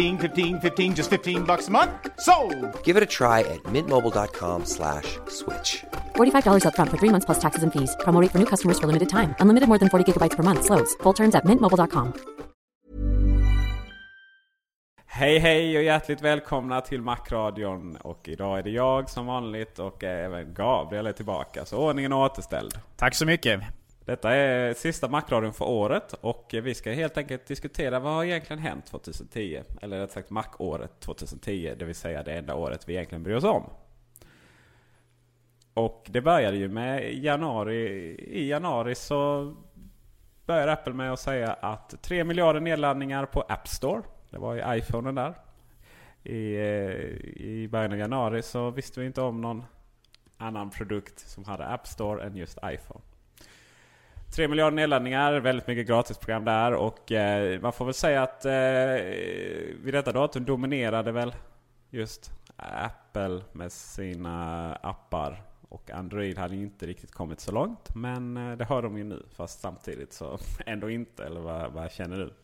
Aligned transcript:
15, 0.00 0.60
15 0.60 0.94
just 0.94 1.10
15 1.10 1.44
bucks 1.44 1.68
a 1.68 1.70
month. 1.70 1.90
So, 2.20 2.34
Give 2.84 2.96
it 2.96 3.02
a 3.02 3.06
try 3.06 3.40
at 3.40 3.60
mintmobile.com 3.72 4.64
slash 4.64 5.18
switch. 5.28 5.84
$45 6.16 6.64
upfront 6.64 6.90
for 6.90 6.98
three 6.98 7.12
months 7.14 7.26
plus 7.26 7.40
taxes 7.40 7.62
and 7.64 7.72
fees. 7.72 7.96
Promo 8.04 8.20
for 8.30 8.38
new 8.38 8.46
customers 8.46 8.78
for 8.78 8.86
limited 8.86 9.08
time. 9.08 9.34
Unlimited 9.40 9.68
more 9.68 9.78
than 9.78 9.88
40 9.88 10.04
gigabytes 10.06 10.36
per 10.36 10.44
month. 10.44 10.64
Slows. 10.64 10.94
Full 11.02 11.14
terms 11.14 11.34
at 11.34 11.44
mintmobile.com. 11.44 12.12
Hej 15.06 15.38
hej 15.38 15.76
och 15.76 15.82
hjärtligt 15.82 16.22
välkomna 16.22 16.80
till 16.80 17.02
Macradion. 17.02 17.96
Och 17.96 18.28
idag 18.28 18.58
är 18.58 18.62
det 18.62 18.70
jag 18.70 19.10
som 19.10 19.26
vanligt 19.26 19.78
och 19.78 20.04
även 20.04 20.54
Gabriel 20.54 21.06
är 21.06 21.12
tillbaka. 21.12 21.64
Så 21.64 21.76
ordningen 21.78 22.12
är 22.12 22.16
återställd. 22.16 22.74
Tack 22.96 23.14
så 23.14 23.26
mycket. 23.26 23.60
Detta 24.04 24.34
är 24.34 24.74
sista 24.74 25.08
Macradion 25.08 25.52
för 25.52 25.64
året 25.64 26.12
och 26.12 26.54
vi 26.62 26.74
ska 26.74 26.92
helt 26.92 27.16
enkelt 27.16 27.46
diskutera 27.46 28.00
vad 28.00 28.12
har 28.12 28.24
egentligen 28.24 28.62
hänt 28.62 28.86
2010? 28.86 29.62
Eller 29.82 30.00
rätt 30.00 30.12
sagt 30.12 30.30
Mac-året 30.30 31.00
2010, 31.00 31.74
det 31.78 31.84
vill 31.84 31.94
säga 31.94 32.22
det 32.22 32.32
enda 32.32 32.54
året 32.54 32.88
vi 32.88 32.94
egentligen 32.94 33.22
bryr 33.22 33.34
oss 33.34 33.44
om. 33.44 33.64
Och 35.74 36.06
det 36.10 36.20
började 36.20 36.56
ju 36.56 36.68
med 36.68 37.14
januari. 37.14 37.76
I 38.14 38.48
januari 38.48 38.94
så 38.94 39.52
började 40.46 40.72
Apple 40.72 40.92
med 40.92 41.12
att 41.12 41.20
säga 41.20 41.52
att 41.52 42.02
3 42.02 42.24
miljarder 42.24 42.60
nedladdningar 42.60 43.26
på 43.26 43.40
App 43.40 43.68
Store. 43.68 44.02
Det 44.30 44.38
var 44.38 44.54
ju 44.54 44.78
iPhonen 44.78 45.14
där. 45.14 45.34
I, 46.22 46.56
I 47.36 47.68
början 47.68 47.92
av 47.92 47.98
januari 47.98 48.42
så 48.42 48.70
visste 48.70 49.00
vi 49.00 49.06
inte 49.06 49.20
om 49.20 49.40
någon 49.40 49.64
annan 50.36 50.70
produkt 50.70 51.18
som 51.18 51.44
hade 51.44 51.66
App 51.66 51.86
Store 51.86 52.24
än 52.24 52.36
just 52.36 52.58
iPhone. 52.64 53.00
3 54.30 54.48
miljarder 54.48 54.76
nedladdningar, 54.76 55.40
väldigt 55.40 55.66
mycket 55.66 55.86
gratisprogram 55.86 56.44
där 56.44 56.74
och 56.74 57.12
eh, 57.12 57.60
man 57.60 57.72
får 57.72 57.84
väl 57.84 57.94
säga 57.94 58.22
att 58.22 58.44
eh, 58.44 58.52
vid 59.82 59.94
detta 59.94 60.12
datum 60.12 60.44
dominerade 60.44 61.12
väl 61.12 61.34
just 61.90 62.30
Apple 62.56 63.42
med 63.52 63.72
sina 63.72 64.74
appar. 64.74 65.42
Och 65.68 65.90
Android 65.90 66.38
hade 66.38 66.56
ju 66.56 66.62
inte 66.62 66.86
riktigt 66.86 67.12
kommit 67.12 67.40
så 67.40 67.52
långt. 67.52 67.94
Men 67.94 68.36
eh, 68.36 68.56
det 68.56 68.64
har 68.64 68.82
de 68.82 68.98
ju 68.98 69.04
nu. 69.04 69.26
Fast 69.36 69.60
samtidigt 69.60 70.12
så 70.12 70.38
ändå 70.66 70.90
inte. 70.90 71.24
Eller 71.24 71.40
vad, 71.40 71.72
vad 71.72 71.92
känner 71.92 72.16
du? 72.16 72.34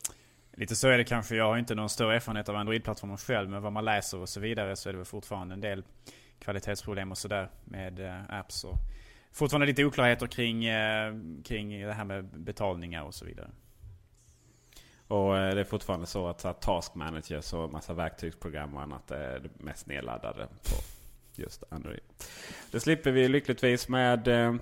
Lite 0.53 0.77
så 0.77 0.89
är 0.89 0.99
det 0.99 1.05
kanske. 1.05 1.37
Jag 1.37 1.45
har 1.45 1.59
inte 1.59 1.75
någon 1.75 1.89
större 1.89 2.17
erfarenhet 2.17 2.49
av 2.49 2.57
Android-plattformen 2.57 3.17
själv. 3.17 3.51
Men 3.51 3.63
vad 3.63 3.73
man 3.73 3.85
läser 3.85 4.21
och 4.21 4.29
så 4.29 4.41
vidare 4.41 4.77
så 4.77 4.89
är 4.89 4.93
det 4.93 4.97
väl 4.97 5.07
fortfarande 5.07 5.55
en 5.55 5.61
del 5.61 5.85
kvalitetsproblem 6.39 7.11
och 7.11 7.19
sådär 7.19 7.49
med 7.65 8.01
eh, 8.01 8.39
apps. 8.39 8.65
Och 8.65 8.77
fortfarande 9.37 9.67
lite 9.67 9.85
oklarheter 9.85 10.27
kring, 10.27 10.65
eh, 10.65 11.15
kring 11.45 11.81
det 11.81 11.93
här 11.93 12.05
med 12.05 12.25
betalningar 12.25 13.03
och 13.03 13.15
så 13.15 13.25
vidare. 13.25 13.51
Och 15.09 15.39
eh, 15.39 15.55
det 15.55 15.61
är 15.61 15.65
fortfarande 15.65 16.07
så 16.07 16.29
att, 16.29 16.41
så 16.41 16.53
Task 16.53 16.95
Managers 16.95 17.53
och 17.53 17.73
massa 17.73 17.95
verktygsprogram 17.95 18.75
och 18.75 18.83
annat 18.83 19.11
är 19.11 19.41
det 19.41 19.65
mest 19.65 19.87
nedladdade 19.87 20.47
på 20.47 20.75
just 21.35 21.65
Android. 21.69 22.01
Det 22.71 22.81
slipper 22.81 23.11
vi 23.11 23.29
lyckligtvis 23.29 23.89
med, 23.89 24.29
eh, 24.29 24.55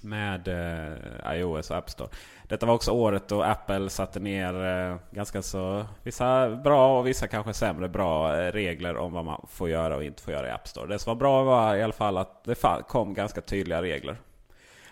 med 0.00 0.48
eh, 0.48 1.34
iOS 1.34 1.70
och 1.70 1.76
App 1.76 1.90
Store. 1.90 2.08
Detta 2.48 2.66
var 2.66 2.74
också 2.74 2.90
året 2.90 3.28
då 3.28 3.42
Apple 3.42 3.90
satte 3.90 4.20
ner 4.20 4.64
eh, 4.64 4.96
ganska 5.10 5.42
så 5.42 5.86
vissa 6.02 6.56
bra 6.56 6.98
och 6.98 7.06
vissa 7.06 7.28
kanske 7.28 7.54
sämre 7.54 7.88
bra 7.88 8.32
regler 8.52 8.96
om 8.96 9.12
vad 9.12 9.24
man 9.24 9.46
får 9.50 9.70
göra 9.70 9.96
och 9.96 10.04
inte 10.04 10.22
får 10.22 10.32
göra 10.32 10.48
i 10.48 10.50
App 10.50 10.68
Store. 10.68 10.86
Det 10.86 10.98
som 10.98 11.10
var 11.10 11.16
bra 11.16 11.42
var 11.42 11.76
i 11.76 11.82
alla 11.82 11.92
fall 11.92 12.16
att 12.16 12.44
det 12.44 12.82
kom 12.88 13.14
ganska 13.14 13.40
tydliga 13.40 13.82
regler. 13.82 14.16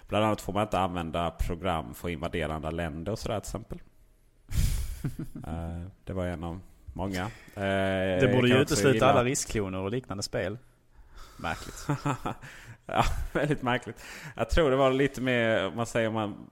Bland 0.08 0.24
annat 0.24 0.40
får 0.40 0.52
man 0.52 0.62
inte 0.62 0.78
använda 0.78 1.30
program 1.30 1.94
för 1.94 2.08
att 2.08 2.12
invadera 2.12 2.54
andra 2.54 2.70
länder 2.70 3.12
och 3.12 3.18
sådär 3.18 3.40
till 3.40 3.48
exempel. 3.48 3.78
det 6.04 6.12
var 6.12 6.26
en 6.26 6.44
av 6.44 6.60
många. 6.92 7.30
Det 7.54 8.34
borde 8.34 8.48
ju 8.48 8.54
utesluta 8.54 9.10
alla 9.10 9.24
riskkloner 9.24 9.78
och 9.78 9.90
liknande 9.90 10.22
spel. 10.22 10.58
Märkligt. 11.36 11.86
ja, 12.86 13.04
väldigt 13.32 13.62
märkligt. 13.62 14.04
Jag 14.36 14.50
tror 14.50 14.70
det 14.70 14.76
var 14.76 14.90
lite 14.90 15.20
mer, 15.20 15.66
om 15.66 15.76
man 15.76 15.86
säger 15.86 16.08
om 16.08 16.14
man, 16.14 16.50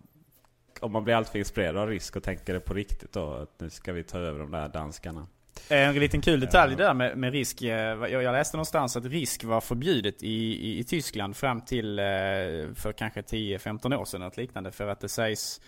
om 0.81 0.93
man 0.93 1.05
blir 1.05 1.15
alltför 1.15 1.39
inspirerad 1.39 1.77
av 1.77 1.89
risk 1.89 2.17
och 2.17 2.23
tänker 2.23 2.55
det 2.55 2.61
på 2.61 2.75
riktigt 2.75 3.13
då. 3.13 3.33
Att 3.33 3.61
nu 3.61 3.71
ska 3.71 3.93
vi 3.93 4.05
ta 4.05 4.19
över 4.19 4.39
de 4.39 4.51
där 4.51 4.69
danskarna. 4.69 5.27
En 5.69 5.95
liten 5.95 6.21
kul 6.21 6.41
detalj 6.41 6.77
där 6.77 6.95
med, 6.95 7.17
med 7.17 7.33
risk. 7.33 7.63
Jag 7.63 8.33
läste 8.33 8.57
någonstans 8.57 8.97
att 8.97 9.05
risk 9.05 9.45
var 9.45 9.61
förbjudet 9.61 10.23
i, 10.23 10.29
i, 10.29 10.79
i 10.79 10.85
Tyskland 10.85 11.37
fram 11.37 11.61
till 11.61 11.97
för 12.75 12.93
kanske 12.93 13.21
10-15 13.21 13.97
år 13.97 14.05
sedan. 14.05 14.21
Något 14.21 14.37
liknande. 14.37 14.73
För 14.73 14.89
att 14.89 15.01
det 15.01 15.09
sägs 15.09 15.61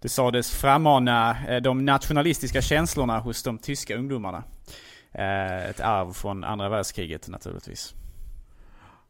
det 0.00 0.08
sades 0.08 0.50
frammana 0.50 1.36
de 1.60 1.84
nationalistiska 1.84 2.62
känslorna 2.62 3.18
hos 3.18 3.42
de 3.42 3.58
tyska 3.58 3.96
ungdomarna. 3.96 4.44
Ett 5.68 5.80
arv 5.80 6.12
från 6.12 6.44
andra 6.44 6.68
världskriget 6.68 7.28
naturligtvis. 7.28 7.94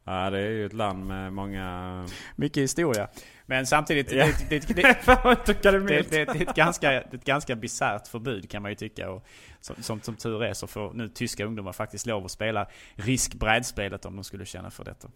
Ja, 0.07 0.29
det 0.29 0.39
är 0.39 0.49
ju 0.49 0.65
ett 0.65 0.73
land 0.73 1.07
med 1.07 1.33
många... 1.33 2.05
Mycket 2.35 2.63
historia. 2.63 3.07
Men 3.45 3.67
samtidigt, 3.67 4.11
ja. 4.11 4.25
det, 4.25 4.49
det, 4.49 4.67
det, 4.67 4.75
det, 5.45 6.09
det, 6.09 6.17
är 6.17 6.41
ett 6.41 6.55
ganska, 6.55 7.01
ett 7.01 7.23
ganska 7.23 7.55
bisarrt 7.55 8.07
förbud 8.07 8.49
kan 8.49 8.61
man 8.61 8.71
ju 8.71 8.75
tycka. 8.75 9.09
Och 9.09 9.25
som, 9.61 9.75
som, 9.83 10.01
som 10.01 10.15
tur 10.15 10.43
är 10.43 10.53
så 10.53 10.67
får 10.67 10.93
nu 10.93 11.09
tyska 11.09 11.45
ungdomar 11.45 11.73
faktiskt 11.73 12.05
lov 12.05 12.25
att 12.25 12.31
spela 12.31 12.67
riskbrädspelet 12.95 14.05
om 14.05 14.15
de 14.15 14.23
skulle 14.23 14.45
känna 14.45 14.71
för 14.71 14.83
detta. 14.83 15.09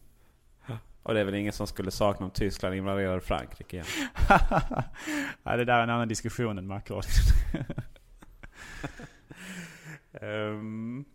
Och 1.03 1.13
det 1.13 1.19
är 1.19 1.23
väl 1.23 1.35
ingen 1.35 1.53
som 1.53 1.67
skulle 1.67 1.91
sakna 1.91 2.25
om 2.25 2.31
Tyskland 2.31 2.75
invaderade 2.75 3.21
Frankrike 3.21 3.75
igen? 3.75 3.87
ja, 5.43 5.57
det 5.57 5.65
där 5.65 5.77
är 5.77 5.83
en 5.83 5.89
annan 5.89 6.07
diskussion 6.07 6.57
än 6.57 6.67
Macron. 6.67 7.01
um... 10.21 11.05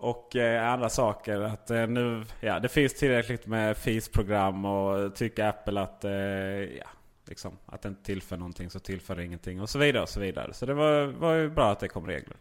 Och 0.00 0.36
eh, 0.36 0.72
andra 0.72 0.88
saker. 0.88 1.40
Att 1.40 1.70
eh, 1.70 1.86
nu, 1.86 2.24
ja, 2.40 2.60
det 2.60 2.68
finns 2.68 2.94
tillräckligt 2.94 3.46
med 3.46 3.76
FIS-program 3.76 4.64
och 4.64 5.14
tycker 5.14 5.44
Apple 5.44 5.80
att, 5.80 6.04
eh, 6.04 6.12
ja, 6.12 6.86
liksom, 7.28 7.58
att 7.66 7.82
det 7.82 7.88
inte 7.88 8.02
tillför 8.02 8.36
någonting 8.36 8.70
så 8.70 8.78
tillför 8.78 9.16
det 9.16 9.24
ingenting. 9.24 9.60
Och 9.60 9.70
så 9.70 9.78
vidare 9.78 10.02
och 10.02 10.08
så 10.08 10.20
vidare. 10.20 10.54
Så 10.54 10.66
det 10.66 10.74
var, 10.74 11.06
var 11.06 11.34
ju 11.34 11.50
bra 11.50 11.72
att 11.72 11.80
det 11.80 11.88
kom 11.88 12.06
regler. 12.06 12.36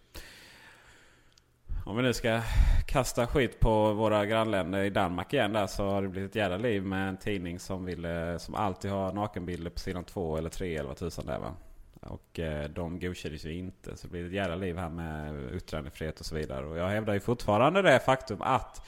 Om 1.85 1.97
vi 1.97 2.03
nu 2.03 2.13
ska 2.13 2.41
kasta 2.87 3.27
skit 3.27 3.59
på 3.59 3.93
våra 3.93 4.25
grannländer 4.25 4.83
i 4.83 4.89
Danmark 4.89 5.33
igen 5.33 5.53
där 5.53 5.67
så 5.67 5.89
har 5.89 6.01
det 6.01 6.07
blivit 6.07 6.31
ett 6.31 6.35
jävla 6.35 6.57
liv 6.57 6.83
med 6.83 7.09
en 7.09 7.17
tidning 7.17 7.59
som, 7.59 7.85
vill, 7.85 8.05
eh, 8.05 8.37
som 8.37 8.55
alltid 8.55 8.91
har 8.91 9.13
nakenbilder 9.13 9.71
på 9.71 9.79
sidan 9.79 10.03
två 10.03 10.37
eller 10.37 10.49
tre 10.49 10.75
eller 10.75 10.87
vad 10.87 10.97
tusan 10.97 11.25
det 11.25 11.33
är 11.33 11.39
va. 11.39 11.55
Och 11.99 12.39
eh, 12.39 12.69
de 12.69 12.99
godkändes 12.99 13.45
ju 13.45 13.53
inte. 13.53 13.97
Så 13.97 14.07
det 14.07 14.11
blir 14.11 14.25
ett 14.25 14.31
jävla 14.31 14.55
liv 14.55 14.77
här 14.77 14.89
med 14.89 15.53
yttrandefrihet 15.53 16.19
och 16.19 16.25
så 16.25 16.35
vidare. 16.35 16.65
Och 16.65 16.77
jag 16.77 16.87
hävdar 16.89 17.13
ju 17.13 17.19
fortfarande 17.19 17.81
det 17.81 17.99
faktum 17.99 18.41
att 18.41 18.87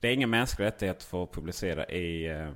det 0.00 0.08
är 0.08 0.12
ingen 0.12 0.30
mänsklig 0.30 0.66
rättighet 0.66 0.96
att 0.96 1.02
få 1.02 1.26
publicera 1.26 1.86
i, 1.86 2.26
eh, 2.26 2.48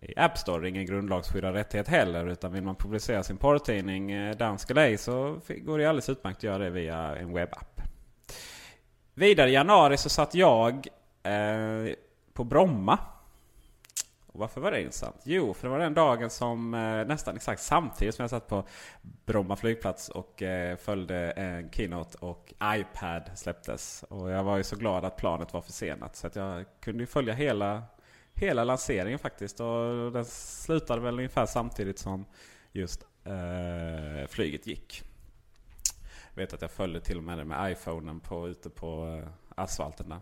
i 0.00 0.14
App 0.16 0.38
Store. 0.38 0.60
Det 0.60 0.66
är 0.66 0.68
ingen 0.68 0.86
grundlagsskyddad 0.86 1.54
rättighet 1.54 1.88
heller. 1.88 2.26
Utan 2.26 2.52
vill 2.52 2.62
man 2.62 2.76
publicera 2.76 3.22
sin 3.22 3.36
porrtidning, 3.36 4.10
eh, 4.12 4.36
dansk 4.36 4.70
eller 4.70 4.82
ej, 4.82 4.98
så 4.98 5.40
går 5.48 5.78
det 5.78 5.86
alldeles 5.86 6.08
utmärkt 6.08 6.36
att 6.36 6.42
göra 6.42 6.58
det 6.58 6.70
via 6.70 7.16
en 7.16 7.32
webbapp. 7.32 7.80
Vidare 9.14 9.50
i 9.50 9.52
januari 9.52 9.96
så 9.96 10.08
satt 10.08 10.34
jag 10.34 10.86
eh, 11.22 11.94
på 12.32 12.44
Bromma. 12.44 12.98
Och 14.34 14.40
varför 14.40 14.60
var 14.60 14.70
det 14.70 14.80
intressant? 14.80 15.20
Jo, 15.24 15.54
för 15.54 15.68
det 15.68 15.72
var 15.72 15.78
den 15.78 15.94
dagen 15.94 16.30
som 16.30 16.74
eh, 16.74 17.06
nästan 17.06 17.36
exakt 17.36 17.62
samtidigt 17.62 18.14
som 18.14 18.22
jag 18.22 18.30
satt 18.30 18.48
på 18.48 18.64
Bromma 19.02 19.56
flygplats 19.56 20.08
och 20.08 20.42
eh, 20.42 20.76
följde 20.76 21.30
en 21.30 21.70
keynote 21.70 22.18
och 22.18 22.54
iPad 22.62 23.30
släpptes. 23.34 24.04
Och 24.08 24.30
jag 24.30 24.44
var 24.44 24.56
ju 24.56 24.62
så 24.62 24.76
glad 24.76 25.04
att 25.04 25.16
planet 25.16 25.52
var 25.52 25.60
försenat 25.60 26.16
så 26.16 26.26
att 26.26 26.36
jag 26.36 26.64
kunde 26.80 27.02
ju 27.02 27.06
följa 27.06 27.34
hela, 27.34 27.82
hela 28.32 28.64
lanseringen 28.64 29.18
faktiskt. 29.18 29.60
Och 29.60 30.12
den 30.12 30.24
slutade 30.24 31.00
väl 31.00 31.14
ungefär 31.14 31.46
samtidigt 31.46 31.98
som 31.98 32.24
just 32.72 33.06
eh, 33.24 34.28
flyget 34.28 34.66
gick. 34.66 35.02
Jag 36.34 36.42
vet 36.42 36.52
att 36.52 36.62
jag 36.62 36.70
följde 36.70 37.00
till 37.00 37.16
och 37.16 37.24
med 37.24 37.38
det 37.38 37.44
med 37.44 37.72
iPhonen 37.72 38.20
på, 38.20 38.48
ute 38.48 38.70
på 38.70 39.20
eh, 39.22 39.28
asfalten 39.54 40.08
där. 40.08 40.20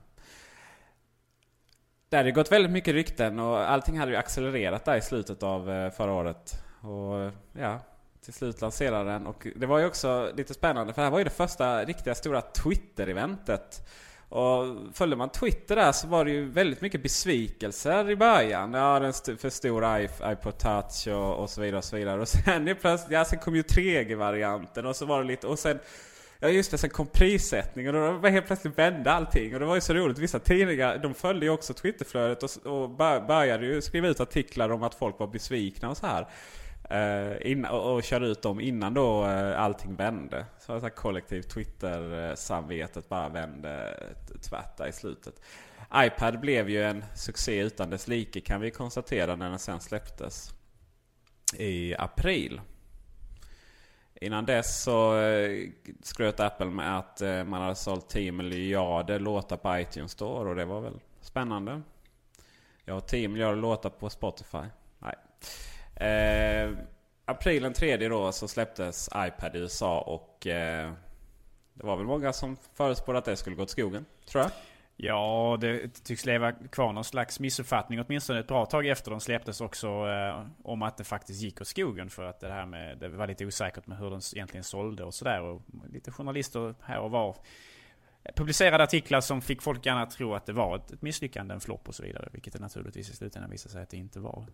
Det 2.12 2.16
hade 2.16 2.32
gått 2.32 2.52
väldigt 2.52 2.72
mycket 2.72 2.94
rykten 2.94 3.38
och 3.38 3.70
allting 3.70 3.98
hade 3.98 4.12
ju 4.12 4.16
accelererat 4.16 4.84
där 4.84 4.96
i 4.96 5.02
slutet 5.02 5.42
av 5.42 5.70
eh, 5.70 5.90
förra 5.90 6.12
året. 6.12 6.54
Och 6.80 7.32
ja, 7.52 7.80
till 8.24 8.32
slut 8.32 8.60
lanserade 8.60 9.10
den. 9.10 9.26
Och 9.26 9.46
det 9.56 9.66
var 9.66 9.78
ju 9.78 9.86
också 9.86 10.30
lite 10.36 10.54
spännande 10.54 10.94
för 10.94 11.02
det 11.02 11.06
här 11.06 11.10
var 11.10 11.18
ju 11.18 11.24
det 11.24 11.30
första 11.30 11.84
riktiga 11.84 12.14
stora 12.14 12.40
Twitter-eventet. 12.40 13.88
Och 14.28 14.64
följde 14.92 15.16
man 15.16 15.28
Twitter 15.28 15.76
där 15.76 15.92
så 15.92 16.06
var 16.06 16.24
det 16.24 16.30
ju 16.30 16.48
väldigt 16.48 16.80
mycket 16.80 17.02
besvikelser 17.02 18.10
i 18.10 18.16
början. 18.16 18.72
Ja, 18.72 18.98
den 19.00 19.10
st 19.10 19.36
för 19.36 19.50
stor 19.50 19.84
iPod 20.32 20.58
Touch 20.58 21.08
och, 21.08 21.34
och, 21.34 21.50
så 21.50 21.60
vidare 21.60 21.78
och 21.78 21.84
så 21.84 21.96
vidare. 21.96 22.20
Och 22.20 22.28
sen 22.28 22.76
plötsligt, 22.80 23.12
ja 23.12 23.24
sen 23.24 23.38
kom 23.38 23.56
ju 23.56 23.62
3G-varianten 23.62 24.86
och 24.86 24.96
så 24.96 25.06
var 25.06 25.22
det 25.22 25.28
lite, 25.28 25.46
och 25.46 25.58
sen 25.58 25.78
Ja 26.44 26.48
just 26.48 26.70
det, 26.70 26.78
sen 26.78 26.90
kom 26.90 27.06
prissättningen 27.06 27.94
och 27.94 28.22
då 28.22 28.28
helt 28.28 28.46
plötsligt 28.46 28.78
vände 28.78 29.12
allting. 29.12 29.54
Och 29.54 29.60
det 29.60 29.66
var 29.66 29.74
ju 29.74 29.80
så 29.80 29.94
roligt. 29.94 30.18
Vissa 30.18 30.38
tidningar 30.38 30.98
de 30.98 31.14
följde 31.14 31.46
ju 31.46 31.52
också 31.52 31.74
Twitterflödet 31.74 32.42
och, 32.42 32.66
och 32.66 32.90
började 33.26 33.66
ju 33.66 33.82
skriva 33.82 34.08
ut 34.08 34.20
artiklar 34.20 34.70
om 34.70 34.82
att 34.82 34.94
folk 34.94 35.18
var 35.18 35.26
besvikna 35.26 35.90
och 35.90 35.96
så 35.96 36.06
här. 36.06 36.28
Eh, 36.90 37.30
uh, 37.30 37.50
in, 37.50 37.64
och, 37.64 37.94
och 37.94 38.02
körde 38.02 38.26
ut 38.26 38.42
dem 38.42 38.60
innan 38.60 38.94
då 38.94 39.24
uh, 39.24 39.60
allting 39.60 39.96
vände. 39.96 40.46
Så 40.58 40.72
att 40.72 40.96
kollektivt 40.96 41.50
Twitter-samvetet 41.50 43.08
bara 43.08 43.28
vände 43.28 43.98
tvärt 44.48 44.76
där 44.76 44.88
i 44.88 44.92
slutet. 44.92 45.34
iPad 45.94 46.40
blev 46.40 46.70
ju 46.70 46.82
en 46.82 47.04
succé 47.14 47.60
utan 47.60 47.90
dess 47.90 48.08
like 48.08 48.40
kan 48.40 48.60
vi 48.60 48.70
konstatera 48.70 49.36
när 49.36 49.50
den 49.50 49.58
sen 49.58 49.80
släpptes. 49.80 50.50
I 51.58 51.94
april. 51.98 52.60
Innan 54.22 54.44
dess 54.44 54.82
så 54.82 55.18
eh, 55.20 55.68
skröt 56.02 56.40
Apple 56.40 56.66
med 56.66 56.98
att 56.98 57.20
eh, 57.20 57.44
man 57.44 57.62
hade 57.62 57.74
sålt 57.74 58.08
10 58.08 58.32
miljarder 58.32 59.18
låtar 59.18 59.56
på 59.56 59.78
iTunes 59.78 60.12
Store 60.12 60.48
och 60.48 60.56
det 60.56 60.64
var 60.64 60.80
väl 60.80 61.00
spännande. 61.20 61.82
Jag 62.84 62.94
har 62.94 63.00
10 63.00 63.28
miljarder 63.28 63.56
låtar 63.56 63.90
på 63.90 64.10
Spotify. 64.10 64.58
Nej. 64.98 65.14
Eh, 66.08 66.70
april 67.24 67.62
den 67.62 67.72
3 67.72 68.08
då 68.08 68.32
så 68.32 68.48
släpptes 68.48 69.08
iPad 69.16 69.56
i 69.56 69.58
USA 69.58 70.00
och 70.00 70.46
eh, 70.46 70.92
det 71.74 71.86
var 71.86 71.96
väl 71.96 72.06
många 72.06 72.32
som 72.32 72.56
förutspådde 72.74 73.18
att 73.18 73.24
det 73.24 73.36
skulle 73.36 73.56
gå 73.56 73.62
åt 73.62 73.70
skogen, 73.70 74.04
tror 74.26 74.42
jag. 74.42 74.50
Ja, 74.96 75.58
det 75.60 76.04
tycks 76.04 76.26
leva 76.26 76.52
kvar 76.52 76.92
någon 76.92 77.04
slags 77.04 77.40
missuppfattning 77.40 78.00
åtminstone 78.00 78.40
ett 78.40 78.46
bra 78.46 78.66
tag 78.66 78.86
efter 78.86 79.10
de 79.10 79.20
släpptes 79.20 79.60
också 79.60 79.88
eh, 79.88 80.46
om 80.62 80.82
att 80.82 80.96
det 80.96 81.04
faktiskt 81.04 81.42
gick 81.42 81.60
åt 81.60 81.66
skogen 81.66 82.10
för 82.10 82.24
att 82.24 82.40
det 82.40 82.52
här 82.52 82.66
med 82.66 82.98
det 82.98 83.08
var 83.08 83.26
lite 83.26 83.46
osäkert 83.46 83.86
med 83.86 83.98
hur 83.98 84.10
den 84.10 84.20
egentligen 84.34 84.64
sålde 84.64 85.04
och 85.04 85.14
sådär 85.14 85.42
och 85.42 85.62
lite 85.92 86.10
journalister 86.10 86.74
här 86.82 86.98
och 86.98 87.10
var 87.10 87.36
publicerade 88.36 88.84
artiklar 88.84 89.20
som 89.20 89.42
fick 89.42 89.62
folk 89.62 89.86
gärna 89.86 90.06
tro 90.06 90.34
att 90.34 90.46
det 90.46 90.52
var 90.52 90.76
ett, 90.76 90.92
ett 90.92 91.02
misslyckande, 91.02 91.54
en 91.54 91.60
flopp 91.60 91.88
och 91.88 91.94
så 91.94 92.02
vidare, 92.02 92.28
vilket 92.32 92.52
det 92.52 92.58
naturligtvis 92.58 93.10
i 93.10 93.16
slutändan 93.16 93.50
visade 93.50 93.72
sig 93.72 93.82
att 93.82 93.90
det 93.90 93.96
inte 93.96 94.20
var. 94.20 94.46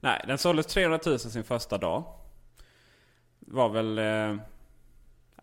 Nej, 0.00 0.24
den 0.26 0.38
såldes 0.38 0.66
300 0.66 0.98
000 1.06 1.18
sin 1.18 1.44
första 1.44 1.78
dag. 1.78 2.04
Var 3.38 3.68
väl... 3.68 3.98
Eh, 3.98 4.44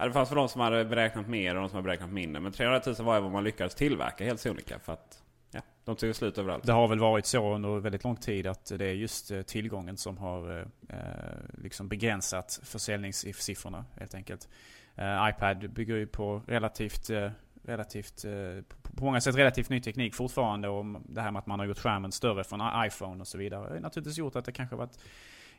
det 0.07 0.13
fanns 0.13 0.30
för 0.30 0.36
de 0.36 0.50
som 0.50 0.62
hade 0.62 0.86
beräknat 0.86 1.28
mer 1.28 1.56
och 1.56 1.62
de 1.62 1.69
som 1.69 1.75
hade 1.75 1.86
beräknat 1.86 2.10
mindre. 2.10 2.42
Men 2.42 2.51
300 2.51 2.81
000 2.86 2.96
var 2.96 3.16
ju 3.16 3.22
vad 3.22 3.31
man 3.31 3.44
lyckades 3.44 3.75
tillverka 3.75 4.25
helt 4.25 4.40
sonika. 4.40 4.80
För 4.80 4.94
att 4.94 5.24
ja, 5.51 5.62
de 5.86 5.96
tog 5.96 6.16
slut 6.16 6.38
överallt. 6.38 6.66
Det 6.66 6.74
har 6.74 6.88
väl 6.88 7.00
varit 7.00 7.25
så 7.25 7.56
under 7.56 7.80
väldigt 7.80 8.04
lång 8.04 8.16
tid 8.16 8.48
att 8.48 8.72
det 8.78 8.86
är 8.86 8.94
just 8.94 9.31
eh, 9.31 9.42
tillgången 9.42 9.98
som 9.98 10.18
har 10.18 10.57
eh, 10.57 10.98
eh, 10.98 11.63
liksom 11.63 11.88
begränsat 11.88 12.60
försäljningssiffrorna 12.63 13.86
helt 14.00 14.16
enkelt. 14.16 14.50
Eh, 14.96 15.30
iPad 15.30 15.69
bygger 15.74 15.96
ju 15.96 16.07
på 16.07 16.42
relativt 16.48 17.10
eh, 17.10 17.31
relativt, 17.63 18.25
eh, 18.25 18.63
på 18.81 19.06
många 19.06 19.22
sätt 19.22 19.36
relativt 19.36 19.69
ny 19.69 19.81
teknik 19.81 20.16
fortfarande. 20.16 20.68
Och 20.68 20.86
det 21.10 21.22
här 21.22 21.31
med 21.31 21.40
att 21.40 21.48
man 21.48 21.60
har 21.60 21.66
gjort 21.66 21.80
skärmen 21.80 22.12
större 22.12 22.44
från 22.44 22.86
iPhone 22.86 23.22
och 23.22 23.28
så 23.28 23.38
vidare. 23.38 23.74
har 23.74 23.80
naturligtvis 23.80 24.18
gjort 24.18 24.36
att 24.36 24.45
det 24.45 24.52
kanske 24.52 24.75
varit 24.75 25.00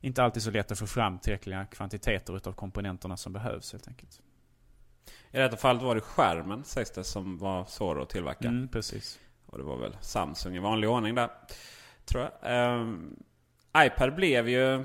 inte 0.00 0.22
alltid 0.22 0.42
så 0.42 0.50
lätt 0.50 0.72
att 0.72 0.78
få 0.78 0.86
fram 0.86 1.18
tillräckliga 1.18 1.66
kvantiteter 1.66 2.36
utav 2.36 2.52
komponenterna 2.52 3.16
som 3.16 3.32
behövs 3.32 3.72
helt 3.72 3.88
enkelt. 3.88 4.20
I 5.32 5.38
detta 5.38 5.56
fallet 5.56 5.82
var 5.82 5.94
det 5.94 6.00
skärmen 6.00 6.64
sägs 6.64 6.90
det 6.90 7.04
som 7.04 7.38
var 7.38 7.64
svår 7.64 8.02
att 8.02 8.10
tillverka. 8.10 8.48
Mm, 8.48 8.68
precis. 8.68 9.20
Och 9.46 9.58
det 9.58 9.64
var 9.64 9.76
väl 9.76 9.96
Samsung 10.00 10.56
i 10.56 10.58
vanlig 10.58 10.90
ordning 10.90 11.14
där. 11.14 11.30
Tror 12.04 12.30
jag. 12.40 12.80
Um, 12.80 13.16
iPad 13.76 14.14
blev 14.14 14.48
ju 14.48 14.84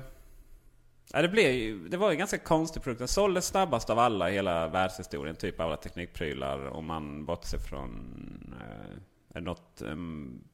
Ja, 1.12 1.22
det, 1.22 1.28
blev, 1.28 1.90
det 1.90 1.96
var 1.96 2.10
en 2.10 2.18
ganska 2.18 2.38
konstig 2.38 2.82
produkt. 2.82 2.98
Den 2.98 3.08
såldes 3.08 3.46
snabbast 3.46 3.90
av 3.90 3.98
alla 3.98 4.30
i 4.30 4.32
hela 4.32 4.68
världshistorien. 4.68 5.36
Typ 5.36 5.60
alla 5.60 5.76
teknikprylar. 5.76 6.66
Om 6.66 6.86
man 6.86 7.24
bortser 7.24 7.58
från 7.58 8.54
eh, 9.34 9.42
något 9.42 9.82
um, 9.82 10.44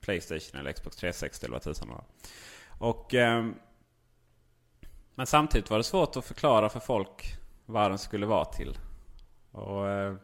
Playstation 0.00 0.60
eller 0.60 0.72
Xbox 0.72 0.96
360 0.96 1.46
eller 1.46 1.52
vad 1.52 1.62
tusan 1.62 1.88
var. 1.88 2.04
Och, 2.78 3.14
eh, 3.14 3.46
men 5.14 5.26
samtidigt 5.26 5.70
var 5.70 5.78
det 5.78 5.84
svårt 5.84 6.16
att 6.16 6.24
förklara 6.24 6.68
för 6.68 6.80
folk 6.80 7.36
vad 7.66 7.90
den 7.90 7.98
skulle 7.98 8.26
vara 8.26 8.44
till. 8.44 8.78
Och, 9.52 9.88
eh, 9.88 10.14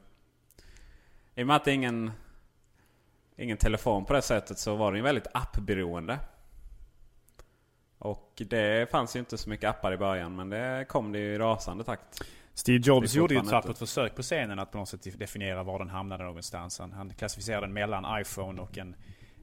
I 1.35 1.42
och 1.42 1.47
med 1.47 1.56
att 1.56 1.64
det 1.64 1.70
är 1.70 1.75
ingen, 1.75 2.11
ingen 3.37 3.56
telefon 3.56 4.04
på 4.04 4.12
det 4.12 4.23
sättet 4.23 4.58
så 4.58 4.76
var 4.76 4.92
den 4.92 5.02
väldigt 5.02 5.26
appberoende. 5.35 6.18
Och 7.99 8.42
det 8.49 8.90
fanns 8.90 9.16
ju 9.16 9.20
inte 9.20 9.38
så 9.38 9.50
mycket 9.50 9.70
appar 9.70 9.92
i 9.92 9.97
början 9.97 10.37
men 10.37 10.50
det 10.50 10.87
kom 10.88 11.12
det 11.12 11.18
ju 11.18 11.35
i 11.35 11.38
rasande 11.38 11.85
takt. 11.85 12.23
Steve 12.54 12.82
Jobs 12.85 13.14
gjorde 13.14 13.35
ju 13.35 13.40
ett 13.40 13.49
tappert 13.49 13.78
försök 13.78 14.16
på 14.16 14.23
scenen 14.23 14.58
att 14.58 14.70
på 14.70 14.78
något 14.78 14.88
sätt 14.88 15.18
definiera 15.18 15.62
var 15.62 15.78
den 15.78 15.88
hamnade 15.88 16.25
någonstans. 16.25 16.78
Han 16.78 17.12
klassificerade 17.18 17.66
den 17.66 17.73
mellan 17.73 18.20
iPhone 18.20 18.62
och 18.62 18.78
en, 18.78 18.97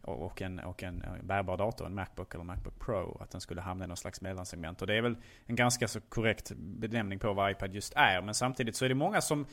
och 0.05 0.41
en, 0.41 0.59
och 0.59 0.83
en 0.83 1.01
eh, 1.01 1.24
bärbar 1.24 1.57
dator, 1.57 1.85
en 1.85 1.95
Macbook 1.95 2.33
eller 2.33 2.43
Macbook 2.43 2.79
Pro. 2.79 3.17
Att 3.21 3.31
den 3.31 3.41
skulle 3.41 3.62
hamna 3.62 3.85
i 3.85 3.88
någon 3.88 3.97
slags 3.97 4.21
mellansegment. 4.21 4.81
Och 4.81 4.88
det 4.88 4.95
är 4.95 5.01
väl 5.01 5.15
en 5.45 5.55
ganska 5.55 5.88
så 5.88 6.01
korrekt 6.01 6.51
benämning 6.55 7.19
på 7.19 7.33
vad 7.33 7.51
iPad 7.51 7.75
just 7.75 7.93
är. 7.95 8.21
Men 8.21 8.33
samtidigt 8.33 8.75
så 8.75 8.85
är 8.85 8.89
det 8.89 8.95
många 8.95 9.21
som 9.21 9.45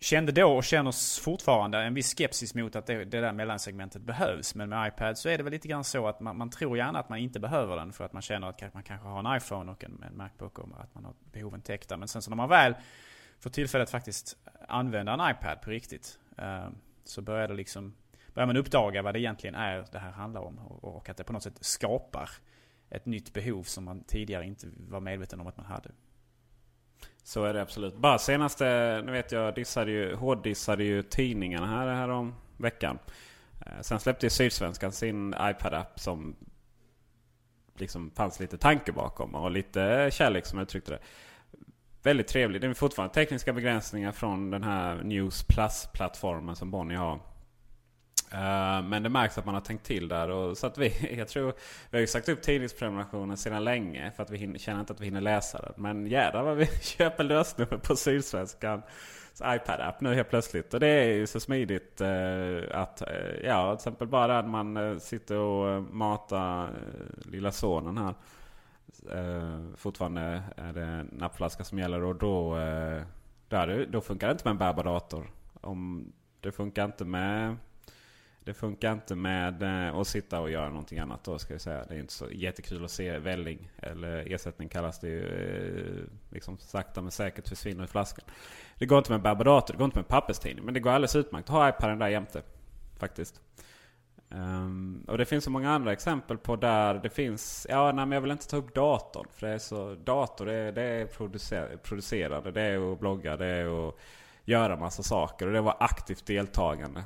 kände 0.00 0.32
då 0.32 0.56
och 0.56 0.64
känner 0.64 1.20
fortfarande 1.22 1.78
en 1.78 1.94
viss 1.94 2.14
skepsis 2.18 2.54
mot 2.54 2.76
att 2.76 2.86
det, 2.86 3.04
det, 3.04 3.20
där 3.20 3.32
mellansegmentet 3.32 4.02
behövs. 4.02 4.54
Men 4.54 4.68
med 4.68 4.88
iPad 4.88 5.18
så 5.18 5.28
är 5.28 5.36
det 5.38 5.44
väl 5.44 5.52
lite 5.52 5.68
grann 5.68 5.84
så 5.84 6.08
att 6.08 6.20
man, 6.20 6.36
man, 6.36 6.50
tror 6.50 6.76
gärna 6.76 6.98
att 6.98 7.08
man 7.08 7.18
inte 7.18 7.40
behöver 7.40 7.76
den 7.76 7.92
för 7.92 8.04
att 8.04 8.12
man 8.12 8.22
känner 8.22 8.48
att 8.48 8.74
man 8.74 8.82
kanske 8.82 9.08
har 9.08 9.18
en 9.18 9.36
iPhone 9.36 9.72
och 9.72 9.84
en, 9.84 10.04
en 10.10 10.16
Macbook 10.16 10.58
och 10.58 10.68
att 10.80 10.94
man 10.94 11.04
har 11.04 11.14
behoven 11.32 11.60
täckta. 11.60 11.96
Men 11.96 12.08
sen 12.08 12.22
så 12.22 12.30
när 12.30 12.36
man 12.36 12.48
väl 12.48 12.74
får 13.40 13.50
tillfälle 13.50 13.84
att 13.84 13.90
faktiskt 13.90 14.36
använda 14.68 15.12
en 15.12 15.30
iPad 15.30 15.60
på 15.62 15.70
riktigt 15.70 16.18
eh, 16.38 16.68
så 17.04 17.22
börjar 17.22 17.48
det 17.48 17.54
liksom 17.54 17.94
börjar 18.34 18.46
man 18.46 18.56
uppdaga 18.56 19.02
vad 19.02 19.14
det 19.14 19.20
egentligen 19.20 19.54
är 19.54 19.84
det 19.92 19.98
här 19.98 20.10
handlar 20.10 20.40
om 20.40 20.58
och, 20.58 20.96
och 20.96 21.08
att 21.08 21.16
det 21.16 21.24
på 21.24 21.32
något 21.32 21.42
sätt 21.42 21.58
skapar 21.60 22.30
ett 22.90 23.06
nytt 23.06 23.32
behov 23.32 23.62
som 23.62 23.84
man 23.84 24.04
tidigare 24.04 24.46
inte 24.46 24.66
var 24.88 25.00
medveten 25.00 25.40
om 25.40 25.46
att 25.46 25.56
man 25.56 25.66
hade. 25.66 25.90
Så 27.22 27.44
är 27.44 27.54
det 27.54 27.62
absolut. 27.62 27.96
Bara 27.96 28.18
senaste, 28.18 28.64
nu 29.04 29.12
vet 29.12 29.32
jag, 29.32 29.54
dissade 29.54 29.90
ju, 29.90 30.14
hårddissade 30.14 30.84
ju 30.84 31.02
tidningarna 31.02 31.66
här, 31.66 31.86
här 31.86 32.08
om 32.08 32.34
veckan. 32.56 32.98
Eh, 33.66 33.80
sen 33.80 34.00
släppte 34.00 34.26
ju 34.26 34.30
Sydsvenskan 34.30 34.92
sin 34.92 35.34
iPad-app 35.34 36.00
som 36.00 36.36
liksom 37.76 38.10
fanns 38.10 38.40
lite 38.40 38.58
tanke 38.58 38.92
bakom 38.92 39.34
och 39.34 39.50
lite 39.50 40.10
kärlek 40.12 40.46
som 40.46 40.58
jag 40.58 40.64
uttryckte 40.64 40.92
det. 40.92 40.98
väldigt 42.02 42.28
trevlig. 42.28 42.60
Det 42.60 42.66
är 42.66 42.74
fortfarande 42.74 43.14
tekniska 43.14 43.52
begränsningar 43.52 44.12
från 44.12 44.50
den 44.50 44.62
här 44.62 45.02
News 45.02 45.42
Plus-plattformen 45.42 46.56
som 46.56 46.70
Bonnie 46.70 46.96
har. 46.96 47.20
Eh, 48.34 48.82
men 48.82 49.02
det 49.02 49.08
märks 49.08 49.38
att 49.38 49.46
man 49.46 49.54
har 49.54 49.62
tänkt 49.62 49.86
till 49.86 50.08
där. 50.08 50.30
Och, 50.30 50.58
så 50.58 50.66
att 50.66 50.78
vi, 50.78 51.16
jag 51.18 51.28
tror, 51.28 51.52
vi 51.90 51.96
har 51.96 52.00
ju 52.00 52.06
sagt 52.06 52.28
upp 52.28 52.42
tidningsprenumerationen 52.42 53.36
sedan 53.36 53.64
länge. 53.64 54.10
För 54.16 54.22
att 54.22 54.30
vi 54.30 54.38
hinner, 54.38 54.58
känner 54.58 54.80
inte 54.80 54.92
att 54.92 55.00
vi 55.00 55.04
hinner 55.04 55.20
läsa 55.20 55.58
den. 55.58 55.72
Men 55.76 56.06
jädrar 56.06 56.42
vad 56.42 56.56
vi 56.56 56.66
köper 56.82 57.24
lösnummer 57.24 57.76
på 57.76 57.96
Sydsvenskan 57.96 58.82
iPad-app 59.44 60.00
nu 60.00 60.14
helt 60.14 60.30
plötsligt. 60.30 60.74
Och 60.74 60.80
det 60.80 60.86
är 60.86 61.12
ju 61.12 61.26
så 61.26 61.40
smidigt 61.40 62.00
eh, 62.00 62.80
att, 62.80 63.02
eh, 63.02 63.08
ja 63.44 63.76
till 63.76 63.80
exempel 63.80 64.08
bara 64.08 64.42
där 64.42 64.48
man 64.48 65.00
sitter 65.00 65.36
och 65.36 65.82
matar 65.82 66.70
lilla 67.24 67.52
sonen 67.52 67.98
här. 67.98 68.14
fortfarande 69.76 70.42
är 70.56 70.72
det 70.72 71.06
nappflaska 71.12 71.64
som 71.64 71.78
gäller 71.78 72.02
och 72.02 72.16
då, 72.16 72.54
där, 73.48 73.86
då 73.90 74.00
funkar 74.00 74.26
det 74.26 74.32
inte 74.32 74.44
med 74.44 74.50
en 74.50 74.58
bärbar 74.58 74.84
dator. 74.84 75.30
Om, 75.60 76.12
det 76.40 76.52
funkar 76.52 76.84
inte 76.84 77.04
med 77.04 77.56
det 78.44 78.54
funkar 78.54 78.92
inte 78.92 79.14
med 79.14 79.62
eh, 79.62 79.96
att 79.96 80.06
sitta 80.06 80.40
och 80.40 80.50
göra 80.50 80.68
någonting 80.68 80.98
annat 80.98 81.24
då 81.24 81.38
ska 81.38 81.54
jag 81.54 81.60
säga. 81.60 81.84
Det 81.88 81.94
är 81.94 81.98
inte 81.98 82.12
så 82.12 82.30
jättekul 82.30 82.84
att 82.84 82.90
se 82.90 83.18
välling. 83.18 83.70
Eller 83.76 84.32
ersättning 84.32 84.68
kallas 84.68 85.00
det 85.00 85.08
ju. 85.08 85.26
Eh, 85.26 86.04
liksom 86.30 86.58
sakta 86.58 87.02
men 87.02 87.10
säkert 87.10 87.48
försvinner 87.48 87.84
i 87.84 87.86
flaskan. 87.86 88.24
Det 88.78 88.86
går 88.86 88.98
inte 88.98 89.12
med 89.12 89.22
barbadator, 89.22 89.74
det 89.74 89.78
går 89.78 89.84
inte 89.84 89.98
med 89.98 90.08
papperstidning. 90.08 90.64
Men 90.64 90.74
det 90.74 90.80
går 90.80 90.90
alldeles 90.90 91.16
utmärkt 91.16 91.48
att 91.48 91.54
ha 91.54 91.68
iPaden 91.68 91.98
där 91.98 92.08
jämte. 92.08 92.42
Faktiskt. 92.98 93.40
Um, 94.28 95.04
och 95.08 95.18
det 95.18 95.24
finns 95.24 95.44
så 95.44 95.50
många 95.50 95.70
andra 95.70 95.92
exempel 95.92 96.38
på 96.38 96.56
där 96.56 96.94
det 96.94 97.10
finns... 97.10 97.66
Ja, 97.70 97.84
nej, 97.92 98.06
men 98.06 98.12
jag 98.12 98.20
vill 98.20 98.30
inte 98.30 98.48
ta 98.48 98.56
upp 98.56 98.74
datorn. 98.74 99.26
För 99.30 99.46
det 99.46 99.52
är 99.52 99.58
så... 99.58 99.94
Dator, 99.94 100.46
det 100.46 100.54
är, 100.54 100.72
det 100.72 100.82
är 100.82 101.06
producer, 101.06 101.78
producerande. 101.82 102.50
Det 102.50 102.62
är 102.62 102.92
att 102.92 103.00
blogga, 103.00 103.36
det 103.36 103.46
är 103.46 103.88
att 103.88 103.94
göra 104.44 104.76
massa 104.76 105.02
saker. 105.02 105.46
Och 105.46 105.52
det 105.52 105.60
var 105.60 105.76
aktivt 105.80 106.26
deltagande. 106.26 107.04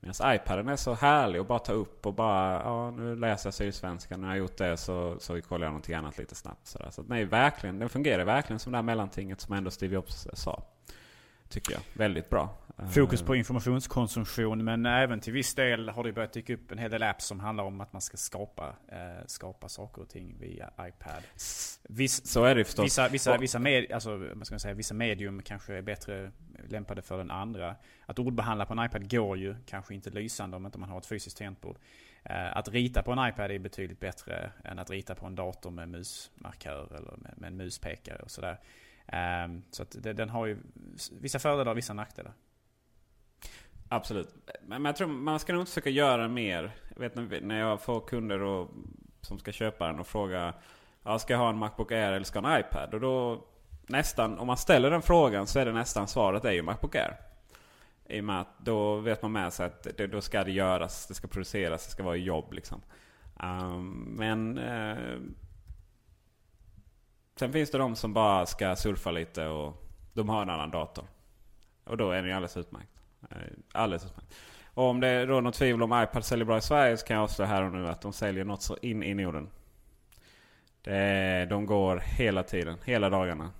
Medan 0.00 0.34
iPaden 0.34 0.68
är 0.68 0.76
så 0.76 0.94
härlig 0.94 1.38
att 1.38 1.48
bara 1.48 1.58
ta 1.58 1.72
upp 1.72 2.06
och 2.06 2.14
bara, 2.14 2.52
ja 2.52 2.90
nu 2.90 3.16
läser 3.16 3.46
jag 3.46 3.54
Sydsvenskan. 3.54 4.20
När 4.20 4.28
jag 4.28 4.32
har 4.32 4.38
gjort 4.38 4.58
det 4.58 4.76
så, 4.76 5.16
så 5.20 5.42
kollar 5.42 5.66
jag 5.66 5.70
någonting 5.70 5.94
annat 5.94 6.18
lite 6.18 6.34
snabbt. 6.34 6.66
Sådär. 6.66 6.90
Så 6.90 7.02
nej, 7.02 7.24
verkligen, 7.24 7.78
den 7.78 7.88
fungerar 7.88 8.24
verkligen 8.24 8.58
som 8.58 8.72
det 8.72 8.78
här 8.78 8.82
mellantinget 8.82 9.40
som 9.40 9.54
ändå 9.54 9.70
Steve 9.70 9.94
Jobs 9.94 10.26
sa. 10.32 10.62
Tycker 11.48 11.72
jag. 11.72 11.80
Väldigt 11.92 12.30
bra. 12.30 12.56
Fokus 12.94 13.22
på 13.22 13.36
informationskonsumtion 13.36 14.64
men 14.64 14.86
även 14.86 15.20
till 15.20 15.32
viss 15.32 15.54
del 15.54 15.88
har 15.88 16.04
det 16.04 16.12
börjat 16.12 16.32
dyka 16.32 16.54
upp 16.54 16.72
en 16.72 16.78
hel 16.78 16.90
del 16.90 17.02
apps 17.02 17.24
som 17.24 17.40
handlar 17.40 17.64
om 17.64 17.80
att 17.80 17.92
man 17.92 18.02
ska 18.02 18.16
skapa, 18.16 18.74
eh, 18.88 19.26
skapa 19.26 19.68
saker 19.68 20.02
och 20.02 20.08
ting 20.08 20.36
via 20.40 20.70
iPad. 20.80 21.22
Viss, 21.88 22.26
så 22.26 22.44
är 22.44 22.54
det 22.54 22.64
förstås. 22.64 22.84
Vissa, 22.84 23.08
vissa, 23.08 23.38
vissa, 23.38 23.58
med, 23.58 23.92
alltså, 23.92 24.10
man 24.10 24.44
ska 24.44 24.58
säga, 24.58 24.74
vissa 24.74 24.94
medium 24.94 25.42
kanske 25.42 25.74
är 25.74 25.82
bättre 25.82 26.30
lämpade 26.68 27.02
för 27.02 27.18
den 27.18 27.30
andra. 27.30 27.76
Att 28.06 28.18
ordbehandla 28.18 28.66
på 28.66 28.72
en 28.72 28.84
iPad 28.84 29.10
går 29.10 29.38
ju 29.38 29.56
kanske 29.66 29.94
inte 29.94 30.10
lysande 30.10 30.56
om 30.56 30.66
inte 30.66 30.78
man 30.78 30.88
har 30.88 30.98
ett 30.98 31.06
fysiskt 31.06 31.38
tangentbord. 31.38 31.78
Eh, 32.22 32.56
att 32.56 32.68
rita 32.68 33.02
på 33.02 33.12
en 33.12 33.28
iPad 33.28 33.50
är 33.50 33.58
betydligt 33.58 34.00
bättre 34.00 34.52
än 34.64 34.78
att 34.78 34.90
rita 34.90 35.14
på 35.14 35.26
en 35.26 35.34
dator 35.34 35.70
med 35.70 35.88
musmarkör 35.88 36.96
eller 36.96 37.16
med, 37.16 37.34
med 37.36 37.48
en 37.48 37.56
muspekare 37.56 38.22
och 38.22 38.30
sådär. 38.30 38.58
Ehm, 39.08 39.62
så 39.70 39.82
att 39.82 39.96
den 40.02 40.28
har 40.28 40.46
ju 40.46 40.58
vissa 41.20 41.38
fördelar 41.38 41.70
och 41.70 41.78
vissa 41.78 41.92
nackdelar. 41.92 42.32
Absolut. 43.88 44.34
Men 44.62 44.84
jag 44.84 44.96
tror 44.96 45.08
man 45.08 45.38
ska 45.38 45.52
nog 45.52 45.62
inte 45.62 45.70
försöka 45.70 45.90
göra 45.90 46.28
mer. 46.28 46.74
Jag 46.88 47.00
vet 47.00 47.42
när 47.42 47.58
jag 47.58 47.82
får 47.82 48.00
kunder 48.00 48.42
och, 48.42 48.70
som 49.20 49.38
ska 49.38 49.52
köpa 49.52 49.86
den 49.86 49.98
och 49.98 50.06
fråga 50.06 50.54
ja, 51.02 51.18
Ska 51.18 51.32
jag 51.32 51.40
ha 51.40 51.50
en 51.50 51.58
Macbook 51.58 51.92
Air 51.92 52.12
eller 52.12 52.24
ska 52.24 52.38
jag 52.38 52.42
ha 52.42 52.54
en 52.54 52.60
iPad? 52.60 52.94
Och 52.94 53.00
då 53.00 53.44
nästan, 53.86 54.38
om 54.38 54.46
man 54.46 54.56
ställer 54.56 54.90
den 54.90 55.02
frågan 55.02 55.46
så 55.46 55.58
är 55.58 55.66
det 55.66 55.72
nästan 55.72 56.08
svaret 56.08 56.44
är 56.44 56.52
ju 56.52 56.62
Macbook 56.62 56.94
Air. 56.94 57.16
I 58.08 58.20
och 58.20 58.24
med 58.24 58.40
att 58.40 58.58
då 58.58 58.96
vet 58.96 59.22
man 59.22 59.32
med 59.32 59.52
sig 59.52 59.66
att 59.66 59.86
det, 59.96 60.06
då 60.06 60.20
ska 60.20 60.44
det 60.44 60.50
göras, 60.50 61.06
det 61.06 61.14
ska 61.14 61.28
produceras, 61.28 61.84
det 61.86 61.90
ska 61.92 62.02
vara 62.02 62.16
jobb 62.16 62.52
liksom. 62.52 62.82
Um, 63.42 64.14
men 64.18 64.58
uh, 64.58 65.18
Sen 67.38 67.52
finns 67.52 67.70
det 67.70 67.78
de 67.78 67.96
som 67.96 68.12
bara 68.12 68.46
ska 68.46 68.76
surfa 68.76 69.10
lite 69.10 69.46
och 69.46 69.84
de 70.12 70.28
har 70.28 70.42
en 70.42 70.50
annan 70.50 70.70
dator. 70.70 71.04
Och 71.84 71.96
då 71.96 72.10
är 72.10 72.16
den 72.16 72.26
ju 72.26 72.32
alldeles 72.32 72.56
utmärkt. 72.56 72.90
Eh, 73.30 73.36
alldeles 73.72 74.04
utmärkt. 74.04 74.34
Och 74.74 74.84
om 74.84 75.00
det 75.00 75.08
är 75.08 75.26
då 75.26 75.40
något 75.40 75.54
tvivel 75.54 75.82
om 75.82 76.02
iPad 76.02 76.24
säljer 76.24 76.44
bra 76.44 76.58
i 76.58 76.60
Sverige 76.60 76.96
så 76.96 77.06
kan 77.06 77.16
jag 77.16 77.24
avslöja 77.24 77.48
här 77.48 77.62
och 77.62 77.72
nu 77.72 77.88
att 77.88 78.00
de 78.00 78.12
säljer 78.12 78.44
något 78.44 78.62
så 78.62 78.76
in 78.82 79.02
i 79.02 79.14
Norden. 79.14 79.50
Det 80.82 81.46
de 81.50 81.66
går 81.66 81.96
hela 81.96 82.42
tiden, 82.42 82.78
hela 82.84 83.10
dagarna. 83.10 83.50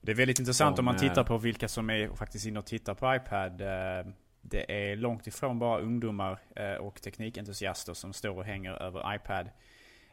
Det 0.00 0.12
är 0.12 0.16
väldigt 0.16 0.38
intressant 0.38 0.78
om 0.78 0.84
man 0.84 0.96
tittar 0.96 1.24
på 1.24 1.38
vilka 1.38 1.68
som 1.68 1.90
är 1.90 2.08
faktiskt 2.08 2.46
inne 2.46 2.58
och 2.58 2.66
tittar 2.66 2.94
på 2.94 3.14
iPad. 3.14 3.60
Eh, 3.60 4.12
det 4.40 4.90
är 4.92 4.96
långt 4.96 5.26
ifrån 5.26 5.58
bara 5.58 5.80
ungdomar 5.80 6.38
eh, 6.56 6.74
och 6.74 7.02
teknikentusiaster 7.02 7.94
som 7.94 8.12
står 8.12 8.38
och 8.38 8.44
hänger 8.44 8.72
över 8.72 9.14
iPad 9.14 9.46
eh, 9.46 9.52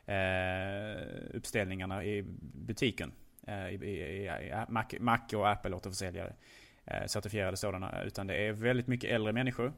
Eh, 0.09 0.97
uppställningarna 1.33 2.03
i 2.03 2.23
butiken. 2.53 3.11
Eh, 3.47 3.69
i, 3.69 3.73
i, 3.73 4.25
i 4.25 4.53
Mac, 4.69 4.85
Mac, 4.99 5.19
och 5.33 5.49
Apple 5.49 5.75
återförsäljare. 5.75 6.33
Eh, 6.85 7.05
certifierade 7.05 7.57
sådana. 7.57 8.03
Utan 8.03 8.27
det 8.27 8.47
är 8.47 8.51
väldigt 8.51 8.87
mycket 8.87 9.09
äldre 9.11 9.33
människor. 9.33 9.73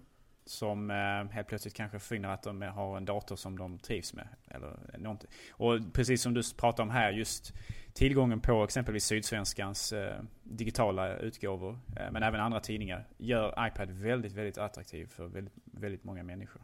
Som 0.46 0.92
eh, 0.92 1.34
helt 1.34 1.48
plötsligt 1.48 1.74
kanske 1.74 2.00
finner 2.00 2.30
att 2.30 2.44
de 2.44 2.62
har 2.62 2.98
en 2.98 3.06
dator 3.06 3.36
som 3.36 3.58
de 3.58 3.80
trivs 3.80 4.14
med. 4.14 4.28
Eller 4.48 4.98
någonting. 4.98 5.30
Och 5.52 5.80
precis 5.94 6.22
som 6.22 6.34
du 6.34 6.42
pratar 6.58 6.84
om 6.84 6.90
här, 6.90 7.12
just 7.12 7.54
tillgången 7.94 8.40
på 8.40 8.64
exempelvis 8.64 9.06
Sydsvenskans 9.06 9.94
eh, 9.94 10.22
digitala 10.44 11.18
utgåvor. 11.18 11.80
Eh, 11.98 12.12
men 12.12 12.24
även 12.24 12.40
andra 12.40 12.60
tidningar. 12.60 13.08
Gör 13.18 13.68
iPad 13.68 13.92
väldigt, 13.92 14.34
väldigt 14.34 14.58
attraktiv 14.58 15.06
för 15.06 15.28
väldigt, 15.28 15.54
väldigt 15.66 16.04
många 16.04 16.24
människor. 16.24 16.62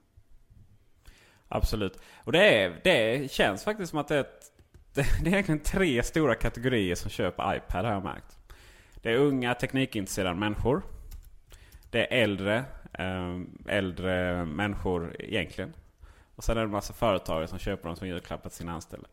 Absolut. 1.50 2.00
Och 2.24 2.32
det, 2.32 2.64
är, 2.64 2.82
det 2.84 3.32
känns 3.32 3.64
faktiskt 3.64 3.90
som 3.90 4.00
att 4.00 4.08
det 4.08 4.16
är, 4.16 4.22
ett, 4.22 4.52
det 4.96 5.02
är 5.02 5.28
egentligen 5.28 5.60
tre 5.60 6.04
stora 6.04 6.36
kategorier 6.36 6.96
som 6.96 7.10
köper 7.10 7.56
iPad 7.56 7.86
har 7.86 7.94
jag 7.94 8.04
märkt. 8.04 8.38
Det 9.02 9.12
är 9.12 9.18
unga 9.18 9.54
teknikintresserade 9.54 10.36
människor. 10.36 10.82
Det 11.90 12.14
är 12.14 12.24
äldre, 12.24 12.66
ehm, 12.94 13.58
äldre 13.68 14.46
människor 14.46 15.16
egentligen. 15.20 15.74
Och 16.36 16.44
sen 16.44 16.58
är 16.58 16.62
det 16.62 16.66
en 16.66 16.72
massa 16.72 16.94
företagare 16.94 17.48
som 17.48 17.60
köper 17.60 17.90
dem 17.90 17.96
som 17.96 18.08
julklappar 18.08 18.50
till 18.50 18.58
sina 18.58 18.74
anställda. 18.74 19.08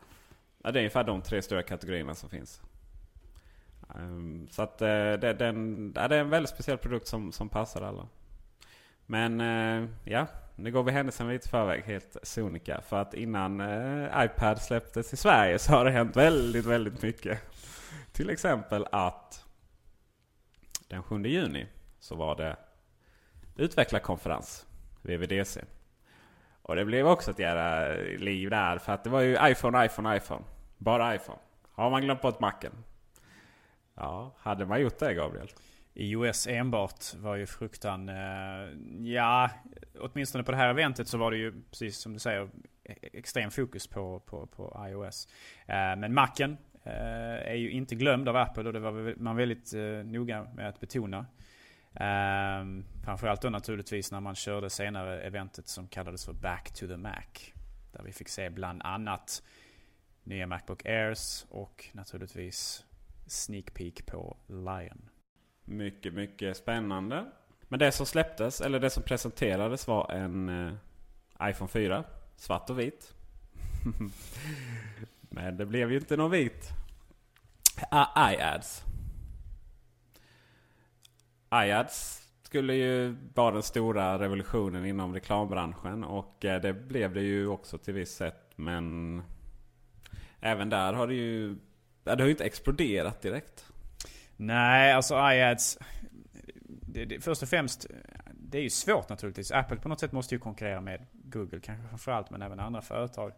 Ja, 0.62 0.70
det 0.70 0.78
är 0.78 0.80
ungefär 0.80 1.04
de 1.04 1.22
tre 1.22 1.42
stora 1.42 1.62
kategorierna 1.62 2.14
som 2.14 2.30
finns. 2.30 2.62
Ehm, 3.94 4.48
så 4.50 4.62
att 4.62 4.82
eh, 4.82 4.88
det, 4.88 5.16
det, 5.16 5.44
är 5.44 5.48
en, 5.48 5.92
det 5.92 6.00
är 6.00 6.10
en 6.10 6.30
väldigt 6.30 6.50
speciell 6.50 6.78
produkt 6.78 7.06
som, 7.06 7.32
som 7.32 7.48
passar 7.48 7.82
alla. 7.82 8.08
Men 9.06 9.40
eh, 9.40 9.88
ja, 10.04 10.26
nu 10.56 10.72
går 10.72 10.82
vi 10.82 10.92
händelsen 10.92 11.28
lite 11.28 11.48
i 11.48 11.50
förväg 11.50 11.82
helt 11.84 12.16
sonika. 12.22 12.80
För 12.80 12.96
att 12.96 13.14
innan 13.14 13.60
eh, 13.60 14.24
iPad 14.24 14.62
släpptes 14.62 15.12
i 15.12 15.16
Sverige 15.16 15.58
så 15.58 15.72
har 15.72 15.84
det 15.84 15.90
hänt 15.90 16.16
väldigt, 16.16 16.66
väldigt 16.66 17.02
mycket. 17.02 17.40
Till 18.12 18.30
exempel 18.30 18.86
att 18.92 19.44
den 20.88 21.02
7 21.02 21.22
juni 21.22 21.66
så 21.98 22.14
var 22.14 22.36
det 22.36 22.56
utvecklarkonferens, 23.56 24.66
VVDC. 25.02 25.64
Och 26.62 26.76
det 26.76 26.84
blev 26.84 27.06
också 27.06 27.30
ett 27.30 27.38
jävla 27.38 27.94
liv 28.18 28.50
där. 28.50 28.78
För 28.78 28.92
att 28.92 29.04
det 29.04 29.10
var 29.10 29.20
ju 29.20 29.38
iPhone, 29.48 29.84
iPhone, 29.86 30.16
iPhone. 30.16 30.44
Bara 30.78 31.14
iPhone. 31.14 31.38
Har 31.72 31.90
man 31.90 32.02
glömt 32.02 32.22
bort 32.22 32.40
macken? 32.40 32.72
Ja, 33.94 34.34
hade 34.38 34.66
man 34.66 34.80
gjort 34.80 34.98
det 34.98 35.14
Gabriel? 35.14 35.48
I 35.96 36.16
OS 36.16 36.46
enbart 36.46 37.14
var 37.14 37.36
ju 37.36 37.46
fruktan... 37.46 38.08
Eh, 38.08 38.68
ja, 39.02 39.50
åtminstone 40.00 40.44
på 40.44 40.50
det 40.50 40.56
här 40.56 40.68
eventet 40.68 41.08
så 41.08 41.18
var 41.18 41.30
det 41.30 41.36
ju 41.36 41.62
precis 41.70 41.98
som 41.98 42.12
du 42.12 42.18
säger 42.18 42.48
e-, 42.84 43.08
extrem 43.12 43.50
fokus 43.50 43.86
på, 43.86 44.20
på, 44.20 44.46
på 44.46 44.86
iOS. 44.88 45.28
Eh, 45.66 45.96
men 45.96 46.14
Macen 46.14 46.56
eh, 46.84 47.50
är 47.50 47.54
ju 47.54 47.70
inte 47.70 47.94
glömd 47.94 48.28
av 48.28 48.36
Apple 48.36 48.64
och 48.64 48.72
det 48.72 48.80
var 48.80 49.14
man 49.22 49.36
väldigt 49.36 49.74
eh, 49.74 49.82
noga 49.82 50.46
med 50.54 50.68
att 50.68 50.80
betona. 50.80 51.26
Ehm, 51.94 52.84
framförallt 53.04 53.42
då 53.42 53.50
naturligtvis 53.50 54.12
när 54.12 54.20
man 54.20 54.34
körde 54.34 54.70
senare 54.70 55.20
eventet 55.20 55.68
som 55.68 55.88
kallades 55.88 56.24
för 56.24 56.32
Back 56.32 56.72
to 56.74 56.86
the 56.86 56.96
Mac. 56.96 57.52
Där 57.92 58.02
vi 58.02 58.12
fick 58.12 58.28
se 58.28 58.50
bland 58.50 58.82
annat 58.82 59.42
nya 60.24 60.46
Macbook 60.46 60.86
Airs 60.86 61.44
och 61.48 61.88
naturligtvis 61.92 62.84
sneak 63.26 63.74
peek 63.74 64.06
på 64.06 64.36
Lion. 64.46 65.10
Mycket, 65.64 66.14
mycket 66.14 66.56
spännande. 66.56 67.24
Men 67.68 67.78
det 67.78 67.92
som 67.92 68.06
släpptes, 68.06 68.60
eller 68.60 68.80
det 68.80 68.90
som 68.90 69.02
presenterades 69.02 69.86
var 69.86 70.12
en 70.12 70.48
eh, 70.48 71.50
iPhone 71.50 71.68
4. 71.68 72.04
Svart 72.36 72.70
och 72.70 72.78
vit. 72.78 73.14
Men 75.20 75.56
det 75.56 75.66
blev 75.66 75.90
ju 75.90 75.98
inte 75.98 76.16
någon 76.16 76.30
vit. 76.30 76.68
Ah, 77.90 78.32
iAds. 78.32 78.84
iAds 81.52 82.28
skulle 82.42 82.74
ju 82.74 83.16
vara 83.34 83.54
den 83.54 83.62
stora 83.62 84.18
revolutionen 84.18 84.86
inom 84.86 85.14
reklambranschen. 85.14 86.04
Och 86.04 86.44
eh, 86.44 86.60
det 86.60 86.72
blev 86.72 87.14
det 87.14 87.22
ju 87.22 87.46
också 87.48 87.78
till 87.78 87.94
viss 87.94 88.14
sätt. 88.14 88.52
Men 88.56 89.22
även 90.40 90.70
där 90.70 90.92
har 90.92 91.06
det 91.06 91.14
ju... 91.14 91.56
Det 92.04 92.10
har 92.10 92.24
ju 92.24 92.30
inte 92.30 92.44
exploderat 92.44 93.22
direkt. 93.22 93.72
Nej, 94.36 94.92
alltså 94.92 95.14
iAds... 95.14 95.78
Det, 96.66 97.04
det, 97.04 97.20
först 97.20 97.42
och 97.42 97.48
främst, 97.48 97.86
det 98.32 98.58
är 98.58 98.62
ju 98.62 98.70
svårt 98.70 99.08
naturligtvis. 99.08 99.52
Apple 99.52 99.76
på 99.76 99.88
något 99.88 100.00
sätt 100.00 100.12
måste 100.12 100.34
ju 100.34 100.38
konkurrera 100.38 100.80
med 100.80 101.06
Google 101.12 101.60
kanske 101.60 101.88
framförallt, 101.88 102.30
men 102.30 102.42
även 102.42 102.60
andra 102.60 102.82
företag. 102.82 103.32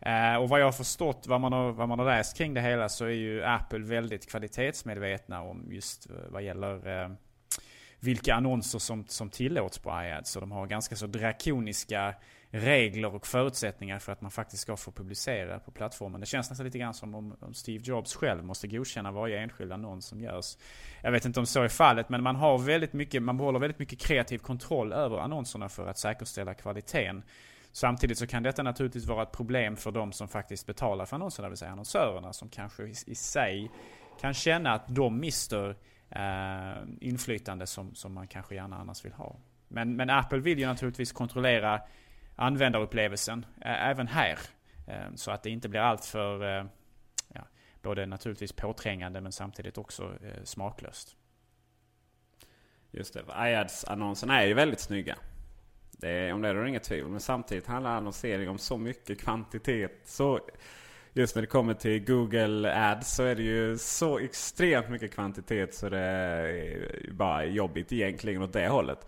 Eh, 0.00 0.36
och 0.36 0.48
vad 0.48 0.60
jag 0.60 0.64
har 0.64 0.72
förstått, 0.72 1.24
vad 1.26 1.40
man 1.40 1.52
har, 1.52 1.72
vad 1.72 1.88
man 1.88 1.98
har 1.98 2.06
läst 2.06 2.36
kring 2.36 2.54
det 2.54 2.60
hela, 2.60 2.88
så 2.88 3.04
är 3.04 3.10
ju 3.10 3.44
Apple 3.44 3.78
väldigt 3.78 4.30
kvalitetsmedvetna 4.30 5.42
om 5.42 5.66
just 5.70 6.10
eh, 6.10 6.16
vad 6.28 6.42
gäller 6.42 7.02
eh, 7.02 7.10
vilka 8.00 8.34
annonser 8.34 8.78
som, 8.78 9.06
som 9.06 9.30
tillåts 9.30 9.78
på 9.78 9.90
iAds. 9.90 10.30
Så 10.30 10.40
de 10.40 10.52
har 10.52 10.66
ganska 10.66 10.96
så 10.96 11.06
drakoniska 11.06 12.14
regler 12.50 13.14
och 13.14 13.26
förutsättningar 13.26 13.98
för 13.98 14.12
att 14.12 14.20
man 14.20 14.30
faktiskt 14.30 14.62
ska 14.62 14.76
få 14.76 14.92
publicera 14.92 15.58
på 15.58 15.70
plattformen. 15.70 16.20
Det 16.20 16.26
känns 16.26 16.50
nästan 16.50 16.66
lite 16.66 16.78
grann 16.78 16.94
som 16.94 17.14
om, 17.14 17.36
om 17.40 17.54
Steve 17.54 17.84
Jobs 17.84 18.14
själv 18.14 18.44
måste 18.44 18.68
godkänna 18.68 19.10
varje 19.10 19.38
enskild 19.38 19.72
annons 19.72 20.06
som 20.06 20.20
görs. 20.20 20.56
Jag 21.02 21.12
vet 21.12 21.24
inte 21.24 21.40
om 21.40 21.46
så 21.46 21.62
är 21.62 21.68
fallet, 21.68 22.08
men 22.08 22.22
man 22.22 22.36
har 22.36 22.58
väldigt 22.58 22.92
mycket, 22.92 23.22
man 23.22 23.36
behåller 23.36 23.58
väldigt 23.58 23.78
mycket 23.78 24.00
kreativ 24.00 24.38
kontroll 24.38 24.92
över 24.92 25.18
annonserna 25.18 25.68
för 25.68 25.86
att 25.86 25.98
säkerställa 25.98 26.54
kvaliteten. 26.54 27.22
Samtidigt 27.72 28.18
så 28.18 28.26
kan 28.26 28.42
detta 28.42 28.62
naturligtvis 28.62 29.06
vara 29.06 29.22
ett 29.22 29.32
problem 29.32 29.76
för 29.76 29.90
de 29.90 30.12
som 30.12 30.28
faktiskt 30.28 30.66
betalar 30.66 31.06
för 31.06 31.16
annonserna, 31.16 31.46
det 31.48 31.50
vill 31.50 31.58
säga 31.58 31.70
annonsörerna 31.70 32.32
som 32.32 32.48
kanske 32.48 32.82
i, 32.82 32.94
i 33.06 33.14
sig 33.14 33.70
kan 34.20 34.34
känna 34.34 34.72
att 34.72 34.84
de 34.88 35.20
mister 35.20 35.76
eh, 36.10 36.82
inflytande 37.00 37.66
som, 37.66 37.94
som 37.94 38.14
man 38.14 38.28
kanske 38.28 38.54
gärna 38.54 38.76
annars 38.76 39.04
vill 39.04 39.12
ha. 39.12 39.36
Men, 39.68 39.96
men 39.96 40.10
Apple 40.10 40.38
vill 40.38 40.58
ju 40.58 40.66
naturligtvis 40.66 41.12
kontrollera 41.12 41.80
användarupplevelsen 42.36 43.46
även 43.60 44.08
här. 44.08 44.38
Ehm, 44.86 45.16
så 45.16 45.30
att 45.30 45.42
det 45.42 45.50
inte 45.50 45.68
blir 45.68 45.80
alltför 45.80 46.68
ja, 47.34 47.40
både 47.82 48.06
naturligtvis 48.06 48.52
påträngande 48.52 49.20
men 49.20 49.32
samtidigt 49.32 49.78
också 49.78 50.12
smaklöst. 50.44 51.16
Just 52.90 53.14
det, 53.14 53.20
iAds-annonserna 53.20 54.42
är 54.42 54.46
ju 54.46 54.54
väldigt 54.54 54.80
snygga. 54.80 55.16
Det 55.90 56.10
är, 56.10 56.32
om 56.32 56.42
det 56.42 56.48
är 56.48 56.54
det 56.54 56.68
inget 56.68 56.82
tvivel. 56.82 57.10
Men 57.10 57.20
samtidigt 57.20 57.66
handlar 57.66 57.96
annonsering 57.96 58.48
om 58.48 58.58
så 58.58 58.78
mycket 58.78 59.20
kvantitet. 59.20 60.00
Så 60.04 60.40
just 61.12 61.34
när 61.34 61.42
det 61.42 61.46
kommer 61.46 61.74
till 61.74 62.04
Google 62.04 62.90
Ads 62.90 63.14
så 63.14 63.22
är 63.22 63.34
det 63.34 63.42
ju 63.42 63.78
så 63.78 64.18
extremt 64.18 64.88
mycket 64.88 65.14
kvantitet 65.14 65.74
så 65.74 65.88
det 65.88 65.98
är 65.98 67.12
bara 67.12 67.44
jobbigt 67.44 67.92
egentligen 67.92 68.42
åt 68.42 68.52
det 68.52 68.68
hållet. 68.68 69.06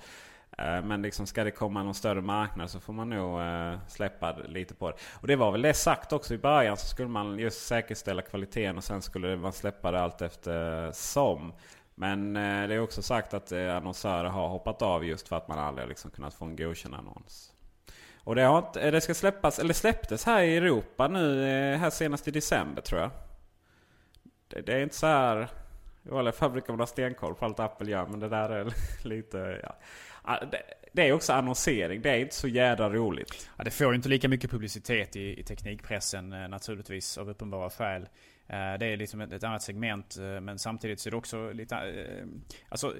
Eh, 0.58 0.82
men 0.82 1.02
liksom 1.02 1.26
ska 1.26 1.44
det 1.44 1.50
komma 1.50 1.82
någon 1.82 1.94
större 1.94 2.20
marknad 2.20 2.70
så 2.70 2.80
får 2.80 2.92
man 2.92 3.10
nog 3.10 3.40
eh, 3.40 3.78
släppa 3.88 4.32
lite 4.32 4.74
på 4.74 4.90
det. 4.90 4.96
Och 5.20 5.26
det 5.26 5.36
var 5.36 5.52
väl 5.52 5.62
det 5.62 5.74
sagt 5.74 6.12
också 6.12 6.34
i 6.34 6.38
början 6.38 6.76
så 6.76 6.86
skulle 6.86 7.08
man 7.08 7.38
just 7.38 7.66
säkerställa 7.66 8.22
kvaliteten 8.22 8.76
och 8.76 8.84
sen 8.84 9.02
skulle 9.02 9.36
man 9.36 9.52
släppa 9.52 9.90
det 9.90 10.00
allt 10.00 10.22
efter 10.22 10.86
eh, 10.86 10.92
som. 10.92 11.52
Men 11.94 12.34
det 12.34 12.74
är 12.74 12.80
också 12.80 13.02
sagt 13.02 13.34
att 13.34 13.52
annonsörer 13.52 14.28
har 14.28 14.48
hoppat 14.48 14.82
av 14.82 15.04
just 15.04 15.28
för 15.28 15.36
att 15.36 15.48
man 15.48 15.58
aldrig 15.58 15.88
liksom 15.88 16.10
kunnat 16.10 16.34
få 16.34 16.44
en 16.44 16.56
godkänd 16.56 16.94
annons. 16.94 17.52
Och 18.24 18.34
det, 18.34 18.42
har 18.42 18.58
inte, 18.58 18.90
det 18.90 19.00
ska 19.00 19.14
släppas, 19.14 19.58
eller 19.58 19.74
släpptes 19.74 20.24
här 20.24 20.42
i 20.42 20.56
Europa 20.56 21.08
nu 21.08 21.44
här 21.76 21.90
senast 21.90 22.28
i 22.28 22.30
december 22.30 22.82
tror 22.82 23.00
jag. 23.00 23.10
Det, 24.48 24.60
det 24.60 24.72
är 24.72 24.80
inte 24.80 24.94
så 24.94 25.06
här... 25.06 25.48
I 26.02 26.08
vanliga 26.08 26.32
fall 26.32 26.50
brukar 26.50 26.72
man 26.72 26.80
ha 26.80 26.86
stenkoll 26.86 27.34
på 27.34 27.44
allt 27.44 27.60
Apple 27.60 27.90
gör 27.90 28.06
men 28.06 28.20
det 28.20 28.28
där 28.28 28.50
är 28.50 28.72
lite... 29.08 29.60
Ja. 29.62 29.74
Ah, 30.30 30.38
det 30.92 31.08
är 31.08 31.12
också 31.12 31.32
annonsering. 31.32 32.02
Det 32.02 32.11
är 32.11 32.18
inte 32.18 32.35
så 32.35 32.49
jädra 32.49 32.90
roligt. 32.90 33.50
Ja, 33.56 33.64
det 33.64 33.70
får 33.70 33.88
ju 33.88 33.97
inte 33.97 34.08
lika 34.08 34.28
mycket 34.28 34.50
publicitet 34.50 35.16
i, 35.16 35.40
i 35.40 35.42
teknikpressen 35.42 36.32
eh, 36.32 36.49
naturligtvis 36.49 37.18
av 37.18 37.30
uppenbara 37.30 37.70
skäl. 37.70 38.02
Eh, 38.47 38.78
det 38.80 38.87
är 38.87 38.97
liksom 38.97 39.20
ett, 39.20 39.32
ett 39.32 39.44
annat 39.44 39.62
segment 39.62 40.16
eh, 40.16 40.40
men 40.40 40.58
samtidigt 40.58 41.00
så 41.00 41.08
är 41.08 41.11
det 41.11 41.16
också 41.16 41.52
lite... 41.52 41.94
Alltså, 42.68 42.94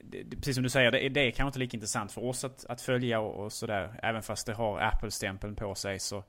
det, 0.00 0.36
precis 0.36 0.54
som 0.54 0.62
du 0.62 0.70
säger, 0.70 0.90
det, 0.90 1.08
det 1.08 1.20
är 1.20 1.30
kanske 1.30 1.48
inte 1.48 1.58
lika 1.58 1.76
intressant 1.76 2.12
för 2.12 2.24
oss 2.24 2.44
att, 2.44 2.66
att 2.68 2.80
följa 2.80 3.20
och, 3.20 3.44
och 3.44 3.52
sådär. 3.52 4.00
Även 4.02 4.22
fast 4.22 4.46
det 4.46 4.54
har 4.54 4.80
Apple-stämpeln 4.80 5.56
på 5.56 5.74
sig 5.74 5.98
så... 5.98 6.24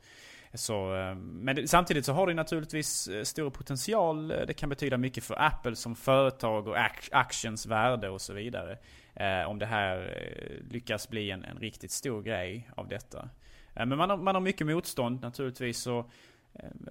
Så, 0.54 0.88
men 1.18 1.56
det, 1.56 1.68
samtidigt 1.68 2.06
så 2.06 2.14
har 2.14 2.28
det 2.28 2.34
naturligtvis 2.34 3.10
stor 3.24 3.50
potential. 3.50 4.28
Det 4.28 4.54
kan 4.54 4.70
betyda 4.70 4.98
mycket 4.98 5.24
för 5.24 5.42
Apple 5.42 5.76
som 5.76 5.96
företag 5.96 6.68
och 6.68 6.76
actions 7.12 7.66
värde 7.66 8.10
och 8.10 8.22
så 8.22 8.34
vidare. 8.34 8.78
Eh, 9.20 9.50
om 9.50 9.60
det 9.60 9.66
här 9.66 9.98
eh, 9.98 10.74
lyckas 10.74 11.10
bli 11.10 11.32
en, 11.32 11.46
en 11.46 11.58
riktigt 11.58 11.92
stor 11.92 12.22
grej 12.22 12.70
av 12.76 12.88
detta. 12.88 13.30
Eh, 13.74 13.86
men 13.86 13.98
man 13.98 14.10
har, 14.10 14.18
man 14.18 14.36
har 14.36 14.42
mycket 14.42 14.68
motstånd 14.68 15.22
naturligtvis. 15.22 15.88
Och, 15.88 16.10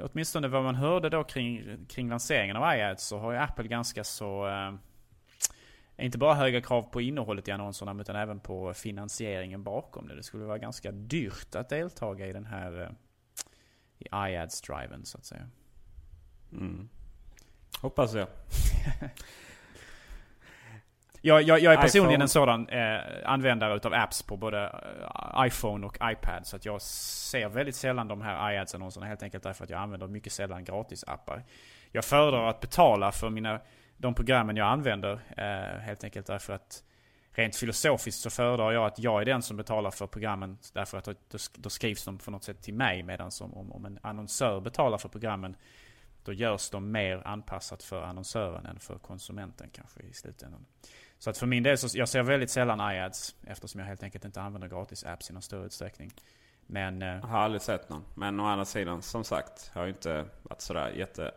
åtminstone 0.01 0.49
vad 0.49 0.63
man 0.63 0.75
hörde 0.75 1.09
då 1.09 1.25
kring, 1.25 1.87
kring 1.89 2.09
lanseringen 2.09 2.57
av 2.57 2.77
iAds 2.77 3.07
så 3.07 3.19
har 3.19 3.33
ju 3.33 3.39
Apple 3.39 3.69
ganska 3.69 4.05
så... 4.05 4.49
Eh, 4.49 4.75
inte 5.99 6.19
bara 6.19 6.35
höga 6.35 6.61
krav 6.61 6.83
på 6.83 7.01
innehållet 7.01 7.49
i 7.49 7.51
annonserna 7.51 8.01
utan 8.01 8.17
även 8.17 8.41
på 8.41 8.75
finansieringen 8.75 9.63
bakom 9.63 10.09
det. 10.09 10.15
Det 10.15 10.23
skulle 10.23 10.45
vara 10.45 10.59
ganska 10.59 10.93
dyrt 10.93 11.55
att 11.55 11.69
deltaga 11.69 12.27
i 12.27 12.33
den 12.33 12.47
här 12.47 12.81
eh, 12.81 12.91
i 13.99 14.05
iAds-driven 14.05 15.05
så 15.05 15.19
att 15.19 15.25
säga. 15.25 15.49
Mm. 16.53 16.89
Hoppas 17.81 18.15
jag. 18.15 18.29
Jag, 21.27 21.43
jag, 21.43 21.61
jag 21.61 21.73
är 21.73 21.77
personligen 21.77 22.23
iPhone. 22.23 22.25
en 22.25 22.29
sådan 22.29 22.69
eh, 22.69 23.31
användare 23.31 23.77
utav 23.77 23.95
apps 23.95 24.23
på 24.23 24.37
både 24.37 24.63
eh, 24.65 25.47
iPhone 25.47 25.87
och 25.87 25.97
iPad. 26.03 26.47
Så 26.47 26.57
att 26.57 26.65
jag 26.65 26.83
ser 26.83 27.49
väldigt 27.49 27.77
sällan 27.77 28.09
de 28.09 28.21
här 28.21 28.53
iAds-annonserna 28.53 29.07
helt 29.07 29.23
enkelt 29.23 29.45
därför 29.45 29.65
att 29.65 29.71
jag 29.71 29.81
använder 29.81 30.07
mycket 30.07 30.33
sällan 30.33 30.65
gratis-appar. 30.65 31.43
Jag 31.93 32.05
föredrar 32.05 32.49
att 32.49 32.61
betala 32.61 33.13
för 33.13 33.31
mina, 33.31 33.61
de 33.97 34.15
programmen 34.15 34.57
jag 34.57 34.69
använder. 34.69 35.21
Eh, 35.37 35.81
helt 35.81 36.05
enkelt 36.05 36.27
därför 36.27 36.53
att 36.53 36.83
rent 37.33 37.57
filosofiskt 37.57 38.21
så 38.21 38.31
föredrar 38.31 38.73
jag 38.73 38.87
att 38.87 38.99
jag 38.99 39.21
är 39.21 39.25
den 39.25 39.43
som 39.43 39.57
betalar 39.57 39.91
för 39.91 40.07
programmen. 40.07 40.59
Därför 40.73 40.99
att 40.99 41.05
då, 41.05 41.39
då 41.55 41.71
skrivs 41.71 42.05
de 42.05 42.19
på 42.19 42.31
något 42.31 42.45
sätt 42.45 42.63
till 42.63 42.75
mig. 42.75 43.03
Medan 43.03 43.31
om, 43.41 43.73
om 43.73 43.85
en 43.85 43.99
annonsör 44.03 44.61
betalar 44.61 44.99
för 44.99 45.09
programmen 45.09 45.57
då 46.25 46.33
görs 46.33 46.71
de 46.71 46.93
mer 46.93 47.23
anpassat 47.25 47.83
för 47.83 48.03
annonsören 48.03 48.67
än 48.67 48.79
för 48.79 48.99
konsumenten 48.99 49.71
kanske 49.73 50.01
i 50.01 50.13
slutändan. 50.13 50.67
Så 51.27 51.31
att 51.31 51.39
för 51.39 51.47
min 51.47 51.63
del 51.63 51.79
så 51.79 51.99
jag 51.99 52.09
ser 52.09 52.23
väldigt 52.23 52.51
sällan 52.51 52.95
iAds 52.95 53.35
eftersom 53.47 53.81
jag 53.81 53.87
helt 53.87 54.03
enkelt 54.03 54.25
inte 54.25 54.41
använder 54.41 54.69
gratis 54.69 55.05
apps 55.05 55.31
i 55.31 55.33
någon 55.33 55.43
större 55.43 55.67
utsträckning. 55.67 56.13
Men... 56.67 57.03
Eh, 57.03 57.09
jag 57.09 57.21
har 57.21 57.39
aldrig 57.39 57.63
sett 57.63 57.89
någon. 57.89 58.05
Men 58.15 58.41
å 58.41 58.45
andra 58.45 58.65
sidan, 58.65 59.03
som 59.03 59.25
sagt, 59.25 59.71
har 59.75 59.83
jag 59.83 59.91
inte 59.91 60.25
varit 60.43 60.61
sådär 60.61 60.91
jätte... 60.91 61.31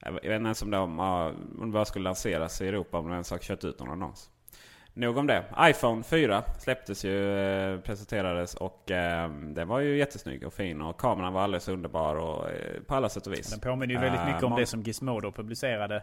Jag 0.00 0.12
vet 0.12 0.24
inte 0.24 0.34
ens 0.34 0.62
om 0.62 0.70
de, 0.70 1.00
om 1.00 1.66
det 1.66 1.72
bara 1.72 1.84
skulle 1.84 2.04
lanseras 2.04 2.60
i 2.60 2.68
Europa 2.68 2.98
om 2.98 3.04
de 3.04 3.12
ens 3.12 3.30
har 3.30 3.38
kört 3.38 3.64
ut 3.64 3.78
någon 3.78 3.90
annons. 3.90 4.30
Nog 4.94 5.16
om 5.16 5.26
det. 5.26 5.44
iPhone 5.60 6.02
4 6.02 6.42
släpptes 6.58 7.04
ju, 7.04 7.38
eh, 7.38 7.80
presenterades 7.80 8.54
och 8.54 8.90
eh, 8.90 9.30
den 9.30 9.68
var 9.68 9.80
ju 9.80 9.98
jättesnygg 9.98 10.46
och 10.46 10.52
fin 10.52 10.82
och 10.82 11.00
kameran 11.00 11.32
var 11.32 11.42
alldeles 11.42 11.68
underbar 11.68 12.14
och, 12.14 12.50
eh, 12.50 12.80
på 12.86 12.94
alla 12.94 13.08
sätt 13.08 13.26
och 13.26 13.32
vis. 13.32 13.50
Den 13.50 13.60
påminner 13.60 13.94
ju 13.94 14.00
väldigt 14.00 14.26
mycket 14.26 14.42
om 14.42 14.56
det 14.56 14.66
som 14.66 14.82
Gizmodo 14.82 15.32
publicerade 15.32 16.02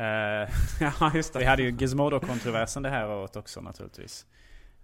Eh, 0.00 0.48
ja, 0.80 1.12
just 1.14 1.32
det. 1.32 1.38
Vi 1.38 1.44
hade 1.44 1.62
ju 1.62 1.70
Gizmodo-kontroversen 1.70 2.82
det 2.82 2.90
här 2.90 3.08
året 3.08 3.36
också 3.36 3.60
naturligtvis. 3.60 4.26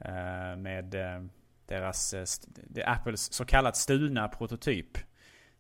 Uh, 0.04 0.56
med 0.56 0.94
uh, 0.94 1.26
deras, 1.66 2.14
Apples 2.84 3.32
så 3.32 3.44
kallat 3.44 3.76
stulna 3.76 4.28
prototyp. 4.28 4.98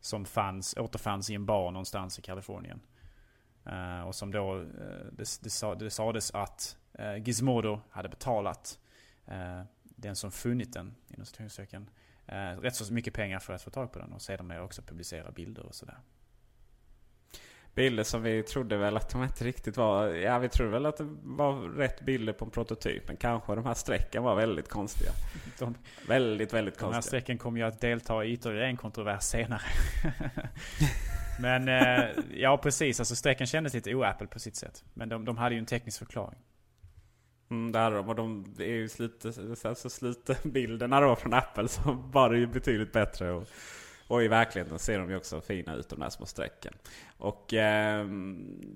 Som 0.00 0.24
fanns, 0.24 0.76
återfanns 0.76 1.30
i 1.30 1.34
en 1.34 1.46
bar 1.46 1.70
någonstans 1.70 2.18
i 2.18 2.22
Kalifornien. 2.22 2.80
och 4.06 4.14
som 4.14 4.32
då, 4.32 4.64
det, 5.12 5.40
det, 5.42 5.50
sa, 5.50 5.74
det 5.74 5.90
sades 5.90 6.30
att 6.30 6.76
Gizmodo 7.24 7.80
hade 7.90 8.08
betalat 8.08 8.78
den 9.82 10.16
som 10.16 10.32
funnit 10.32 10.72
den, 10.72 10.94
inom 11.08 11.26
citationstecken, 11.26 11.90
rätt 12.60 12.74
så 12.74 12.92
mycket 12.92 13.14
pengar 13.14 13.38
för 13.38 13.52
att 13.52 13.62
få 13.62 13.70
tag 13.70 13.92
på 13.92 13.98
den. 13.98 14.12
Och 14.12 14.22
sedan 14.22 14.60
också 14.60 14.82
publicera 14.82 15.30
bilder 15.30 15.66
och 15.66 15.74
sådär 15.74 15.98
bilder 17.76 18.04
som 18.04 18.22
vi 18.22 18.42
trodde 18.42 18.76
väl 18.76 18.96
att 18.96 19.10
de 19.10 19.22
inte 19.22 19.44
riktigt 19.44 19.76
var. 19.76 20.08
Ja, 20.08 20.38
vi 20.38 20.48
trodde 20.48 20.70
väl 20.70 20.86
att 20.86 20.96
det 20.96 21.08
var 21.22 21.68
rätt 21.76 22.00
bilder 22.00 22.32
på 22.32 22.44
en 22.44 22.50
prototyp. 22.50 23.08
Men 23.08 23.16
kanske 23.16 23.54
de 23.54 23.64
här 23.66 23.74
strecken 23.74 24.22
var 24.22 24.34
väldigt 24.34 24.68
konstiga. 24.68 25.10
De, 25.58 25.74
väldigt, 26.08 26.52
väldigt 26.52 26.74
konstiga. 26.74 26.90
De 26.90 26.94
här 26.94 27.00
strecken 27.00 27.38
kommer 27.38 27.60
ju 27.60 27.66
att 27.66 27.80
delta 27.80 28.24
i 28.24 28.32
ytterligare 28.32 28.66
en 28.66 28.76
kontrovers 28.76 29.22
senare. 29.22 29.62
men 31.40 31.68
eh, 31.68 32.04
ja, 32.34 32.56
precis. 32.56 33.00
Alltså 33.00 33.16
strecken 33.16 33.46
kändes 33.46 33.74
lite 33.74 33.94
o-Apple 33.94 34.26
på 34.26 34.38
sitt 34.38 34.56
sätt. 34.56 34.84
Men 34.94 35.08
de, 35.08 35.24
de 35.24 35.36
hade 35.36 35.54
ju 35.54 35.58
en 35.58 35.66
teknisk 35.66 35.98
förklaring. 35.98 36.38
Mm, 37.50 37.72
det 37.72 37.78
hade 37.78 37.96
de. 37.96 38.08
Och 38.08 38.14
de 38.14 38.54
är 38.58 38.64
ju 38.64 38.88
slite, 38.88 39.32
så 39.74 39.90
slite 39.90 40.36
bilderna 40.42 41.00
då 41.00 41.16
från 41.16 41.34
Apple 41.34 41.68
så 41.68 41.92
var 41.92 42.30
det 42.30 42.38
ju 42.38 42.46
betydligt 42.46 42.92
bättre. 42.92 43.32
Och, 43.32 43.48
och 44.08 44.22
i 44.22 44.28
verkligheten 44.28 44.78
ser 44.78 44.98
de 44.98 45.10
ju 45.10 45.16
också 45.16 45.40
fina 45.40 45.74
ut 45.74 45.88
de 45.88 46.00
där 46.00 46.08
små 46.08 46.26
strecken. 46.26 46.72
Och 47.18 47.54
eh, 47.54 48.06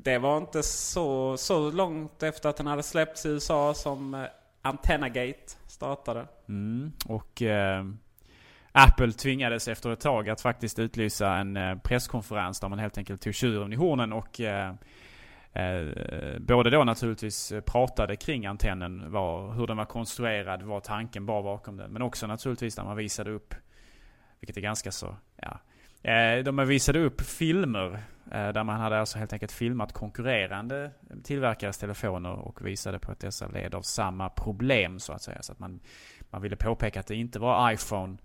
det 0.02 0.18
var 0.18 0.38
inte 0.38 0.62
så, 0.62 1.36
så 1.36 1.70
långt 1.70 2.22
efter 2.22 2.48
att 2.48 2.56
den 2.56 2.66
hade 2.66 2.82
släppts 2.82 3.26
i 3.26 3.28
USA 3.28 3.74
som 3.74 4.14
eh, 4.14 4.24
Antennagate 4.62 5.56
startade. 5.66 6.26
Mm, 6.48 6.92
och 7.06 7.42
eh, 7.42 7.84
Apple 8.72 9.12
tvingades 9.12 9.68
efter 9.68 9.90
ett 9.90 10.00
tag 10.00 10.28
att 10.28 10.40
faktiskt 10.40 10.78
utlysa 10.78 11.34
en 11.34 11.56
eh, 11.56 11.78
presskonferens 11.78 12.60
där 12.60 12.68
man 12.68 12.78
helt 12.78 12.98
enkelt 12.98 13.20
tog 13.20 13.34
tjuren 13.34 13.72
i 13.72 13.76
hornen 13.76 14.12
och 14.12 14.40
eh, 14.40 14.74
Eh, 15.52 16.38
både 16.40 16.70
då 16.70 16.84
naturligtvis 16.84 17.52
pratade 17.66 18.16
kring 18.16 18.46
antennen, 18.46 19.12
var, 19.12 19.52
hur 19.52 19.66
den 19.66 19.76
var 19.76 19.84
konstruerad, 19.84 20.62
vad 20.62 20.82
tanken 20.82 21.26
var 21.26 21.42
bakom 21.42 21.76
den. 21.76 21.92
Men 21.92 22.02
också 22.02 22.26
naturligtvis 22.26 22.76
när 22.76 22.84
man 22.84 22.96
visade 22.96 23.30
upp, 23.30 23.54
vilket 24.40 24.56
är 24.56 24.60
ganska 24.60 24.92
så, 24.92 25.16
ja. 25.36 25.60
Eh, 26.02 26.44
de 26.44 26.56
visade 26.56 26.98
upp 26.98 27.20
filmer 27.20 28.02
eh, 28.32 28.48
där 28.48 28.64
man 28.64 28.80
hade 28.80 29.00
alltså 29.00 29.18
helt 29.18 29.32
enkelt 29.32 29.52
filmat 29.52 29.92
konkurrerande 29.92 30.90
tillverkares 31.24 31.78
telefoner 31.78 32.32
och 32.32 32.66
visade 32.66 32.98
på 32.98 33.12
att 33.12 33.20
dessa 33.20 33.48
led 33.48 33.74
av 33.74 33.82
samma 33.82 34.28
problem 34.28 34.98
så 34.98 35.12
att 35.12 35.22
säga. 35.22 35.42
Så 35.42 35.52
att 35.52 35.58
man, 35.58 35.80
man 36.30 36.42
ville 36.42 36.56
påpeka 36.56 37.00
att 37.00 37.06
det 37.06 37.16
inte 37.16 37.38
var 37.38 37.72
iPhone 37.72 38.16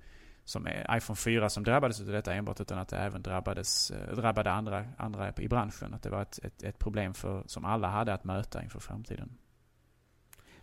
som 0.44 0.68
är 0.68 0.98
iPhone 0.98 1.16
4 1.16 1.50
som 1.50 1.64
drabbades 1.64 2.02
av 2.02 2.08
detta 2.08 2.34
enbart 2.34 2.62
utan 2.62 2.78
att 2.80 2.90
det 2.90 2.98
även 2.98 3.22
drabbades, 3.22 3.92
eh, 3.92 4.16
drabbade 4.16 4.52
andra, 4.52 4.86
andra 4.98 5.34
i 5.38 5.48
branschen. 5.48 5.94
Att 5.94 6.04
det 6.04 6.10
var 6.10 6.22
ett, 6.22 6.40
ett, 6.44 6.64
ett 6.64 6.80
problem 6.80 7.14
för, 7.14 7.44
som 7.46 7.66
alla 7.66 7.88
hade 7.88 8.14
att 8.14 8.24
möta 8.24 8.64
inför 8.64 8.80
framtiden. 8.80 9.38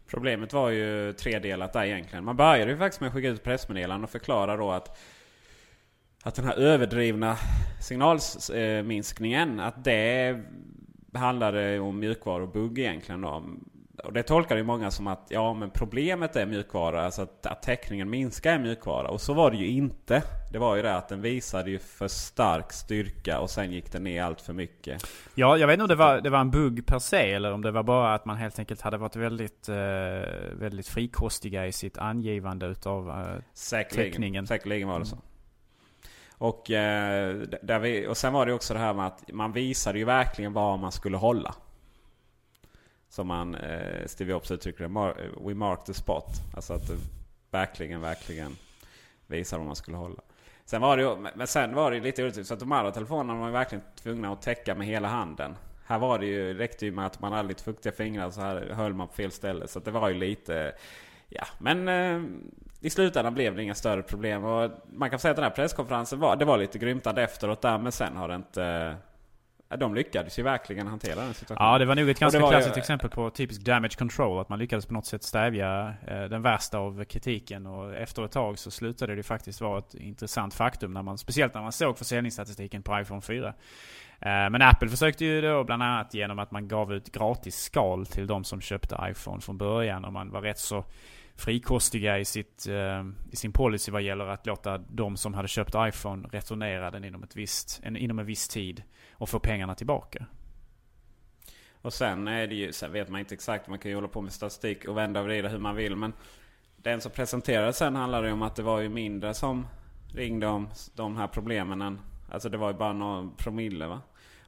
Problemet 0.07 0.53
var 0.53 0.71
ju 0.71 1.13
tredelat 1.13 1.73
där 1.73 1.85
egentligen. 1.85 2.25
Man 2.25 2.37
började 2.37 2.71
ju 2.71 2.79
faktiskt 2.79 3.01
med 3.01 3.09
att 3.09 3.15
skicka 3.15 3.29
ut 3.29 3.45
pressmeddelanden 3.45 4.05
och 4.05 4.11
förklara 4.11 4.57
då 4.57 4.71
att 4.71 4.99
att 6.23 6.35
den 6.35 6.45
här 6.45 6.55
överdrivna 6.55 7.37
signalminskningen, 7.81 9.61
att 9.61 9.85
det 9.85 10.41
handlade 11.15 11.81
om 11.81 11.99
mjukvarubugg 11.99 12.79
egentligen 12.79 13.21
då. 13.21 13.45
Och 14.05 14.13
det 14.13 14.23
tolkar 14.23 14.57
ju 14.57 14.63
många 14.63 14.91
som 14.91 15.07
att 15.07 15.27
ja 15.29 15.55
men 15.55 15.71
problemet 15.71 16.37
är 16.37 16.47
mjukvara, 16.47 17.05
alltså 17.05 17.23
att, 17.23 17.47
att 17.47 17.63
täckningen 17.63 18.11
minskar 18.11 18.53
är 18.53 18.59
mjukvara. 18.59 19.09
Och 19.09 19.21
så 19.21 19.35
var 19.35 19.51
det 19.51 19.57
ju 19.57 19.67
inte. 19.67 20.23
Det 20.53 20.59
var 20.59 20.77
ju 20.77 20.83
det 20.83 20.97
att 20.97 21.09
den 21.09 21.21
visade 21.21 21.71
ju 21.71 21.79
för 21.79 22.09
stark 22.09 22.73
styrka 22.73 23.41
och 23.41 23.51
sen 23.51 23.73
gick 23.73 23.93
den 23.93 24.05
ner 24.05 24.23
allt 24.23 24.41
för 24.41 24.53
mycket. 24.53 25.03
Ja, 25.35 25.57
jag 25.57 25.67
vet 25.67 25.75
inte 25.75 25.83
om 25.83 25.89
det 25.89 25.95
var, 25.95 26.21
det 26.21 26.31
var 26.31 26.41
en 26.41 26.51
bugg 26.51 26.87
per 26.87 26.99
se 26.99 27.33
eller 27.33 27.53
om 27.53 27.63
det 27.63 27.71
var 27.71 27.83
bara 27.83 28.15
att 28.15 28.25
man 28.25 28.37
helt 28.37 28.59
enkelt 28.59 28.81
hade 28.81 28.97
varit 28.97 29.17
väldigt, 29.17 29.69
eh, 29.69 29.77
väldigt 30.53 30.89
frikostiga 30.89 31.67
i 31.67 31.73
sitt 31.73 31.99
angivande 31.99 32.67
utav 32.67 33.09
eh, 33.09 33.43
säkerligen, 33.55 34.13
täckningen. 34.13 34.47
Säkerligen 34.47 34.89
var 34.89 34.99
det 34.99 35.07
så. 35.07 35.19
Och, 36.43 36.71
eh, 36.71 37.37
där 37.63 37.79
vi, 37.79 38.07
och 38.07 38.17
sen 38.17 38.33
var 38.33 38.47
det 38.47 38.53
också 38.53 38.75
det 38.75 38.81
här 38.81 38.95
med 38.95 39.07
att 39.07 39.33
man 39.33 39.53
visade 39.53 39.99
ju 39.99 40.05
verkligen 40.05 40.53
vad 40.53 40.79
man 40.79 40.93
skulle 40.93 41.17
hålla. 41.17 41.55
Som 43.09 43.27
man, 43.27 43.55
eh, 43.55 44.07
Steve 44.07 44.31
Jobs 44.31 44.51
uttrycker 44.51 44.89
det, 44.89 45.15
we 45.41 45.55
mark 45.55 45.85
the 45.85 45.95
spot. 45.95 46.27
Alltså 46.57 46.73
att 46.75 46.89
det 46.89 46.97
verkligen, 47.51 48.01
verkligen 48.01 48.57
visar 49.27 49.59
vad 49.59 49.67
man 49.67 49.77
skulle 49.77 49.97
hålla. 49.97 50.21
Sen 50.65 50.81
var 50.81 50.97
det 50.97 51.03
ju, 51.03 51.17
men 51.35 51.47
sen 51.47 51.75
var 51.75 51.91
det 51.91 52.01
lite 52.01 52.23
orättvist. 52.23 52.49
Så 52.49 52.55
att 52.55 52.61
de 52.61 52.73
andra 52.73 52.91
telefonerna 52.91 53.41
var 53.41 53.47
ju 53.47 53.53
verkligen 53.53 53.85
tvungna 54.03 54.33
att 54.33 54.43
täcka 54.43 54.75
med 54.75 54.87
hela 54.87 55.09
handen. 55.09 55.57
Här 55.85 55.99
var 55.99 56.19
det 56.19 56.27
ju, 56.27 56.55
räckte 56.55 56.87
ju 56.87 56.93
med 56.93 57.07
att 57.07 57.21
man 57.21 57.33
hade 57.33 57.49
lite 57.49 57.63
fuktiga 57.65 57.93
fingrar 57.93 58.31
så 58.31 58.41
här 58.41 58.71
höll 58.71 58.95
man 58.95 59.09
på 59.09 59.15
fel 59.15 59.31
ställe. 59.31 59.69
Så 59.69 59.81
det 59.81 59.91
var 59.91 60.09
ju 60.09 60.15
lite... 60.15 60.73
Ja, 61.35 61.47
men 61.59 61.89
eh, 61.89 62.23
i 62.81 62.91
slutändan 62.91 63.35
blev 63.35 63.57
det 63.57 63.63
inga 63.63 63.75
större 63.75 64.03
problem. 64.03 64.45
Och 64.45 64.71
man 64.93 65.11
kan 65.11 65.19
säga 65.19 65.31
att 65.31 65.37
den 65.37 65.45
här 65.45 65.51
presskonferensen 65.51 66.19
var, 66.19 66.37
det 66.37 66.45
var 66.45 66.59
lite 66.59 66.79
grymtande 66.79 67.23
efteråt 67.23 67.63
där. 67.63 67.79
Men 67.79 67.93
sen 67.93 68.17
har 68.17 68.29
det 68.29 68.35
inte... 68.35 68.97
De 69.79 69.95
lyckades 69.95 70.39
ju 70.39 70.43
verkligen 70.43 70.87
hantera 70.87 71.21
den 71.21 71.35
situationen. 71.35 71.73
Ja, 71.73 71.79
det 71.79 71.85
var 71.85 71.95
nog 71.95 72.09
ett 72.09 72.19
ganska 72.19 72.39
klassiskt 72.39 72.77
ju... 72.77 72.81
exempel 72.81 73.11
på 73.11 73.31
typisk 73.31 73.61
damage 73.61 73.99
control. 73.99 74.41
Att 74.41 74.49
man 74.49 74.59
lyckades 74.59 74.87
på 74.87 74.95
något 74.95 75.07
sätt 75.07 75.23
stävja 75.23 75.95
eh, 76.07 76.25
den 76.25 76.43
värsta 76.43 76.79
av 76.79 77.05
kritiken. 77.05 77.67
Och 77.67 77.95
efter 77.95 78.25
ett 78.25 78.33
tag 78.33 78.59
så 78.59 78.71
slutade 78.71 79.15
det 79.15 79.23
faktiskt 79.23 79.61
vara 79.61 79.79
ett 79.79 79.95
intressant 79.95 80.55
faktum. 80.55 80.95
När 80.95 81.03
man, 81.03 81.19
speciellt 81.19 81.55
när 81.55 81.63
man 81.63 81.73
såg 81.73 81.99
försäljningsstatistiken 81.99 82.83
på 82.83 83.01
iPhone 83.01 83.21
4. 83.21 83.49
Eh, 83.49 83.53
men 84.21 84.63
Apple 84.63 84.89
försökte 84.89 85.25
ju 85.25 85.41
då 85.41 85.65
bland 85.65 85.83
annat 85.83 86.15
genom 86.15 86.39
att 86.39 86.51
man 86.51 86.69
gav 86.69 86.93
ut 86.93 87.13
gratis 87.13 87.57
skal 87.57 88.07
till 88.07 88.27
de 88.27 88.45
som 88.45 88.61
köpte 88.61 88.99
iPhone 89.03 89.41
från 89.41 89.59
början. 89.59 90.05
Och 90.05 90.13
man 90.13 90.31
var 90.31 90.43
rätt 90.43 90.59
så 90.59 90.85
frikostiga 91.37 92.19
i, 92.19 92.25
sitt, 92.25 92.67
eh, 92.67 93.05
i 93.31 93.37
sin 93.37 93.53
policy 93.53 93.93
vad 93.93 94.03
gäller 94.03 94.27
att 94.27 94.47
låta 94.47 94.79
de 94.79 95.17
som 95.17 95.35
hade 95.35 95.49
köpt 95.49 95.75
iPhone 95.77 96.29
returnera 96.29 96.91
den 96.91 97.05
inom, 97.05 97.23
ett 97.23 97.37
visst, 97.37 97.81
en, 97.83 97.97
inom 97.97 98.19
en 98.19 98.27
viss 98.27 98.49
tid 98.49 98.83
och 99.13 99.29
få 99.29 99.39
pengarna 99.39 99.75
tillbaka. 99.75 100.27
Och 101.83 101.93
sen 101.93 102.29
är 102.29 102.47
det 102.47 102.55
ju, 102.55 102.73
sen 102.73 102.93
vet 102.93 103.09
man 103.09 103.21
inte 103.21 103.35
exakt, 103.35 103.69
man 103.69 103.79
kan 103.79 103.91
ju 103.91 103.95
hålla 103.95 104.09
på 104.09 104.21
med 104.21 104.33
statistik 104.33 104.85
och 104.85 104.97
vända 104.97 105.21
och 105.21 105.27
vrida 105.27 105.49
hur 105.49 105.59
man 105.59 105.77
vill. 105.77 105.97
Men 105.97 106.13
den 106.77 107.01
som 107.01 107.13
presenterade 107.13 107.73
sen 107.73 107.97
handlade 107.97 108.27
ju 108.27 108.33
om 108.33 108.43
att 108.43 108.57
det 108.57 108.63
var 108.63 108.81
ju 108.81 108.89
mindre 108.89 109.35
som 109.35 109.67
ringde 110.15 110.47
om 110.47 110.69
de 110.95 111.17
här 111.17 111.27
problemen 111.27 111.83
än, 111.83 112.01
alltså 112.31 112.49
det 112.49 112.57
var 112.57 112.73
ju 112.73 112.79
bara 112.79 112.93
någon 112.93 113.37
promille 113.37 113.87
va. 113.87 114.01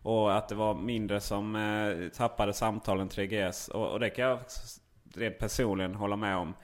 Och 0.03 0.37
att 0.37 0.49
det 0.49 0.55
var 0.55 0.75
mindre 0.75 1.21
som 1.21 1.57
eh, 1.57 2.09
tappade 2.09 2.53
samtalen 2.53 3.09
3GS. 3.09 3.71
Och, 3.71 3.93
och 3.93 4.01
det 4.01 4.11
kan 4.11 4.25
jag 4.25 4.39
rent 5.15 5.39
personligen 5.39 5.95
hålla 5.95 6.17
med 6.17 6.37
om 6.37 6.55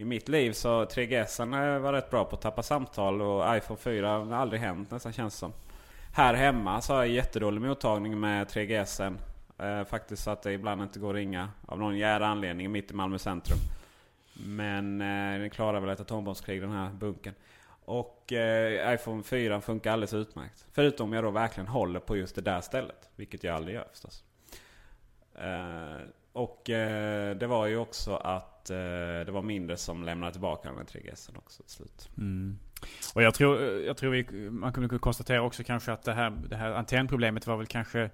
i 0.00 0.04
mitt 0.04 0.28
liv 0.28 0.52
så 0.52 0.84
3GS 0.84 1.78
var 1.78 1.92
rätt 1.92 2.10
bra 2.10 2.24
på 2.24 2.36
att 2.36 2.42
tappa 2.42 2.62
samtal 2.62 3.22
och 3.22 3.56
iPhone 3.56 3.78
4 3.80 4.08
har 4.08 4.32
aldrig 4.32 4.60
hänt 4.60 4.90
nästan 4.90 5.12
känns 5.12 5.34
som. 5.34 5.52
Här 6.12 6.34
hemma 6.34 6.80
så 6.80 6.92
har 6.92 7.00
jag 7.00 7.08
jättedålig 7.08 7.60
mottagning 7.60 8.20
med 8.20 8.46
3GS. 8.46 9.16
Eh, 9.58 9.84
faktiskt 9.84 10.22
så 10.22 10.30
att 10.30 10.42
det 10.42 10.52
ibland 10.52 10.82
inte 10.82 10.98
går 10.98 11.10
att 11.10 11.16
ringa 11.16 11.48
av 11.66 11.78
någon 11.78 11.98
jävla 11.98 12.26
anledning 12.26 12.72
mitt 12.72 12.90
i 12.90 12.94
Malmö 12.94 13.18
centrum. 13.18 13.58
Men 14.46 15.00
eh, 15.00 15.40
den 15.40 15.50
klarar 15.50 15.80
väl 15.80 15.90
ett 15.90 16.00
atombombskrig 16.00 16.60
den 16.60 16.72
här 16.72 16.90
bunken. 16.90 17.34
Och 17.84 18.32
eh, 18.32 18.94
iPhone 18.94 19.22
4 19.22 19.60
funkar 19.60 19.92
alldeles 19.92 20.14
utmärkt. 20.14 20.66
Förutom 20.72 21.08
om 21.08 21.12
jag 21.12 21.24
då 21.24 21.30
verkligen 21.30 21.68
håller 21.68 22.00
på 22.00 22.16
just 22.16 22.34
det 22.34 22.42
där 22.42 22.60
stället. 22.60 23.10
Vilket 23.16 23.44
jag 23.44 23.56
aldrig 23.56 23.74
gör 23.74 23.86
förstås. 23.90 24.24
Eh, 25.34 26.06
och 26.32 26.70
eh, 26.70 27.36
det 27.36 27.46
var 27.46 27.66
ju 27.66 27.76
också 27.76 28.16
att 28.16 28.59
eh, 28.70 29.26
det 29.26 29.30
var 29.32 29.42
mindre 29.42 29.76
som 29.76 30.04
lämnade 30.04 30.32
tillbaka 30.32 30.68
den 30.68 30.76
med 30.76 30.86
3GS 30.86 31.36
också 31.38 31.62
till 31.62 31.72
slut. 31.72 32.08
Mm. 32.18 32.58
Och 33.14 33.22
jag 33.22 33.34
tror, 33.34 33.62
jag 33.62 33.96
tror 33.96 34.10
vi, 34.10 34.50
man 34.50 34.72
kunde 34.72 34.98
konstatera 34.98 35.42
också 35.42 35.64
kanske 35.64 35.92
att 35.92 36.02
det 36.02 36.12
här, 36.12 36.32
det 36.48 36.56
här 36.56 36.72
antennproblemet 36.72 37.46
var 37.46 37.56
väl 37.56 37.66
kanske 37.66 38.10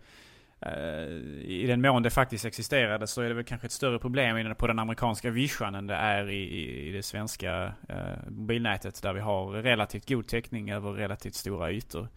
eh, 0.61 1.07
i 1.43 1.65
den 1.67 1.81
mån 1.81 2.03
det 2.03 2.11
faktiskt 2.11 2.45
existerade 2.45 3.07
så 3.07 3.23
är 3.23 3.29
det 3.29 3.35
väl 3.35 3.45
kanske 3.45 3.67
ett 3.67 3.73
större 3.73 3.99
problem 3.99 4.55
på 4.55 4.67
den 4.67 4.79
amerikanska 4.79 5.31
vischan 5.31 5.75
än 5.75 5.87
det 5.87 5.95
är 5.95 6.31
i, 6.31 6.89
i 6.89 6.93
det 6.93 7.03
svenska 7.03 7.73
eh, 7.89 8.29
mobilnätet 8.29 9.03
där 9.03 9.13
vi 9.13 9.21
har 9.21 9.51
relativt 9.51 10.09
god 10.09 10.27
täckning 10.27 10.71
över 10.71 10.93
relativt 10.93 11.35
stora 11.35 11.71
ytor. 11.71 12.09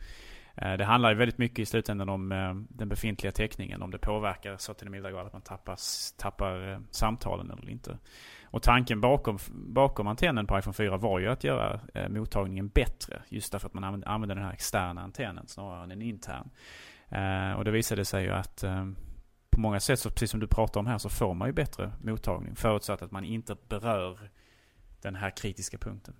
Eh, 0.61 0.73
det 0.73 0.85
handlar 0.85 1.09
ju 1.09 1.15
väldigt 1.15 1.37
mycket 1.37 1.59
i 1.59 1.65
slutändan 1.65 2.09
om 2.09 2.31
eh, 2.31 2.53
den 2.69 2.89
befintliga 2.89 3.31
täckningen. 3.31 3.81
Om 3.81 3.91
det 3.91 3.97
påverkar 3.97 4.57
så 4.57 4.73
till 4.73 4.85
den 4.85 4.91
milda 4.91 5.11
grad 5.11 5.27
att 5.27 5.33
man 5.33 5.41
tappar, 5.41 5.77
tappar 6.17 6.81
samtalen 6.91 7.51
eller 7.51 7.69
inte. 7.69 7.97
Och 8.43 8.61
tanken 8.61 9.01
bakom, 9.01 9.39
bakom 9.51 10.07
antennen 10.07 10.47
på 10.47 10.59
iPhone 10.59 10.73
4 10.73 10.97
var 10.97 11.19
ju 11.19 11.27
att 11.27 11.43
göra 11.43 11.79
mottagningen 12.09 12.67
bättre. 12.67 13.21
Just 13.29 13.51
därför 13.51 13.67
att 13.67 13.73
man 13.73 14.03
använder 14.03 14.35
den 14.35 14.45
här 14.45 14.53
externa 14.53 15.01
antennen 15.01 15.47
snarare 15.47 15.83
än 15.83 15.91
en 15.91 16.01
intern. 16.01 16.49
Och 17.57 17.65
det 17.65 17.71
visade 17.71 18.05
sig 18.05 18.23
ju 18.23 18.31
att 18.31 18.63
på 19.49 19.59
många 19.59 19.79
sätt, 19.79 19.99
så 19.99 20.09
precis 20.09 20.31
som 20.31 20.39
du 20.39 20.47
pratar 20.47 20.79
om 20.79 20.87
här, 20.87 20.97
så 20.97 21.09
får 21.09 21.33
man 21.33 21.47
ju 21.47 21.53
bättre 21.53 21.91
mottagning. 22.01 22.55
Förutsatt 22.55 23.01
att 23.01 23.11
man 23.11 23.23
inte 23.23 23.55
berör 23.67 24.19
den 25.01 25.15
här 25.15 25.29
kritiska 25.29 25.77
punkten. 25.77 26.15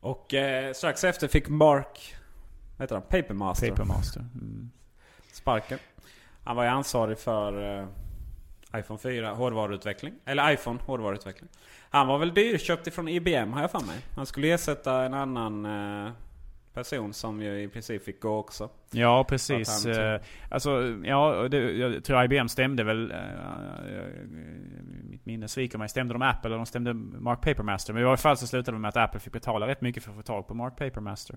Och 0.00 0.34
eh, 0.34 0.72
strax 0.72 1.04
efter 1.04 1.28
fick 1.28 1.48
Mark 1.48 2.14
vad 2.80 2.84
heter 2.84 2.94
han? 2.94 3.22
Papermaster. 3.22 3.70
Papermaster. 3.70 4.20
Mm. 4.20 4.70
Sparken. 5.32 5.78
Han 6.44 6.56
var 6.56 6.64
ju 6.64 6.70
ansvarig 6.70 7.18
för 7.18 7.80
uh, 7.80 7.86
iPhone 8.76 8.98
4 8.98 9.30
hårdvaruutveckling. 9.30 10.14
Eller 10.24 10.52
iPhone 10.52 10.78
hårdvaruutveckling. 10.86 11.50
Han 11.90 12.06
var 12.06 12.18
väl 12.18 12.34
dyrköpt 12.34 12.86
ifrån 12.86 13.08
IBM 13.08 13.52
har 13.52 13.60
jag 13.60 13.70
för 13.70 13.80
mig. 13.80 13.96
Han 14.16 14.26
skulle 14.26 14.48
ersätta 14.48 15.04
en 15.04 15.14
annan 15.14 15.66
uh, 15.66 16.10
person 16.80 17.12
som 17.12 17.42
ju 17.42 17.62
i 17.62 17.68
princip 17.68 18.04
fick 18.04 18.20
gå 18.20 18.38
också. 18.38 18.70
Ja, 18.90 19.24
precis. 19.24 19.86
Uh, 19.86 19.94
alltså, 20.48 20.98
ja, 21.04 21.48
det, 21.50 21.58
jag 21.58 22.04
tror 22.04 22.24
IBM 22.24 22.48
stämde 22.48 22.84
väl, 22.84 23.12
uh, 23.12 23.18
mitt 25.10 25.26
minne 25.26 25.48
sviker 25.48 25.78
mig, 25.78 25.88
stämde 25.88 26.14
de 26.14 26.22
Apple 26.22 26.48
eller 26.48 26.56
de 26.56 26.66
stämde 26.66 26.94
Mark 26.94 27.40
Papermaster? 27.40 27.92
Men 27.92 28.02
i 28.02 28.06
alla 28.06 28.16
fall 28.16 28.36
så 28.36 28.46
slutade 28.46 28.76
det 28.76 28.80
med 28.80 28.88
att 28.88 28.96
Apple 28.96 29.20
fick 29.20 29.32
betala 29.32 29.66
rätt 29.66 29.80
mycket 29.80 30.02
för 30.02 30.10
att 30.10 30.16
få 30.16 30.22
tag 30.22 30.46
på 30.46 30.54
Mark 30.54 30.76
Papermaster. 30.76 31.36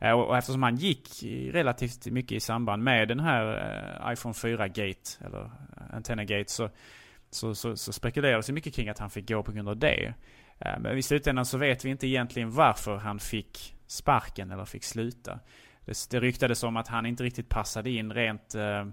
Och, 0.00 0.28
och 0.28 0.36
eftersom 0.36 0.62
han 0.62 0.76
gick 0.76 1.08
relativt 1.52 2.06
mycket 2.06 2.32
i 2.32 2.40
samband 2.40 2.82
med 2.82 3.08
den 3.08 3.20
här 3.20 4.12
iPhone 4.12 4.32
4-gate, 4.32 5.26
eller 5.26 5.50
Antenna-gate, 5.92 6.50
så, 6.50 6.70
så, 7.30 7.54
så, 7.54 7.76
så 7.76 7.92
spekulerades 7.92 8.46
det 8.46 8.52
mycket 8.52 8.74
kring 8.74 8.88
att 8.88 8.98
han 8.98 9.10
fick 9.10 9.28
gå 9.28 9.42
på 9.42 9.52
grund 9.52 9.68
av 9.68 9.76
det. 9.76 10.14
Men 10.58 10.98
i 10.98 11.02
slutändan 11.02 11.44
så 11.44 11.58
vet 11.58 11.84
vi 11.84 11.90
inte 11.90 12.06
egentligen 12.06 12.50
varför 12.50 12.96
han 12.96 13.18
fick 13.18 13.77
sparken 13.88 14.50
eller 14.50 14.64
fick 14.64 14.84
sluta. 14.84 15.40
Det, 15.84 16.10
det 16.10 16.20
ryktades 16.20 16.62
om 16.62 16.76
att 16.76 16.88
han 16.88 17.06
inte 17.06 17.22
riktigt 17.22 17.48
passade 17.48 17.90
in 17.90 18.12
rent 18.12 18.54
eh, 18.54 18.84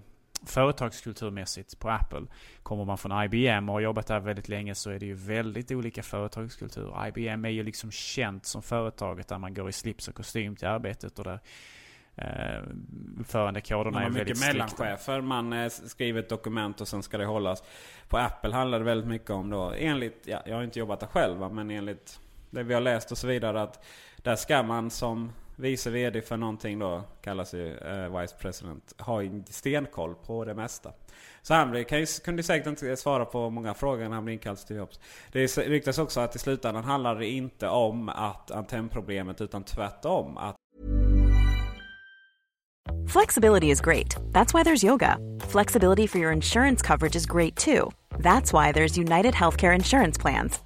företagskulturmässigt 0.44 1.78
på 1.78 1.90
Apple. 1.90 2.22
Kommer 2.62 2.84
man 2.84 2.98
från 2.98 3.24
IBM 3.24 3.68
och 3.68 3.74
har 3.74 3.80
jobbat 3.80 4.06
där 4.06 4.20
väldigt 4.20 4.48
länge 4.48 4.74
så 4.74 4.90
är 4.90 4.98
det 4.98 5.06
ju 5.06 5.14
väldigt 5.14 5.70
olika 5.70 6.02
företagskultur. 6.02 7.06
IBM 7.08 7.44
är 7.44 7.50
ju 7.50 7.62
liksom 7.62 7.90
känt 7.90 8.46
som 8.46 8.62
företaget 8.62 9.28
där 9.28 9.38
man 9.38 9.54
går 9.54 9.68
i 9.68 9.72
slips 9.72 10.08
och 10.08 10.14
kostym 10.14 10.56
till 10.56 10.68
arbetet 10.68 11.18
och 11.18 11.24
där 11.24 11.40
eh, 12.14 12.62
uppförandekoderna 13.20 14.04
är 14.04 14.10
väldigt 14.10 14.38
strikta. 14.38 14.54
mycket 14.54 14.78
mellanchefer. 14.78 15.20
Man 15.20 15.52
eh, 15.52 15.68
skriver 15.68 16.20
ett 16.20 16.28
dokument 16.28 16.80
och 16.80 16.88
sen 16.88 17.02
ska 17.02 17.18
det 17.18 17.26
hållas. 17.26 17.62
På 18.08 18.16
Apple 18.16 18.54
handlar 18.54 18.78
det 18.78 18.84
väldigt 18.84 19.08
mycket 19.08 19.30
om 19.30 19.50
då, 19.50 19.72
enligt, 19.76 20.22
ja, 20.24 20.42
jag 20.46 20.56
har 20.56 20.62
inte 20.62 20.78
jobbat 20.78 21.00
där 21.00 21.06
själv 21.06 21.52
men 21.52 21.70
enligt 21.70 22.20
det 22.50 22.62
vi 22.62 22.74
har 22.74 22.80
läst 22.80 23.12
och 23.12 23.18
så 23.18 23.26
vidare 23.26 23.62
att 23.62 23.84
där 24.26 24.36
ska 24.36 24.62
man 24.62 24.90
som 24.90 25.32
vice 25.56 25.90
vd 25.90 26.22
för 26.22 26.36
någonting 26.36 26.78
då, 26.78 27.02
kallas 27.22 27.54
ju 27.54 27.76
eh, 27.76 28.20
Vice 28.20 28.34
President, 28.40 28.94
ha 28.98 29.22
en 29.22 29.44
stenkoll 29.50 30.14
på 30.14 30.44
det 30.44 30.54
mesta. 30.54 30.92
Så 31.42 31.54
han 31.54 31.84
kan 31.84 32.00
ju, 32.00 32.06
kunde 32.24 32.42
säkert 32.42 32.66
inte 32.66 32.96
svara 32.96 33.24
på 33.24 33.50
många 33.50 33.74
frågor 33.74 34.04
när 34.08 34.14
han 34.14 34.24
blev 34.24 34.32
inkallad 34.32 34.58
till 34.58 34.76
JOBS. 34.76 35.00
Det 35.32 35.58
ryktas 35.58 35.98
också 35.98 36.20
att 36.20 36.36
i 36.36 36.38
slutändan 36.38 36.84
handlar 36.84 37.14
det 37.14 37.26
inte 37.26 37.68
om 37.68 38.08
att 38.08 38.50
antennproblemet 38.50 39.40
utan 39.40 39.62
tvärtom. 39.64 40.38
Att 40.38 40.56
Flexibility 43.12 43.70
is 43.70 43.80
great. 43.80 44.16
That's 44.32 44.54
why 44.54 44.62
there's 44.62 44.84
yoga. 44.84 45.18
Flexibility 45.48 46.06
for 46.06 46.18
your 46.18 46.32
insurance 46.32 46.86
coverage 46.86 47.16
is 47.16 47.26
great 47.26 47.56
too. 47.56 47.90
That's 48.18 48.52
why 48.52 48.72
there's 48.72 48.98
United 48.98 49.34
Healthcare 49.34 49.74
Insurance 49.74 50.20
Plans. 50.22 50.65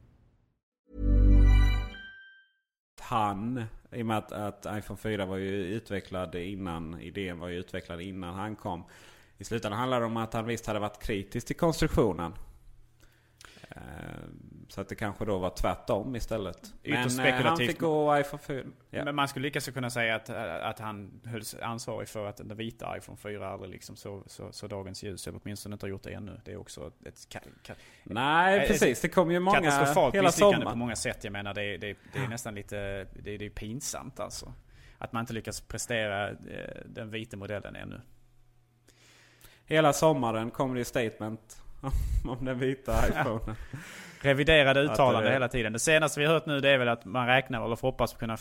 Han, 3.11 3.63
i 3.91 4.01
och 4.01 4.05
med 4.05 4.17
att, 4.17 4.31
att 4.31 4.65
iPhone 4.77 4.97
4 4.97 5.25
var 5.25 5.37
ju 5.37 5.65
utvecklad 5.65 6.35
innan, 6.35 7.01
idén 7.01 7.39
var 7.39 7.47
ju 7.47 7.59
utvecklad 7.59 8.01
innan 8.01 8.33
han 8.33 8.55
kom. 8.55 8.83
I 9.37 9.43
slutändan 9.43 9.79
handlar 9.79 9.99
det 9.99 10.05
om 10.05 10.17
att 10.17 10.33
han 10.33 10.45
visst 10.45 10.65
hade 10.65 10.79
varit 10.79 11.03
kritisk 11.03 11.47
till 11.47 11.55
konstruktionen. 11.55 12.33
Eh, 13.69 13.79
Eh, 14.71 14.73
Så 14.75 14.81
att 14.81 14.89
det 14.89 14.95
kanske 14.95 15.25
då 15.25 15.37
var 15.37 15.49
tvärtom 15.49 16.15
istället. 16.15 16.73
Ytterst 16.83 17.17
Men 17.17 17.25
eh, 17.27 17.33
han 17.43 17.57
fick 17.57 17.79
gå 17.79 18.19
iPhone 18.19 18.41
4. 18.43 18.63
Ja. 18.89 19.05
Men 19.05 19.15
man 19.15 19.27
skulle 19.27 19.43
lika 19.43 19.61
så 19.61 19.71
kunna 19.71 19.89
säga 19.89 20.15
att, 20.15 20.29
att 20.29 20.79
han 20.79 21.21
hölls 21.25 21.55
ansvarig 21.61 22.07
för 22.09 22.25
att 22.25 22.37
den 22.37 22.57
vita 22.57 22.97
iPhone 22.97 23.17
4 23.17 23.49
aldrig 23.49 23.71
liksom 23.71 23.95
så, 23.95 24.23
så, 24.27 24.51
så 24.51 24.67
dagens 24.67 25.03
ljus. 25.03 25.27
Eller 25.27 25.39
åtminstone 25.43 25.73
inte 25.73 25.85
har 25.85 25.89
gjort 25.89 26.03
det 26.03 26.13
ännu. 26.13 26.41
Det 26.45 26.51
är 26.51 26.57
också 26.57 26.91
ett 27.05 27.29
ka, 27.29 27.39
ka, 27.63 27.73
Nej 28.03 28.59
ett- 28.59 28.67
precis, 28.67 29.01
det 29.01 29.09
kom 29.09 29.31
ju 29.31 29.39
många 29.39 29.57
katastrofalt 29.59 30.15
hela 30.15 30.27
misslyckande 30.27 30.65
på 30.65 30.75
många 30.75 30.95
sätt. 30.95 31.23
Jag 31.23 31.33
menar 31.33 31.53
det, 31.53 31.63
är- 31.63 31.77
det, 31.77 31.95
det 32.13 32.19
är 32.19 32.27
nästan 32.27 32.55
lite 32.55 32.75
det, 33.13 33.33
är- 33.33 33.37
det 33.37 33.45
är 33.45 33.49
pinsamt 33.49 34.19
alltså. 34.19 34.53
Att 34.97 35.13
man 35.13 35.19
inte 35.19 35.33
lyckas 35.33 35.61
prestera 35.61 36.29
eh, 36.29 36.35
den 36.85 37.09
vita 37.11 37.37
modellen 37.37 37.75
ännu. 37.75 38.01
Hela 39.65 39.93
sommaren 39.93 40.51
kom 40.51 40.73
det 40.73 40.79
ju 40.79 40.85
statement 40.85 41.61
om 42.27 42.45
den 42.45 42.59
vita 42.59 43.07
iPhonen. 43.07 43.55
Reviderade 44.23 44.79
uttalande 44.81 45.27
det- 45.29 45.33
hela 45.33 45.47
tiden. 45.47 45.73
Det 45.73 45.79
senaste 45.79 46.19
vi 46.19 46.25
har 46.25 46.33
hört 46.33 46.45
nu 46.45 46.59
det 46.59 46.69
är 46.69 46.77
väl 46.77 46.87
att 46.89 47.05
man 47.05 47.27
räknar 47.27 47.65
eller 47.65 47.75
får 47.75 47.87
hoppas 47.87 48.13
kunna 48.13 48.37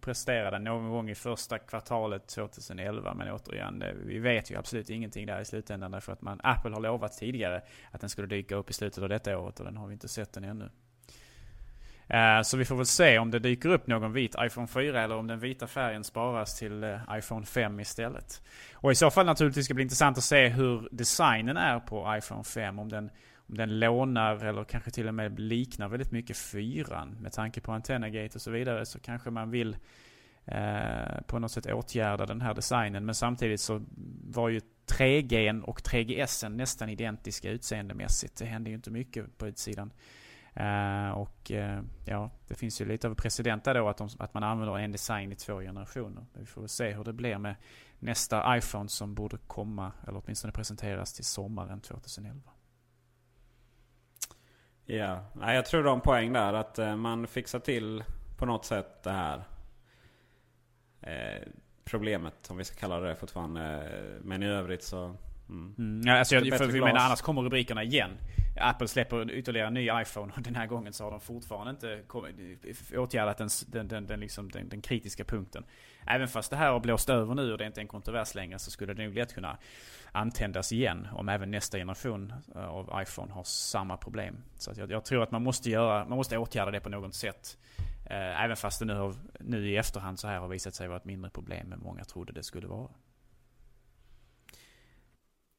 prestera 0.00 0.50
den 0.50 0.64
någon 0.64 0.90
gång 0.90 1.10
i 1.10 1.14
första 1.14 1.58
kvartalet 1.58 2.26
2011. 2.28 3.14
Men 3.14 3.30
återigen, 3.32 3.78
det, 3.78 3.94
vi 4.06 4.18
vet 4.18 4.50
ju 4.50 4.56
absolut 4.58 4.90
ingenting 4.90 5.26
där 5.26 5.40
i 5.40 5.44
slutändan. 5.44 5.90
Därför 5.90 6.12
att 6.12 6.22
man, 6.22 6.40
Apple 6.42 6.70
har 6.74 6.80
lovat 6.80 7.12
tidigare 7.18 7.60
att 7.90 8.00
den 8.00 8.10
skulle 8.10 8.26
dyka 8.26 8.54
upp 8.56 8.70
i 8.70 8.72
slutet 8.72 9.02
av 9.02 9.08
detta 9.08 9.38
året 9.38 9.58
och 9.60 9.64
den 9.66 9.76
har 9.76 9.86
vi 9.86 9.92
inte 9.92 10.08
sett 10.08 10.32
den 10.32 10.44
ännu. 10.44 10.70
Eh, 12.10 12.42
Så 12.42 12.56
vi 12.56 12.64
får 12.64 12.76
väl 12.76 12.86
se 12.86 13.18
om 13.18 13.30
det 13.30 13.38
dyker 13.38 13.68
upp 13.68 13.86
någon 13.86 14.12
vit 14.12 14.34
iPhone 14.40 14.66
4 14.66 15.02
eller 15.02 15.16
om 15.16 15.26
den 15.26 15.38
vita 15.40 15.66
färgen 15.66 16.04
sparas 16.04 16.58
till 16.58 16.84
eh, 16.84 16.98
iPhone 17.12 17.46
5 17.46 17.80
istället. 17.80 18.42
Och 18.74 18.92
i 18.92 18.94
så 18.94 19.10
fall 19.10 19.26
naturligtvis 19.26 19.64
ska 19.64 19.72
det 19.72 19.76
bli 19.76 19.82
intressant 19.82 20.18
att 20.18 20.24
se 20.24 20.48
hur 20.48 20.88
designen 20.92 21.56
är 21.56 21.80
på 21.80 22.14
iPhone 22.18 22.44
5. 22.44 22.78
Om 22.78 22.88
den, 22.88 23.10
den 23.48 23.78
lånar 23.78 24.44
eller 24.44 24.64
kanske 24.64 24.90
till 24.90 25.08
och 25.08 25.14
med 25.14 25.40
liknar 25.40 25.88
väldigt 25.88 26.12
mycket 26.12 26.36
4 26.36 27.08
Med 27.20 27.32
tanke 27.32 27.60
på 27.60 27.72
Antennagate 27.72 28.34
och 28.34 28.42
så 28.42 28.50
vidare 28.50 28.86
så 28.86 29.00
kanske 29.00 29.30
man 29.30 29.50
vill 29.50 29.76
eh, 30.44 31.20
på 31.26 31.38
något 31.38 31.50
sätt 31.50 31.66
åtgärda 31.66 32.26
den 32.26 32.40
här 32.40 32.54
designen. 32.54 33.06
Men 33.06 33.14
samtidigt 33.14 33.60
så 33.60 33.84
var 34.30 34.48
ju 34.48 34.60
3G 34.86 35.62
och 35.62 35.80
3GS 35.80 36.48
nästan 36.48 36.88
identiska 36.88 37.50
utseendemässigt. 37.50 38.36
Det 38.36 38.44
hände 38.44 38.70
ju 38.70 38.76
inte 38.76 38.90
mycket 38.90 39.38
på 39.38 39.48
utsidan. 39.48 39.92
Uh, 40.60 41.10
och 41.10 41.50
uh, 41.50 41.80
ja, 42.04 42.30
det 42.48 42.54
finns 42.54 42.80
ju 42.80 42.84
lite 42.84 43.08
av 43.08 43.14
precedent 43.14 43.64
där 43.64 43.74
då 43.74 43.88
att, 43.88 43.96
de, 43.96 44.08
att 44.18 44.34
man 44.34 44.42
använder 44.42 44.78
en 44.78 44.92
design 44.92 45.32
i 45.32 45.36
två 45.36 45.60
generationer. 45.60 46.26
Vi 46.32 46.46
får 46.46 46.60
väl 46.60 46.68
se 46.68 46.92
hur 46.92 47.04
det 47.04 47.12
blir 47.12 47.38
med 47.38 47.54
nästa 47.98 48.56
iPhone 48.56 48.88
som 48.88 49.14
borde 49.14 49.36
komma, 49.46 49.92
eller 50.06 50.22
åtminstone 50.24 50.52
presenteras 50.52 51.12
till 51.12 51.24
sommaren 51.24 51.80
2011. 51.80 52.50
Ja, 54.90 55.24
Nej, 55.32 55.56
jag 55.56 55.66
tror 55.66 55.82
du 55.82 55.88
har 55.88 55.96
en 55.96 56.00
poäng 56.00 56.32
där. 56.32 56.52
Att 56.52 56.78
eh, 56.78 56.96
man 56.96 57.26
fixar 57.26 57.58
till 57.58 58.04
på 58.36 58.46
något 58.46 58.64
sätt 58.64 59.02
det 59.02 59.10
här 59.10 59.42
eh, 61.00 61.48
problemet. 61.84 62.50
Om 62.50 62.56
vi 62.56 62.64
ska 62.64 62.76
kalla 62.80 63.00
det 63.00 63.16
fortfarande. 63.16 63.88
Men 64.22 64.42
i 64.42 64.46
övrigt 64.46 64.82
så... 64.82 65.14
Mm. 65.48 65.74
Mm, 65.78 66.02
ja, 66.06 66.18
alltså 66.18 66.34
jag, 66.34 66.58
för 66.58 66.66
vi 66.66 66.80
menar 66.80 67.00
annars 67.00 67.20
kommer 67.20 67.42
rubrikerna 67.42 67.82
igen. 67.82 68.10
Apple 68.60 68.88
släpper 68.88 69.30
ytterligare 69.30 69.66
en 69.68 69.74
ny 69.74 69.90
iPhone 70.02 70.32
och 70.36 70.42
den 70.42 70.54
här 70.54 70.66
gången 70.66 70.92
så 70.92 71.04
har 71.04 71.10
de 71.10 71.20
fortfarande 71.20 71.70
inte 71.70 72.02
kommit- 72.06 72.94
åtgärdat 72.96 73.38
den, 73.38 73.48
den, 73.66 73.88
den, 73.88 74.06
den, 74.06 74.20
liksom, 74.20 74.50
den, 74.50 74.68
den 74.68 74.80
kritiska 74.80 75.24
punkten. 75.24 75.64
Även 76.06 76.28
fast 76.28 76.50
det 76.50 76.56
här 76.56 76.70
har 76.72 76.80
blåst 76.80 77.08
över 77.10 77.34
nu 77.34 77.52
och 77.52 77.58
det 77.58 77.64
är 77.64 77.66
inte 77.66 77.80
en 77.80 77.88
kontrovers 77.88 78.34
längre 78.34 78.58
så 78.58 78.70
skulle 78.70 78.94
det 78.94 79.04
nog 79.04 79.14
lätt 79.14 79.34
kunna 79.34 79.58
antändas 80.12 80.72
igen 80.72 81.08
om 81.12 81.28
även 81.28 81.50
nästa 81.50 81.78
generation 81.78 82.32
eh, 82.54 82.64
av 82.68 83.02
iPhone 83.02 83.32
har 83.32 83.44
samma 83.44 83.96
problem. 83.96 84.36
Så 84.56 84.70
att 84.70 84.76
jag, 84.76 84.90
jag 84.90 85.04
tror 85.04 85.22
att 85.22 85.30
man 85.30 85.42
måste, 85.42 85.70
göra, 85.70 86.04
man 86.04 86.16
måste 86.18 86.38
åtgärda 86.38 86.70
det 86.70 86.80
på 86.80 86.88
något 86.88 87.14
sätt. 87.14 87.58
Eh, 88.10 88.44
även 88.44 88.56
fast 88.56 88.78
det 88.78 88.84
nu, 88.84 88.94
har, 88.94 89.14
nu 89.40 89.70
i 89.70 89.76
efterhand 89.76 90.18
så 90.18 90.28
här 90.28 90.38
har 90.38 90.48
visat 90.48 90.74
sig 90.74 90.88
vara 90.88 90.96
ett 90.98 91.04
mindre 91.04 91.30
problem 91.30 91.72
än 91.72 91.80
många 91.80 92.04
trodde 92.04 92.32
det 92.32 92.42
skulle 92.42 92.66
vara. 92.66 92.88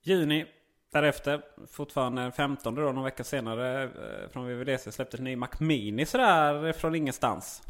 Juni 0.01 0.45
därefter, 0.91 1.41
fortfarande 1.67 2.31
15 2.31 2.75
då, 2.75 2.81
någon 2.81 3.03
vecka 3.03 3.23
senare 3.23 3.83
eh, 3.83 4.29
från 4.29 4.47
VVDC 4.47 4.91
släpptes 4.91 5.19
en 5.19 5.23
ny 5.23 5.35
Mac 5.35 5.49
Mini 5.59 6.05
sådär 6.05 6.65
eh, 6.65 6.73
från 6.73 6.95
ingenstans. 6.95 7.61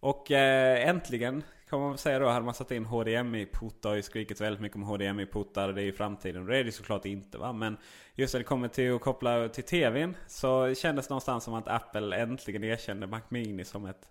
Och 0.00 0.30
eh, 0.30 0.88
äntligen 0.88 1.42
kan 1.68 1.80
man 1.80 1.88
väl 1.90 1.98
säga 1.98 2.18
då 2.18 2.28
hade 2.28 2.44
man 2.44 2.54
satt 2.54 2.70
in 2.70 2.84
HDMI-portar. 2.84 3.88
har 3.88 3.96
ju 3.96 4.02
skrikit 4.02 4.40
väldigt 4.40 4.60
mycket 4.60 4.76
om 4.76 4.82
HDMI-portar. 4.82 5.72
Det 5.72 5.82
är 5.82 5.84
ju 5.84 5.92
framtiden. 5.92 6.46
Det 6.46 6.58
är 6.58 6.64
det 6.64 6.72
såklart 6.72 7.04
inte 7.04 7.38
va. 7.38 7.52
Men 7.52 7.76
just 8.14 8.34
när 8.34 8.38
det 8.38 8.44
kommer 8.44 8.68
till 8.68 8.94
att 8.94 9.00
koppla 9.00 9.48
till 9.48 9.64
TVn 9.64 10.16
så 10.26 10.74
kändes 10.74 11.06
det 11.06 11.12
någonstans 11.12 11.44
som 11.44 11.54
att 11.54 11.68
Apple 11.68 12.16
äntligen 12.16 12.64
erkände 12.64 13.06
Mac 13.06 13.20
Mini 13.28 13.64
som 13.64 13.86
ett 13.86 14.08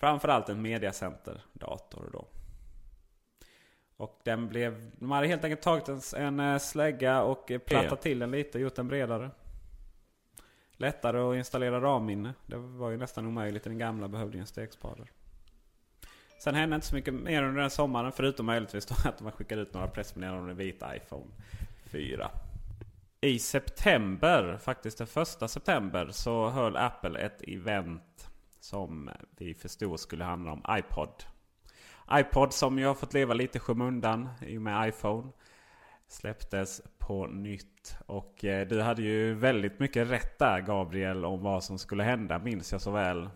framförallt 0.00 0.48
en 0.48 0.62
mediacenter-dator 0.62 2.10
då. 2.12 2.26
Och 4.00 4.20
den 4.24 4.48
blev... 4.48 4.90
De 4.98 5.10
hade 5.10 5.26
helt 5.26 5.44
enkelt 5.44 5.62
tagit 5.62 5.88
en, 5.88 6.00
en 6.16 6.40
eh, 6.40 6.58
slägga 6.58 7.22
och 7.22 7.46
plattat 7.46 7.66
plattat 7.66 8.02
till 8.02 8.18
den 8.18 8.30
lite, 8.30 8.58
och 8.58 8.62
gjort 8.62 8.74
den 8.74 8.88
bredare. 8.88 9.30
Lättare 10.72 11.18
att 11.18 11.36
installera 11.36 11.80
RAM-minne. 11.80 12.34
Det 12.46 12.56
var 12.56 12.90
ju 12.90 12.96
nästan 12.96 13.26
omöjligt 13.26 13.66
i 13.66 13.68
den 13.68 13.78
gamla, 13.78 14.08
behövde 14.08 14.36
ju 14.36 14.40
en 14.40 14.46
stegspader. 14.46 15.10
Sen 16.38 16.54
hände 16.54 16.74
inte 16.74 16.86
så 16.86 16.94
mycket 16.94 17.14
mer 17.14 17.42
under 17.42 17.60
den 17.60 17.70
sommaren 17.70 18.12
förutom 18.12 18.46
möjligtvis 18.46 18.86
då 18.86 18.94
att 19.08 19.20
man 19.20 19.32
skickade 19.32 19.62
ut 19.62 19.74
några 19.74 19.88
pressmeddelanden 19.88 20.42
om 20.42 20.48
den 20.48 20.56
vita 20.56 20.96
iPhone 20.96 21.30
4. 21.84 22.30
I 23.20 23.38
september, 23.38 24.58
faktiskt 24.62 24.98
den 24.98 25.06
första 25.06 25.48
september, 25.48 26.08
så 26.10 26.48
höll 26.48 26.76
Apple 26.76 27.20
ett 27.20 27.42
event 27.42 28.30
som 28.60 29.10
vi 29.38 29.54
förstod 29.54 30.00
skulle 30.00 30.24
handla 30.24 30.52
om 30.52 30.64
iPod 30.70 31.24
iPod 32.12 32.52
som 32.52 32.78
ju 32.78 32.86
har 32.86 32.94
fått 32.94 33.14
leva 33.14 33.34
lite 33.34 33.58
i 33.58 33.60
skymundan 33.60 34.28
i 34.40 34.58
och 34.58 34.62
med 34.62 34.88
iPhone. 34.88 35.28
Släpptes 36.08 36.82
på 36.98 37.26
nytt. 37.26 37.96
Och 38.06 38.44
eh, 38.44 38.68
du 38.68 38.80
hade 38.80 39.02
ju 39.02 39.34
väldigt 39.34 39.78
mycket 39.78 40.10
rätt 40.10 40.38
där 40.38 40.60
Gabriel 40.60 41.24
om 41.24 41.42
vad 41.42 41.64
som 41.64 41.78
skulle 41.78 42.02
hända 42.02 42.38
minns 42.38 42.72
jag 42.72 42.80
så 42.80 42.90
väl. 42.90 43.28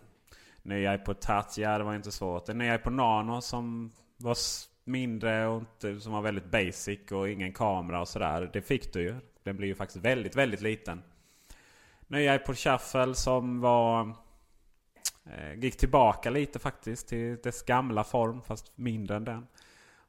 Ny 0.63 0.95
iPod 0.95 1.21
Touch, 1.21 1.59
ja 1.59 1.79
det 1.79 1.85
var 1.85 1.95
inte 1.95 2.13
svårt. 2.13 2.49
En 2.49 2.59
ny 2.59 2.75
iPod 2.75 2.93
Nano 2.93 3.41
som 3.41 3.93
var 4.17 4.37
mindre 4.85 5.47
och 5.47 5.61
inte, 5.61 6.01
som 6.01 6.13
var 6.13 6.23
väldigt 6.23 6.51
basic 6.51 7.13
och 7.13 7.29
ingen 7.29 7.53
kamera 7.53 8.01
och 8.01 8.09
sådär. 8.09 8.51
Det 8.53 8.63
fick 8.63 8.93
du 8.93 9.03
ju. 9.03 9.17
Den 9.43 9.57
blir 9.57 9.69
ju 9.69 9.75
faktiskt 9.75 10.05
väldigt, 10.05 10.37
väldigt 10.37 10.61
liten. 10.61 11.03
Ny 12.07 12.35
iPod 12.35 12.59
Shuffle 12.59 13.15
som 13.15 13.61
var... 13.61 14.24
Eh, 15.27 15.59
gick 15.59 15.77
tillbaka 15.77 16.31
lite 16.31 16.59
faktiskt 16.59 17.09
till 17.09 17.37
dess 17.43 17.63
gamla 17.63 18.05
form 18.05 18.43
fast 18.43 18.79
mindre 18.79 19.17
än 19.17 19.25
den. 19.25 19.47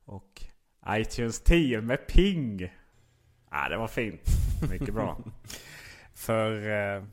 Och 0.06 0.44
iTunes 0.90 1.42
10 1.44 1.82
med 1.82 2.08
ping. 2.08 2.74
Ah, 3.50 3.70
det 3.70 3.78
var 3.78 3.88
fint. 3.88 4.22
Mycket 4.72 4.94
bra. 4.94 5.18
För 6.14 6.70
eh, 6.70 7.04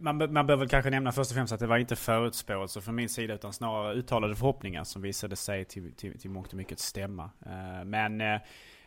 man, 0.00 0.32
man 0.32 0.46
bör 0.46 0.56
väl 0.56 0.68
kanske 0.68 0.90
nämna 0.90 1.12
först 1.12 1.30
och 1.30 1.34
främst 1.34 1.52
att 1.52 1.60
det 1.60 1.66
var 1.66 1.78
inte 1.78 1.96
förutspåelser 1.96 2.80
från 2.80 2.94
min 2.94 3.08
sida 3.08 3.34
utan 3.34 3.52
snarare 3.52 3.94
uttalade 3.94 4.36
förhoppningar 4.36 4.84
som 4.84 5.02
visade 5.02 5.36
sig 5.36 5.64
till, 5.64 5.92
till, 5.94 6.20
till 6.20 6.30
mångt 6.30 6.48
och 6.48 6.54
mycket 6.54 6.78
stämma. 6.78 7.30
Eh, 7.46 7.84
men 7.84 8.20
eh, 8.20 8.40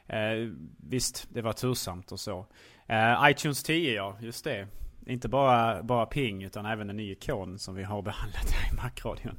eh, 0.08 0.52
visst, 0.78 1.28
det 1.30 1.42
var 1.42 1.54
tursamt 1.54 2.12
och 2.12 2.20
så. 2.20 2.46
Eh, 2.88 3.30
iTunes 3.30 3.64
10 3.64 3.94
ja, 3.94 4.18
just 4.22 4.44
det. 4.44 4.68
Inte 5.06 5.30
bara, 5.30 5.84
bara 5.84 6.06
ping 6.06 6.44
utan 6.44 6.66
även 6.66 6.90
en 6.90 6.98
ny 6.98 7.12
ikon 7.12 7.60
som 7.60 7.76
vi 7.76 7.84
har 7.84 8.02
behandlat 8.02 8.52
här 8.52 8.74
i 8.74 8.76
Macradion. 8.76 9.36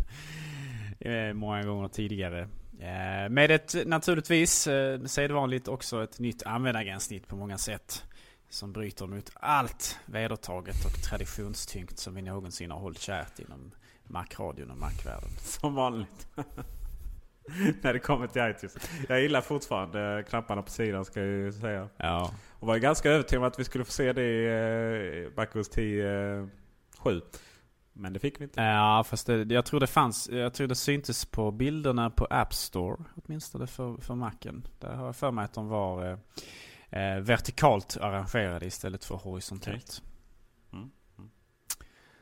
Eh, 1.01 1.33
många 1.33 1.63
gånger 1.63 1.89
tidigare. 1.89 2.49
Eh, 2.81 3.29
med 3.31 3.51
ett 3.51 3.75
naturligtvis 3.87 4.67
eh, 4.67 5.03
sedvanligt 5.05 5.69
också 5.69 6.05
ett 6.05 6.19
nytt 6.19 6.43
användargränssnitt 6.43 7.29
på 7.29 7.37
många 7.37 7.59
sätt. 7.59 8.05
Som 8.49 8.73
bryter 8.73 9.07
mot 9.07 9.31
allt 9.35 9.99
vedertaget 10.07 10.85
och 10.85 11.03
traditionstyngt 11.03 11.99
som 11.99 12.15
vi 12.15 12.23
någonsin 12.23 12.71
har 12.71 12.79
hållit 12.79 13.01
kärt 13.01 13.39
inom 13.39 13.71
Macradion 14.05 14.71
och 14.71 14.79
Macvärlden. 14.79 15.31
Som 15.39 15.75
vanligt. 15.75 16.29
När 17.83 17.93
det 17.93 17.99
kommer 17.99 18.27
till 18.27 18.43
iTunes. 18.43 18.77
Jag 19.09 19.21
gillar 19.21 19.41
fortfarande 19.41 20.25
knapparna 20.29 20.63
på 20.63 20.71
sidan 20.71 21.05
ska 21.05 21.21
jag 21.21 21.29
ju 21.29 21.53
säga. 21.53 21.89
Ja. 21.97 22.31
Och 22.51 22.67
var 22.67 22.77
ganska 22.77 23.11
övertygad 23.11 23.43
om 23.43 23.49
att 23.49 23.59
vi 23.59 23.65
skulle 23.65 23.85
få 23.85 23.93
se 23.93 24.13
det 24.13 24.23
i 24.23 25.31
MacOS 25.37 25.69
10 25.69 26.39
eh, 26.39 26.47
7. 26.99 27.21
Men 27.93 28.13
det 28.13 28.19
fick 28.19 28.41
vi 28.41 28.45
inte. 28.45 28.61
Ja, 28.61 29.05
fast 29.05 29.27
det, 29.27 29.55
jag 29.55 29.65
tror 29.65 29.81
det 29.81 29.87
fanns, 29.87 30.29
jag 30.29 30.55
tror 30.55 30.67
det 30.67 30.75
syntes 30.75 31.25
på 31.25 31.51
bilderna 31.51 32.11
på 32.11 32.27
App 32.31 32.55
Store. 32.55 33.05
Åtminstone 33.25 33.67
för, 33.67 33.97
för 33.97 34.15
Macen. 34.15 34.67
Där 34.79 34.95
har 34.95 35.07
jag 35.07 35.17
för 35.17 35.31
mig 35.31 35.45
att 35.45 35.55
de 35.55 35.69
var 35.69 36.07
eh, 36.11 36.19
eh, 37.01 37.21
vertikalt 37.21 37.97
arrangerade 38.01 38.67
istället 38.67 39.05
för 39.05 39.15
horisontellt. 39.15 40.03
Mm, 40.73 40.91
mm. 41.19 41.31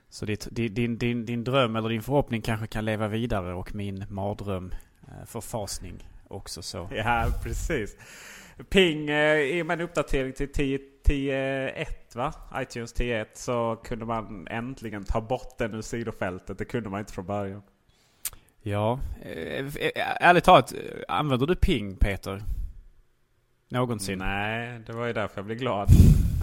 Så 0.08 0.26
ditt, 0.26 0.48
din, 0.50 0.74
din, 0.74 0.98
din, 0.98 1.26
din 1.26 1.44
dröm 1.44 1.76
eller 1.76 1.88
din 1.88 2.02
förhoppning 2.02 2.42
kanske 2.42 2.66
kan 2.66 2.84
leva 2.84 3.08
vidare 3.08 3.54
och 3.54 3.74
min 3.74 4.04
mardröm 4.08 4.72
förfasning 5.26 6.08
också 6.28 6.62
så. 6.62 6.88
Ja, 6.94 7.26
precis. 7.42 7.96
Ping, 8.70 9.10
eh, 9.10 9.38
i 9.38 9.62
och 9.62 9.66
med 9.66 9.80
en 9.80 9.84
uppdatering 9.84 10.32
till 10.32 10.52
10 10.52 10.78
10.1 11.04 12.16
va? 12.16 12.32
iTunes 12.56 12.94
10.1 12.94 13.26
så 13.34 13.80
kunde 13.84 14.04
man 14.04 14.46
äntligen 14.50 15.04
ta 15.04 15.20
bort 15.20 15.58
den 15.58 15.74
ur 15.74 15.82
sidofältet. 15.82 16.58
Det 16.58 16.64
kunde 16.64 16.90
man 16.90 17.00
inte 17.00 17.12
från 17.12 17.26
början. 17.26 17.62
Ja, 18.62 19.00
eh, 19.22 19.66
eh, 19.66 19.90
ärligt 20.20 20.44
talat, 20.44 20.72
eh, 20.72 20.78
använder 21.08 21.46
du 21.46 21.56
ping 21.56 21.96
Peter? 21.96 22.42
Någonsin? 23.68 24.18
Nej, 24.18 24.80
det 24.86 24.92
var 24.92 25.06
ju 25.06 25.12
därför 25.12 25.38
jag 25.38 25.46
blev 25.46 25.58
glad. 25.58 25.88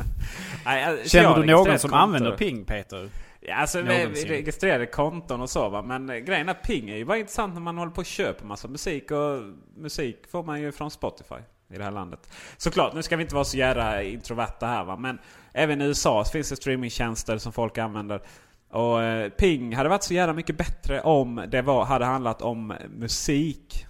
Nej, 0.66 0.84
alltså, 0.84 1.10
Känner 1.10 1.38
du 1.38 1.46
någon 1.46 1.80
som 1.80 1.94
använder 1.94 2.38
ping 2.38 2.66
Peter? 2.66 3.10
Ja, 3.42 3.56
alltså 3.56 3.82
vi 3.82 4.00
Någonsin. 4.00 4.28
registrerade 4.28 4.86
konton 4.86 5.42
och 5.42 5.50
så 5.50 5.70
va. 5.70 5.82
Men 5.82 6.10
eh, 6.10 6.18
grejen 6.18 6.50
är 6.50 6.52
att 6.52 6.64
ping 6.64 6.90
är 6.90 6.96
ju 6.96 7.06
bara 7.06 7.18
intressant 7.18 7.54
när 7.54 7.62
man 7.62 7.78
håller 7.78 7.92
på 7.92 8.00
och 8.00 8.06
köper 8.06 8.46
massa 8.46 8.68
musik. 8.68 9.12
Och 9.12 9.42
musik 9.76 10.28
får 10.32 10.44
man 10.44 10.62
ju 10.62 10.72
från 10.72 10.92
Spotify 10.92 11.36
i 11.74 11.78
det 11.78 11.84
här 11.84 11.92
landet. 11.92 12.30
Såklart, 12.58 12.94
nu 12.94 13.04
ska 13.04 13.16
vi 13.16 13.24
inte 13.24 13.36
vara 13.36 13.46
så 13.46 13.58
jävla 13.58 14.04
introverta 14.04 14.66
här 14.68 14.84
va. 14.84 14.96
Men 14.98 15.20
även 15.54 15.82
i 15.82 15.86
USA 15.86 16.26
finns 16.26 16.50
det 16.50 16.56
streamingtjänster 16.56 17.38
som 17.38 17.54
folk 17.54 17.78
använder. 17.78 18.22
Och 18.70 19.04
eh, 19.04 19.30
ping 19.30 19.76
hade 19.76 19.90
varit 19.90 20.04
så 20.04 20.14
jävla 20.14 20.34
mycket 20.34 20.58
bättre 20.58 21.02
om 21.02 21.46
det 21.48 21.62
var, 21.62 21.86
hade 21.86 22.06
handlat 22.06 22.42
om 22.42 22.74
musik. 22.90 23.86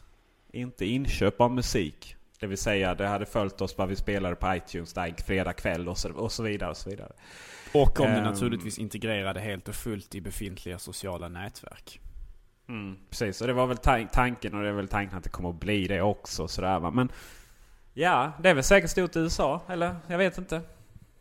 Inte 0.51 0.85
inköp 0.85 1.41
av 1.41 1.51
musik. 1.51 2.15
Det 2.39 2.47
vill 2.47 2.57
säga 2.57 2.95
det 2.95 3.07
hade 3.07 3.25
följt 3.25 3.61
oss 3.61 3.77
vad 3.77 3.89
vi 3.89 3.95
spelade 3.95 4.35
på 4.35 4.55
iTunes 4.55 4.93
där 4.93 5.13
fredag 5.27 5.53
kväll 5.53 5.89
och 5.89 5.97
så, 5.97 6.11
och 6.11 6.31
så 6.31 6.43
vidare. 6.43 6.69
Och 6.69 6.77
så 6.77 6.89
vidare. 6.89 7.11
Och 7.73 7.99
om 7.99 8.05
det 8.05 8.17
Ehm. 8.17 8.23
naturligtvis 8.23 8.77
integrerade 8.79 9.39
helt 9.39 9.67
och 9.67 9.75
fullt 9.75 10.15
i 10.15 10.21
befintliga 10.21 10.79
sociala 10.79 11.27
nätverk. 11.29 11.99
Mm, 12.69 12.97
precis, 13.09 13.41
och 13.41 13.47
det 13.47 13.53
var 13.53 13.67
väl 13.67 13.77
tan- 13.77 14.07
tanken 14.13 14.53
och 14.55 14.63
det 14.63 14.69
är 14.69 14.73
väl 14.73 14.87
tanken 14.87 15.17
att 15.17 15.23
det 15.23 15.29
kommer 15.29 15.49
att 15.49 15.59
bli 15.59 15.87
det 15.87 16.01
också. 16.01 16.47
Sådär, 16.47 16.79
va? 16.79 16.91
Men 16.91 17.11
ja, 17.93 18.31
det 18.41 18.49
är 18.49 18.53
väl 18.53 18.63
säkert 18.63 18.89
stort 18.89 19.15
i 19.15 19.19
USA, 19.19 19.61
eller? 19.67 19.95
Jag 20.07 20.17
vet 20.17 20.37
inte. 20.37 20.61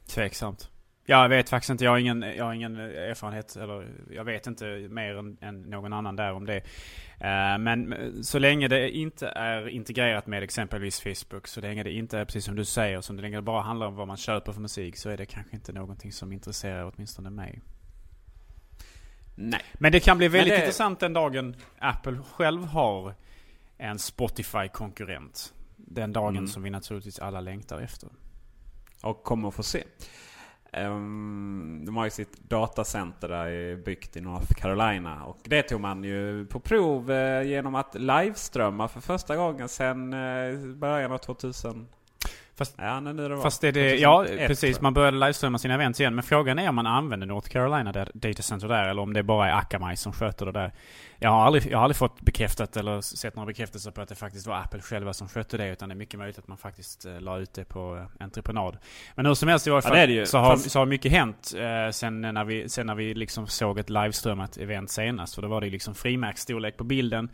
Tveksamt. 0.06 0.70
Jag 1.10 1.28
vet 1.28 1.48
faktiskt 1.48 1.70
inte. 1.70 1.84
Jag 1.84 1.90
har 1.90 1.98
ingen, 1.98 2.22
jag 2.22 2.44
har 2.44 2.52
ingen 2.52 2.76
erfarenhet. 2.76 3.56
Eller 3.56 3.88
jag 4.10 4.24
vet 4.24 4.46
inte 4.46 4.64
mer 4.90 5.18
än, 5.18 5.36
än 5.40 5.62
någon 5.62 5.92
annan 5.92 6.16
där 6.16 6.32
om 6.32 6.46
det. 6.46 6.56
Uh, 6.56 7.58
men 7.58 7.94
så 8.22 8.38
länge 8.38 8.68
det 8.68 8.90
inte 8.90 9.28
är 9.28 9.68
integrerat 9.68 10.26
med 10.26 10.42
exempelvis 10.42 11.00
Facebook. 11.00 11.46
Så 11.46 11.60
länge 11.60 11.82
det 11.82 11.92
inte 11.92 12.18
är 12.18 12.24
precis 12.24 12.44
som 12.44 12.56
du 12.56 12.64
säger. 12.64 13.00
Så 13.00 13.12
länge 13.12 13.36
det 13.36 13.42
bara 13.42 13.62
handlar 13.62 13.86
om 13.86 13.94
vad 13.94 14.06
man 14.06 14.16
köper 14.16 14.52
för 14.52 14.60
musik. 14.60 14.96
Så 14.96 15.10
är 15.10 15.16
det 15.16 15.26
kanske 15.26 15.56
inte 15.56 15.72
någonting 15.72 16.12
som 16.12 16.32
intresserar 16.32 16.92
åtminstone 16.94 17.30
mig. 17.30 17.60
Nej. 19.34 19.62
Men 19.74 19.92
det 19.92 20.00
kan 20.00 20.18
bli 20.18 20.28
väldigt 20.28 20.54
det... 20.54 20.60
intressant 20.60 21.00
den 21.00 21.12
dagen 21.12 21.56
Apple 21.78 22.18
själv 22.32 22.64
har 22.64 23.14
en 23.78 23.98
Spotify-konkurrent. 23.98 25.52
Den 25.76 26.12
dagen 26.12 26.36
mm. 26.36 26.48
som 26.48 26.62
vi 26.62 26.70
naturligtvis 26.70 27.18
alla 27.18 27.40
längtar 27.40 27.80
efter. 27.80 28.08
Och 29.02 29.22
kommer 29.22 29.48
att 29.48 29.54
få 29.54 29.62
se. 29.62 29.84
Um, 30.72 31.82
de 31.84 31.96
har 31.96 32.04
ju 32.04 32.10
sitt 32.10 32.40
datacenter 32.40 33.28
där 33.28 33.76
byggt 33.76 34.16
i 34.16 34.20
North 34.20 34.54
Carolina. 34.54 35.24
Och 35.24 35.38
det 35.44 35.62
tog 35.62 35.80
man 35.80 36.04
ju 36.04 36.46
på 36.46 36.60
prov 36.60 37.10
uh, 37.10 37.42
genom 37.42 37.74
att 37.74 37.94
liveströmma 37.94 38.88
för 38.88 39.00
första 39.00 39.36
gången 39.36 39.68
sedan 39.68 40.12
uh, 40.12 40.74
början 40.74 41.12
av 41.12 41.18
2000. 41.18 41.88
Fast, 42.58 42.74
ja, 42.78 43.00
nu 43.00 43.28
det 43.28 43.36
fast 43.42 43.64
är 43.64 43.72
det, 43.72 43.96
ja 43.96 44.26
precis, 44.46 44.80
man 44.80 44.94
började 44.94 45.18
livestreama 45.18 45.58
sina 45.58 45.74
events 45.74 46.00
igen. 46.00 46.14
Men 46.14 46.24
frågan 46.24 46.58
är 46.58 46.68
om 46.68 46.74
man 46.74 46.86
använder 46.86 47.26
North 47.26 47.48
Carolina 47.48 47.92
där, 47.92 48.10
data 48.14 48.42
center 48.42 48.68
där 48.68 48.88
eller 48.88 49.02
om 49.02 49.12
det 49.12 49.22
bara 49.22 49.50
är 49.50 49.52
Akamai 49.52 49.96
som 49.96 50.12
sköter 50.12 50.46
det 50.46 50.52
där. 50.52 50.72
Jag 51.18 51.30
har, 51.30 51.46
aldrig, 51.46 51.66
jag 51.66 51.78
har 51.78 51.84
aldrig 51.84 51.96
fått 51.96 52.20
bekräftat 52.20 52.76
eller 52.76 53.00
sett 53.00 53.36
några 53.36 53.46
bekräftelser 53.46 53.90
på 53.90 54.00
att 54.00 54.08
det 54.08 54.14
faktiskt 54.14 54.46
var 54.46 54.56
Apple 54.56 54.80
själva 54.80 55.12
som 55.12 55.28
skötte 55.28 55.56
det. 55.56 55.68
Utan 55.68 55.88
det 55.88 55.92
är 55.92 55.96
mycket 55.96 56.18
möjligt 56.18 56.38
att 56.38 56.48
man 56.48 56.58
faktiskt 56.58 57.06
eh, 57.06 57.20
la 57.20 57.38
ut 57.38 57.54
det 57.54 57.64
på 57.64 57.96
eh, 57.96 58.24
entreprenad. 58.24 58.78
Men 59.14 59.26
hur 59.26 59.34
som 59.34 59.48
helst 59.48 59.66
i 59.66 59.70
varje 59.70 59.82
fall 59.82 60.10
ja, 60.10 60.26
så, 60.26 60.38
har, 60.38 60.50
Fast... 60.50 60.70
så 60.70 60.78
har 60.78 60.86
mycket 60.86 61.12
hänt 61.12 61.54
eh, 61.56 61.90
sen, 61.90 62.20
när 62.20 62.44
vi, 62.44 62.68
sen 62.68 62.86
när 62.86 62.94
vi 62.94 63.14
liksom 63.14 63.46
såg 63.46 63.78
ett 63.78 63.90
livestreamat 63.90 64.56
event 64.56 64.90
senast. 64.90 65.34
För 65.34 65.42
då 65.42 65.48
var 65.48 65.60
det 65.60 65.70
liksom 65.70 65.94
frimärksstorlek 65.94 66.76
på 66.76 66.84
bilden 66.84 67.28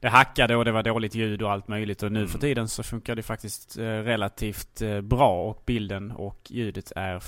det 0.00 0.08
hackade 0.08 0.56
och 0.56 0.64
det 0.64 0.72
var 0.72 0.82
dåligt 0.82 1.14
ljud 1.14 1.42
och 1.42 1.52
allt 1.52 1.68
möjligt. 1.68 2.02
Och 2.02 2.12
nu 2.12 2.18
mm. 2.18 2.28
för 2.28 2.38
tiden 2.38 2.68
så 2.68 2.82
funkar 2.82 3.14
det 3.14 3.22
faktiskt 3.22 3.78
eh, 3.78 3.82
relativt 3.82 4.82
eh, 4.82 5.00
bra. 5.00 5.50
Och 5.50 5.62
bilden 5.66 6.10
och 6.10 6.40
ljudet 6.48 6.92
är 6.96 7.18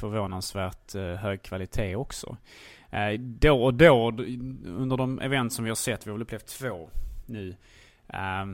förvånansvärt 0.00 0.94
eh, 0.94 1.02
hög 1.02 1.42
kvalitet 1.42 1.96
också. 1.96 2.36
Då 3.18 3.64
och 3.64 3.74
då 3.74 4.08
under 4.66 4.96
de 4.96 5.20
event 5.20 5.52
som 5.52 5.64
vi 5.64 5.70
har 5.70 5.76
sett, 5.76 6.06
vi 6.06 6.10
har 6.10 6.18
väl 6.18 6.22
upplevt 6.22 6.46
två 6.46 6.90
nu. 7.26 7.56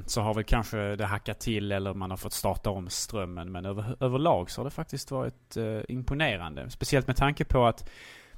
Så 0.06 0.20
har 0.20 0.34
väl 0.34 0.44
kanske 0.44 0.96
det 0.96 1.04
hackat 1.06 1.40
till 1.40 1.72
eller 1.72 1.94
man 1.94 2.10
har 2.10 2.16
fått 2.16 2.32
starta 2.32 2.70
om 2.70 2.88
strömmen. 2.88 3.52
Men 3.52 3.66
över, 3.66 3.96
överlag 4.00 4.50
så 4.50 4.60
har 4.60 4.64
det 4.64 4.70
faktiskt 4.70 5.10
varit 5.10 5.56
imponerande. 5.88 6.70
Speciellt 6.70 7.06
med 7.06 7.16
tanke 7.16 7.44
på 7.44 7.66
att 7.66 7.90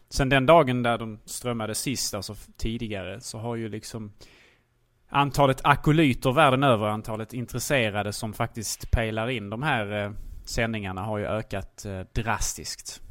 sen 0.09 0.29
den 0.29 0.47
dagen 0.47 0.83
där 0.83 0.99
de 0.99 1.19
strömmade 1.25 1.75
sist, 1.75 2.15
alltså 2.15 2.35
tidigare, 2.57 3.21
så 3.21 3.39
har 3.39 3.57
ju 3.57 3.69
liksom 3.69 4.13
antalet 5.09 5.61
akolyter 5.65 6.33
världen 6.33 6.63
över, 6.63 6.87
antalet 6.87 7.33
intresserade 7.33 8.13
som 8.13 8.33
faktiskt 8.33 8.91
pejlar 8.91 9.31
in 9.31 9.51
de 9.51 9.63
här 9.63 10.05
eh, 10.05 10.11
sändningarna 10.45 11.03
har 11.03 11.19
ju 11.19 11.27
ökat 11.27 11.85
eh, 11.85 12.01
drastiskt. 12.13 13.03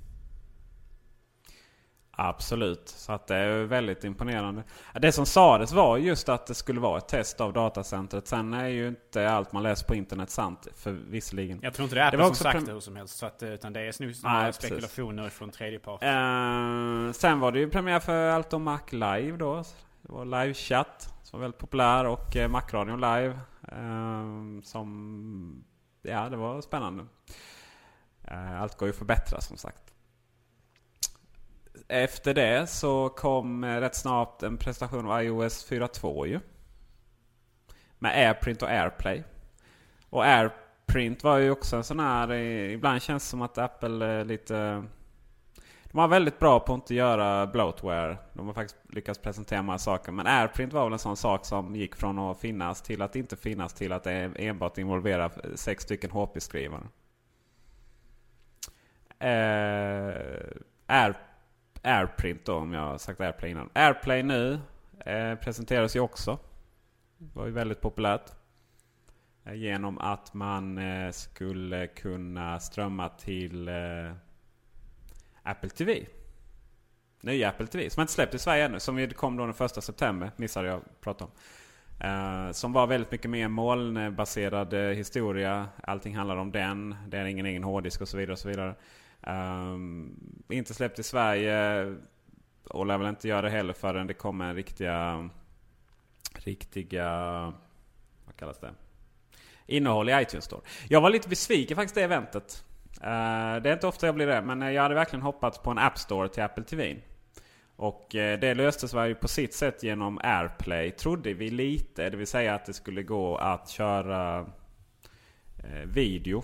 Absolut, 2.19 2.89
så 2.89 3.11
att 3.11 3.27
det 3.27 3.35
är 3.35 3.63
väldigt 3.63 4.03
imponerande. 4.03 4.63
Det 4.93 5.11
som 5.11 5.25
sades 5.25 5.71
var 5.71 5.97
just 5.97 6.29
att 6.29 6.47
det 6.47 6.53
skulle 6.53 6.79
vara 6.79 6.97
ett 6.97 7.07
test 7.07 7.41
av 7.41 7.53
datacentret. 7.53 8.27
Sen 8.27 8.53
är 8.53 8.67
ju 8.67 8.87
inte 8.87 9.29
allt 9.29 9.51
man 9.51 9.63
läser 9.63 9.85
på 9.85 9.95
internet 9.95 10.29
sant, 10.29 10.67
för 10.75 10.91
visserligen. 10.91 11.59
Jag 11.61 11.73
tror 11.73 11.83
inte 11.83 11.95
det 11.95 12.01
är 12.01 12.07
Apple 12.07 12.25
som 12.25 12.35
sagt 12.35 12.65
det 12.65 12.71
hur 12.71 12.79
som 12.79 12.95
helst. 12.95 13.17
Så 13.17 13.25
att, 13.25 13.43
eh, 13.43 13.49
utan 13.49 13.73
det 13.73 13.81
är 13.81 14.13
snarare 14.13 14.53
spekulationer 14.53 15.23
precis. 15.23 15.37
från 15.37 15.49
tredje 15.49 15.79
part. 15.79 16.03
Uh, 16.03 17.11
sen 17.11 17.39
var 17.39 17.51
det 17.51 17.59
ju 17.59 17.69
premiär 17.69 17.99
för 17.99 18.29
Allt 18.29 18.53
om 18.53 18.63
Mac 18.63 18.81
Live 18.89 19.37
då. 19.37 19.63
Det 20.01 20.11
var 20.11 20.25
livechatt 20.25 21.16
som 21.27 21.39
var 21.39 21.41
väldigt 21.41 21.59
populär 21.59 22.05
och 22.05 22.35
eh, 22.35 22.49
Macradion 22.49 23.01
live. 23.01 23.39
Eh, 23.71 24.61
som, 24.63 25.63
ja 26.01 26.29
det 26.29 26.37
var 26.37 26.61
spännande. 26.61 27.05
Eh, 28.23 28.61
allt 28.61 28.77
går 28.77 28.87
ju 28.87 28.89
att 28.89 28.97
förbättra 28.97 29.41
som 29.41 29.57
sagt. 29.57 29.93
Efter 31.87 32.33
det 32.33 32.67
så 32.67 33.09
kom 33.09 33.63
eh, 33.63 33.79
rätt 33.79 33.95
snart 33.95 34.43
en 34.43 34.57
presentation 34.57 35.11
av 35.11 35.23
iOS 35.23 35.71
4.2 35.71 36.25
ju. 36.27 36.39
Med 37.99 38.27
AirPrint 38.27 38.61
och 38.61 38.69
AirPlay. 38.69 39.23
Och 40.09 40.25
AirPrint 40.25 41.23
var 41.23 41.37
ju 41.37 41.51
också 41.51 41.75
en 41.75 41.83
sån 41.83 41.99
här, 41.99 42.31
eh, 42.31 42.73
ibland 42.73 43.01
känns 43.01 43.23
det 43.23 43.29
som 43.29 43.41
att 43.41 43.57
Apple 43.57 44.05
är 44.05 44.25
lite 44.25 44.83
de 45.97 46.01
var 46.01 46.07
väldigt 46.07 46.39
bra 46.39 46.59
på 46.59 46.73
att 46.73 46.77
inte 46.77 46.95
göra 46.95 47.47
bloatware. 47.47 48.17
De 48.33 48.47
har 48.47 48.53
faktiskt 48.53 48.77
lyckats 48.89 49.19
presentera 49.19 49.61
många 49.61 49.77
saker. 49.77 50.11
Men 50.11 50.27
AirPrint 50.27 50.73
var 50.73 50.83
väl 50.83 50.93
en 50.93 50.99
sån 50.99 51.17
sak 51.17 51.45
som 51.45 51.75
gick 51.75 51.95
från 51.95 52.19
att 52.19 52.39
finnas 52.39 52.81
till 52.81 53.01
att 53.01 53.15
inte 53.15 53.35
finnas 53.35 53.73
till 53.73 53.91
att 53.91 54.07
enbart 54.07 54.77
involvera 54.77 55.31
sex 55.55 55.83
stycken 55.83 56.11
HP-skrivare. 56.11 56.83
Eh, 59.19 60.15
Air, 60.85 61.17
AirPrint 61.81 62.45
då, 62.45 62.55
om 62.55 62.73
jag 62.73 62.81
har 62.81 62.97
sagt 62.97 63.21
AirPlay 63.21 63.51
innan. 63.51 63.69
AirPlay 63.73 64.23
nu 64.23 64.59
eh, 64.99 65.35
presenteras 65.35 65.95
ju 65.95 65.99
också. 65.99 66.37
Det 67.17 67.39
var 67.39 67.45
ju 67.45 67.51
väldigt 67.51 67.81
populärt. 67.81 68.31
Eh, 69.45 69.53
genom 69.53 69.97
att 69.97 70.33
man 70.33 70.77
eh, 70.77 71.11
skulle 71.11 71.87
kunna 71.87 72.59
strömma 72.59 73.09
till 73.09 73.67
eh, 73.67 73.73
Apple 75.47 75.69
TV. 75.69 76.05
Nya 77.21 77.49
Apple 77.49 77.67
TV 77.67 77.89
som 77.89 78.01
inte 78.01 78.13
släppt 78.13 78.33
i 78.33 78.39
Sverige 78.39 78.65
ännu. 78.65 78.79
Som 78.79 79.09
kom 79.09 79.37
då 79.37 79.45
den 79.45 79.53
första 79.53 79.81
september. 79.81 80.31
Missade 80.35 80.67
jag 80.67 80.77
att 80.77 81.01
prata 81.01 81.25
om. 81.25 81.31
Uh, 82.03 82.51
som 82.51 82.73
var 82.73 82.87
väldigt 82.87 83.11
mycket 83.11 83.29
mer 83.29 83.47
molnbaserad 83.47 84.73
uh, 84.73 84.89
historia. 84.89 85.67
Allting 85.83 86.15
handlar 86.15 86.35
om 86.35 86.51
den. 86.51 86.95
Det 87.07 87.17
är 87.17 87.25
ingen 87.25 87.45
egen 87.45 87.63
hårddisk 87.63 88.01
och 88.01 88.07
så 88.07 88.17
vidare. 88.17 88.33
Och 88.33 88.39
så 88.39 88.47
vidare. 88.47 88.75
Uh, 89.27 89.77
inte 90.49 90.73
släppt 90.73 90.99
i 90.99 91.03
Sverige. 91.03 91.85
Och 92.63 92.85
lär 92.85 92.97
väl 92.97 93.07
inte 93.07 93.27
göra 93.27 93.41
det 93.41 93.49
heller 93.49 93.73
förrän 93.73 94.07
det 94.07 94.13
kommer 94.13 94.53
riktiga... 94.53 95.29
Riktiga... 96.33 97.09
Vad 98.25 98.35
kallas 98.35 98.59
det? 98.59 98.73
Innehåll 99.65 100.09
i 100.09 100.21
iTunes 100.21 100.45
Store. 100.45 100.61
Jag 100.89 101.01
var 101.01 101.09
lite 101.09 101.29
besviken 101.29 101.75
faktiskt 101.75 101.95
det 101.95 102.03
eventet. 102.03 102.63
Uh, 103.03 103.61
det 103.61 103.69
är 103.69 103.73
inte 103.73 103.87
ofta 103.87 104.05
jag 104.05 104.15
blir 104.15 104.27
det, 104.27 104.41
men 104.41 104.61
eh, 104.61 104.71
jag 104.71 104.81
hade 104.81 104.95
verkligen 104.95 105.23
hoppats 105.23 105.57
på 105.57 105.71
en 105.71 105.77
App 105.77 105.97
Store 105.97 106.29
till 106.29 106.43
Apple 106.43 106.63
TV. 106.63 106.97
Och 107.75 108.15
uh, 108.15 108.39
det 108.39 108.53
löstes 108.53 108.93
varje 108.93 109.15
på 109.15 109.27
sitt 109.27 109.53
sätt 109.53 109.83
genom 109.83 110.19
AirPlay, 110.23 110.91
trodde 110.91 111.33
vi 111.33 111.49
lite. 111.49 112.09
Det 112.09 112.17
vill 112.17 112.27
säga 112.27 112.55
att 112.55 112.65
det 112.65 112.73
skulle 112.73 113.03
gå 113.03 113.37
att 113.37 113.69
köra 113.69 114.41
uh, 114.41 114.47
video 115.85 116.43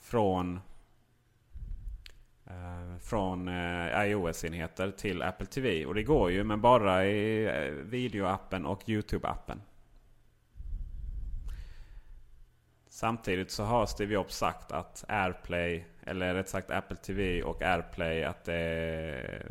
från 0.00 0.60
från 3.00 3.48
iOS-enheter 3.94 4.90
till 4.90 5.22
Apple 5.22 5.46
TV. 5.46 5.86
Och 5.86 5.94
det 5.94 6.02
går 6.02 6.30
ju, 6.30 6.44
men 6.44 6.60
bara 6.60 7.06
i 7.06 7.70
videoappen 7.84 8.66
och 8.66 8.82
YouTube-appen. 8.84 9.60
Samtidigt 13.00 13.50
så 13.50 13.64
har 13.64 13.86
Steve 13.86 14.14
Jobs 14.14 14.36
sagt 14.36 14.72
att 14.72 15.04
AirPlay, 15.08 15.84
eller 16.06 16.34
rätt 16.34 16.48
sagt 16.48 16.70
Apple 16.70 16.96
TV 16.96 17.42
och 17.42 17.62
AirPlay, 17.62 18.24
att 18.24 18.44
det 18.44 19.42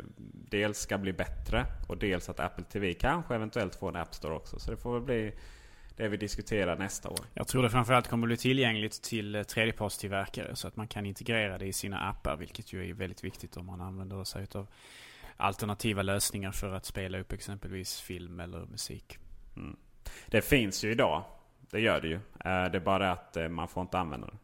dels 0.50 0.78
ska 0.78 0.98
bli 0.98 1.12
bättre 1.12 1.66
och 1.88 1.98
dels 1.98 2.28
att 2.28 2.40
Apple 2.40 2.64
TV 2.64 2.94
kanske 2.94 3.34
eventuellt 3.34 3.74
får 3.74 3.88
en 3.88 3.96
App 3.96 4.14
Store 4.14 4.34
också. 4.34 4.58
Så 4.58 4.70
det 4.70 4.76
får 4.76 4.92
väl 4.92 5.02
bli 5.02 5.32
det 5.96 6.08
vi 6.08 6.16
diskuterar 6.16 6.76
nästa 6.76 7.08
år. 7.08 7.18
Jag 7.34 7.48
tror 7.48 7.62
det 7.62 7.70
framförallt 7.70 8.08
kommer 8.08 8.26
bli 8.26 8.36
tillgängligt 8.36 9.02
till 9.02 9.44
tredjepartstillverkare 9.48 10.56
så 10.56 10.68
att 10.68 10.76
man 10.76 10.88
kan 10.88 11.06
integrera 11.06 11.58
det 11.58 11.66
i 11.66 11.72
sina 11.72 11.98
appar. 11.98 12.36
Vilket 12.36 12.72
ju 12.72 12.90
är 12.90 12.94
väldigt 12.94 13.24
viktigt 13.24 13.56
om 13.56 13.66
man 13.66 13.80
använder 13.80 14.24
sig 14.24 14.46
av 14.54 14.66
alternativa 15.36 16.02
lösningar 16.02 16.52
för 16.52 16.74
att 16.74 16.84
spela 16.84 17.18
upp 17.18 17.32
exempelvis 17.32 18.00
film 18.00 18.40
eller 18.40 18.66
musik. 18.66 19.18
Mm. 19.56 19.76
Det 20.26 20.42
finns 20.42 20.84
ju 20.84 20.90
idag 20.90 21.24
det 21.70 21.80
gör 21.80 22.00
det 22.00 22.08
ju. 22.08 22.14
Eh, 22.14 22.20
det 22.70 22.78
är 22.78 22.80
bara 22.80 23.12
att 23.12 23.36
eh, 23.36 23.48
man 23.48 23.68
får 23.68 23.80
inte 23.80 23.98
använda 23.98 24.26
det. 24.26 24.36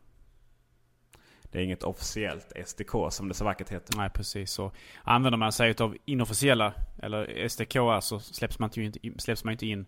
Det 1.42 1.58
är 1.58 1.62
inget 1.62 1.82
officiellt 1.82 2.52
SDK 2.66 2.90
som 3.10 3.28
det 3.28 3.34
så 3.34 3.44
vackert 3.44 3.68
heter. 3.68 3.96
Nej 3.96 4.10
precis. 4.10 4.50
Så 4.50 4.72
använder 5.02 5.38
man 5.38 5.52
sig 5.52 5.74
av 5.78 5.96
inofficiella 6.04 6.74
eller 6.98 7.48
SDK 7.48 7.76
så 8.02 8.20
släpps 8.20 8.58
man, 8.58 8.70
inte, 8.76 9.00
släpps 9.18 9.44
man 9.44 9.52
inte 9.52 9.66
in 9.66 9.86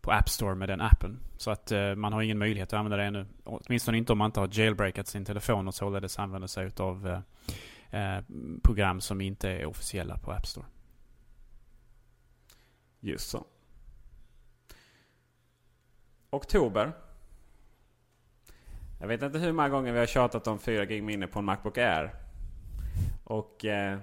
på 0.00 0.12
App 0.12 0.28
Store 0.28 0.54
med 0.54 0.68
den 0.68 0.80
appen. 0.80 1.20
Så 1.36 1.50
att 1.50 1.72
uh, 1.72 1.94
man 1.94 2.12
har 2.12 2.22
ingen 2.22 2.38
möjlighet 2.38 2.72
att 2.72 2.78
använda 2.78 2.96
det 2.96 3.04
ännu. 3.04 3.26
Åtminstone 3.44 3.98
inte 3.98 4.12
om 4.12 4.18
man 4.18 4.26
inte 4.26 4.40
har 4.40 4.48
jailbreakat 4.52 5.06
sin 5.06 5.24
telefon 5.24 5.68
och 5.68 5.74
således 5.74 6.18
använder 6.18 6.48
sig 6.48 6.70
av 6.76 7.22
program 8.62 9.00
som 9.00 9.20
inte 9.20 9.50
är 9.50 9.66
officiella 9.66 10.18
på 10.18 10.32
App 10.32 10.46
Store. 10.46 10.66
Just 13.00 13.30
så. 13.30 13.46
Oktober. 16.34 16.92
Jag 19.00 19.08
vet 19.08 19.22
inte 19.22 19.38
hur 19.38 19.52
många 19.52 19.68
gånger 19.68 19.92
vi 19.92 19.98
har 19.98 20.06
tjatat 20.06 20.46
om 20.46 20.58
4 20.58 20.84
gig 20.84 21.02
minne 21.02 21.26
på 21.26 21.38
en 21.38 21.44
Macbook 21.44 21.78
Air. 21.78 22.14
Och 23.24 23.64
eh, 23.64 23.98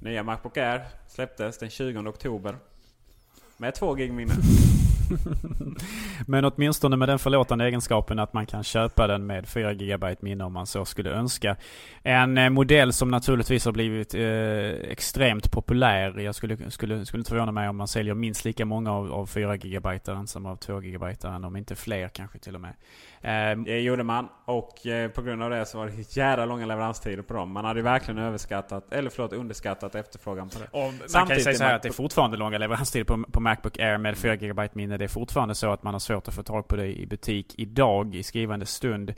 nya 0.00 0.22
Macbook 0.22 0.56
Air 0.56 0.84
släpptes 1.08 1.58
den 1.58 1.70
20 1.70 2.08
oktober. 2.08 2.56
Med 3.56 3.74
2 3.74 3.94
gig 3.94 4.12
minne. 4.12 4.34
Men 6.26 6.44
åtminstone 6.44 6.96
med 6.96 7.08
den 7.08 7.18
förlåtande 7.18 7.64
egenskapen 7.64 8.18
att 8.18 8.32
man 8.32 8.46
kan 8.46 8.64
köpa 8.64 9.06
den 9.06 9.26
med 9.26 9.48
4 9.48 9.74
GB 9.74 10.16
minne 10.20 10.44
om 10.44 10.52
man 10.52 10.66
så 10.66 10.84
skulle 10.84 11.10
önska. 11.10 11.56
En 12.02 12.38
eh, 12.38 12.50
modell 12.50 12.92
som 12.92 13.10
naturligtvis 13.10 13.64
har 13.64 13.72
blivit 13.72 14.14
eh, 14.14 14.90
extremt 14.90 15.50
populär. 15.50 16.18
Jag 16.18 16.34
skulle, 16.34 16.70
skulle, 16.70 17.06
skulle 17.06 17.20
inte 17.20 17.30
förvåna 17.30 17.52
mig 17.52 17.68
om 17.68 17.76
man 17.76 17.88
säljer 17.88 18.14
minst 18.14 18.44
lika 18.44 18.64
många 18.64 18.92
av, 18.92 19.12
av 19.12 19.26
4 19.26 19.56
GB 19.56 19.88
som 20.26 20.46
av 20.46 20.56
2 20.56 20.80
GB, 20.80 21.06
om 21.44 21.56
inte 21.56 21.76
fler 21.76 22.08
kanske 22.08 22.38
till 22.38 22.54
och 22.54 22.60
med. 22.60 22.74
Eh, 23.22 23.56
det 23.56 23.80
gjorde 23.80 24.04
man 24.04 24.28
och 24.44 24.86
eh, 24.86 25.10
på 25.10 25.22
grund 25.22 25.42
av 25.42 25.50
det 25.50 25.66
så 25.66 25.78
var 25.78 25.86
det 25.86 26.16
jävla 26.16 26.44
långa 26.44 26.66
leveranstider 26.66 27.22
på 27.22 27.34
dem. 27.34 27.52
Man 27.52 27.64
hade 27.64 27.82
verkligen 27.82 28.18
överskattat, 28.18 28.92
eller 28.92 29.10
förlåt 29.10 29.32
underskattat 29.32 29.94
efterfrågan 29.94 30.48
på 30.48 30.58
det. 30.58 30.78
Och 30.78 30.92
man 31.14 31.26
kan 31.26 31.36
ju 31.36 31.42
säga 31.42 31.56
så 31.56 31.64
här 31.64 31.74
att 31.74 31.82
det 31.82 31.88
är 31.88 31.92
fortfarande 31.92 32.36
långa 32.36 32.58
leveranstider 32.58 33.04
på, 33.04 33.24
på 33.32 33.40
Macbook 33.40 33.78
Air 33.78 33.98
med 33.98 34.18
4 34.18 34.36
GB 34.36 34.68
minne. 34.72 34.96
Det 34.96 35.04
är 35.04 35.08
fortfarande 35.08 35.54
så 35.54 35.72
att 35.72 35.82
man 35.82 35.94
har 35.94 35.98
svårt 35.98 36.28
att 36.28 36.34
få 36.34 36.42
tag 36.42 36.68
på 36.68 36.76
det 36.76 37.00
i 37.00 37.06
butik 37.06 37.54
idag 37.58 38.14
i 38.14 38.22
skrivande 38.22 38.66
stund. 38.66 39.14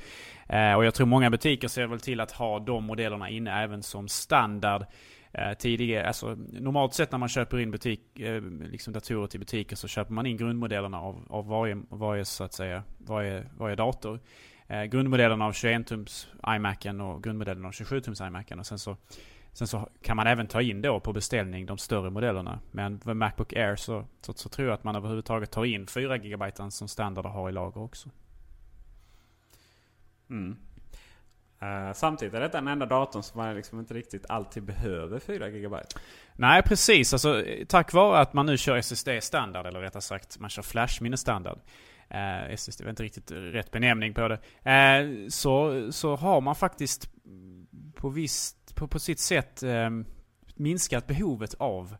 Eh, 0.48 0.74
och 0.74 0.84
jag 0.84 0.94
tror 0.94 1.06
många 1.06 1.30
butiker 1.30 1.68
ser 1.68 1.86
väl 1.86 2.00
till 2.00 2.20
att 2.20 2.32
ha 2.32 2.58
de 2.58 2.84
modellerna 2.84 3.30
inne 3.30 3.62
även 3.62 3.82
som 3.82 4.08
standard. 4.08 4.86
Eh, 5.32 5.54
tidigare, 5.54 6.06
alltså, 6.06 6.34
normalt 6.52 6.94
sett 6.94 7.12
när 7.12 7.18
man 7.18 7.28
köper 7.28 7.58
in 7.58 7.70
butik, 7.70 8.20
eh, 8.20 8.42
liksom 8.42 8.92
datorer 8.92 9.26
till 9.26 9.40
butiker 9.40 9.76
så 9.76 9.88
köper 9.88 10.12
man 10.12 10.26
in 10.26 10.36
grundmodellerna 10.36 11.00
av, 11.00 11.26
av 11.28 11.46
varje, 11.46 11.82
varje, 11.88 12.24
så 12.24 12.44
att 12.44 12.52
säga, 12.52 12.82
varje, 12.98 13.46
varje 13.58 13.76
dator. 13.76 14.20
Eh, 14.66 14.84
grundmodellerna 14.84 15.46
av 15.46 15.52
21-tums 15.52 16.26
iMacen 16.56 17.00
och 17.00 17.24
grundmodellen 17.24 17.64
av 17.64 17.72
27-tums 17.72 18.26
iMacen. 18.26 18.58
Och 18.58 18.66
sen 18.66 18.78
så, 18.78 18.96
sen 19.52 19.66
så 19.66 19.88
kan 20.02 20.16
man 20.16 20.26
även 20.26 20.46
ta 20.46 20.62
in 20.62 20.82
då 20.82 21.00
på 21.00 21.12
beställning 21.12 21.66
de 21.66 21.78
större 21.78 22.10
modellerna. 22.10 22.60
Men 22.70 23.00
med 23.04 23.16
Macbook 23.16 23.52
Air 23.52 23.76
så, 23.76 24.04
så, 24.20 24.32
så 24.32 24.48
tror 24.48 24.68
jag 24.68 24.74
att 24.74 24.84
man 24.84 24.96
överhuvudtaget 24.96 25.50
tar 25.50 25.64
in 25.64 25.86
4 25.86 26.18
GB 26.18 26.44
som 26.70 26.88
standard 26.88 27.26
har 27.26 27.48
i 27.48 27.52
lager 27.52 27.80
också. 27.80 28.10
Mm. 30.30 30.56
Uh, 31.62 31.92
samtidigt 31.92 32.34
är 32.34 32.40
detta 32.40 32.58
den 32.58 32.68
enda 32.68 32.86
datorn 32.86 33.22
som 33.22 33.38
man 33.38 33.54
liksom 33.54 33.80
inte 33.80 33.94
riktigt 33.94 34.26
alltid 34.28 34.62
behöver 34.62 35.18
4 35.18 35.50
GB. 35.50 35.76
Nej 36.36 36.62
precis, 36.62 37.12
alltså, 37.12 37.44
eh, 37.44 37.66
tack 37.66 37.92
vare 37.92 38.18
att 38.18 38.32
man 38.32 38.46
nu 38.46 38.56
kör 38.56 38.76
SSD 38.76 39.08
standard, 39.20 39.66
eller 39.66 39.80
rättare 39.80 40.02
sagt 40.02 40.38
man 40.38 40.50
kör 40.50 40.62
flashminne 40.62 41.16
standard. 41.16 41.58
Eh, 42.08 42.18
uh, 42.18 42.50
SSD 42.50 42.82
var 42.82 42.90
inte 42.90 43.02
riktigt 43.02 43.30
rätt 43.30 43.70
benämning 43.70 44.14
på 44.14 44.28
det. 44.28 44.38
Uh, 44.70 45.28
så, 45.28 45.86
så 45.92 46.16
har 46.16 46.40
man 46.40 46.54
faktiskt 46.54 47.10
på, 47.94 48.08
visst, 48.08 48.74
på, 48.74 48.88
på 48.88 48.98
sitt 48.98 49.18
sätt 49.18 49.62
um, 49.62 50.06
minskat 50.54 51.06
behovet 51.06 51.54
av 51.54 51.96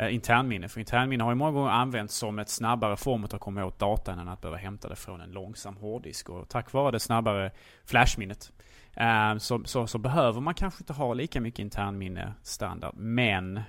uh, 0.00 0.14
internminne. 0.14 0.68
För 0.68 0.80
internminne 0.80 1.24
har 1.24 1.30
ju 1.30 1.36
många 1.36 1.52
gånger 1.52 1.70
använts 1.70 2.14
som 2.14 2.38
ett 2.38 2.48
snabbare 2.48 2.96
form 2.96 3.24
att 3.24 3.40
komma 3.40 3.64
åt 3.64 3.78
datan 3.78 4.18
än 4.18 4.28
att 4.28 4.40
behöva 4.40 4.58
hämta 4.58 4.88
det 4.88 4.96
från 4.96 5.20
en 5.20 5.30
långsam 5.30 5.76
hårddisk. 5.76 6.28
Och 6.28 6.48
tack 6.48 6.72
vare 6.72 6.90
det 6.90 7.00
snabbare 7.00 7.50
flashminnet 7.84 8.52
Eh, 8.94 9.36
så, 9.38 9.62
så, 9.64 9.86
så, 9.86 9.98
behöver 9.98 10.40
man 10.40 10.54
kanske 10.54 10.82
inte 10.82 10.92
ha 10.92 11.14
lika 11.14 11.40
mycket 11.40 11.58
internminne 11.58 12.32
standard. 12.42 12.94
Men 12.96 13.60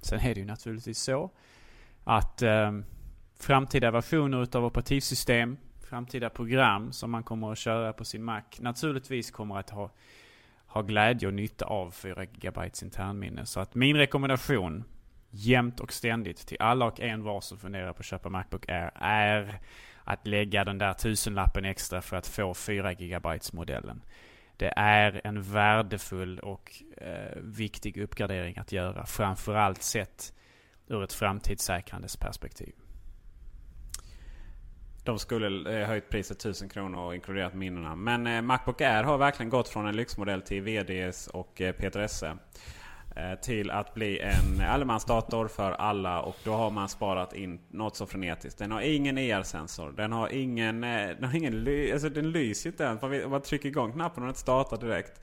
sen 0.00 0.20
är 0.20 0.34
det 0.34 0.40
ju 0.40 0.46
naturligtvis 0.46 0.98
så 0.98 1.30
att 2.04 2.42
eh, 2.42 2.72
framtida 3.38 3.90
versioner 3.90 4.42
utav 4.42 4.64
operativsystem, 4.64 5.56
framtida 5.88 6.30
program 6.30 6.92
som 6.92 7.10
man 7.10 7.22
kommer 7.22 7.52
att 7.52 7.58
köra 7.58 7.92
på 7.92 8.04
sin 8.04 8.24
Mac 8.24 8.42
naturligtvis 8.58 9.30
kommer 9.30 9.58
att 9.58 9.70
ha, 9.70 9.90
ha 10.66 10.82
glädje 10.82 11.28
och 11.28 11.34
nytta 11.34 11.64
av 11.64 11.90
4 11.90 12.24
GB 12.24 12.60
internminne. 12.82 13.46
Så 13.46 13.60
att 13.60 13.74
min 13.74 13.96
rekommendation 13.96 14.84
jämt 15.30 15.80
och 15.80 15.92
ständigt 15.92 16.46
till 16.46 16.56
alla 16.60 16.86
och 16.86 17.00
en 17.00 17.22
var 17.22 17.40
som 17.40 17.58
funderar 17.58 17.92
på 17.92 18.00
att 18.00 18.06
köpa 18.06 18.28
Macbook 18.28 18.68
Air 18.68 18.90
är 18.94 19.60
att 20.04 20.26
lägga 20.26 20.64
den 20.64 20.78
där 20.78 20.92
tusenlappen 20.92 21.64
extra 21.64 22.02
för 22.02 22.16
att 22.16 22.26
få 22.26 22.54
4 22.54 22.94
GB 22.94 23.28
modellen 23.52 24.02
det 24.56 24.72
är 24.76 25.20
en 25.24 25.42
värdefull 25.42 26.38
och 26.38 26.82
eh, 26.96 27.38
viktig 27.42 27.96
uppgradering 27.96 28.58
att 28.58 28.72
göra. 28.72 29.06
Framförallt 29.06 29.82
sett 29.82 30.32
ur 30.88 31.02
ett 31.02 31.12
framtidssäkrandes 31.12 32.16
perspektiv. 32.16 32.72
De 35.04 35.18
skulle 35.18 35.80
eh, 35.80 35.88
höjt 35.88 36.08
priset 36.10 36.36
1000 36.36 36.68
kronor 36.68 36.98
och 36.98 37.14
inkluderat 37.14 37.54
minnena. 37.54 37.96
Men 37.96 38.26
eh, 38.26 38.42
Macbook 38.42 38.80
Air 38.80 39.04
har 39.04 39.18
verkligen 39.18 39.50
gått 39.50 39.68
från 39.68 39.86
en 39.86 39.96
lyxmodell 39.96 40.42
till 40.42 40.62
VDS 40.62 41.26
och 41.26 41.60
eh, 41.60 41.72
Peter 41.72 42.00
Esse. 42.00 42.36
Eh, 43.16 43.34
till 43.34 43.70
att 43.70 43.94
bli 43.94 44.20
en 44.20 44.60
allemansdator 44.60 45.48
för 45.48 45.72
alla 45.72 46.20
och 46.20 46.36
då 46.44 46.52
har 46.52 46.70
man 46.70 46.88
sparat 46.88 47.34
in 47.34 47.60
något 47.70 47.96
så 47.96 48.06
frenetiskt. 48.06 48.58
Den 48.58 48.72
har 48.72 48.80
ingen 48.80 49.18
ER-sensor. 49.18 49.92
Den 49.96 50.12
har 50.12 50.28
ingen, 50.28 50.84
eh, 50.84 51.08
den, 51.08 51.24
har 51.24 51.36
ingen 51.36 51.64
ly 51.64 51.92
alltså 51.92 52.08
den 52.08 52.30
lyser 52.30 52.70
inte 52.70 52.84
ens. 52.84 53.02
Om 53.02 53.30
man 53.30 53.42
trycker 53.42 53.68
igång 53.68 53.92
knappen 53.92 54.22
och 54.22 54.26
den 54.26 54.34
startar 54.34 54.76
direkt. 54.76 55.20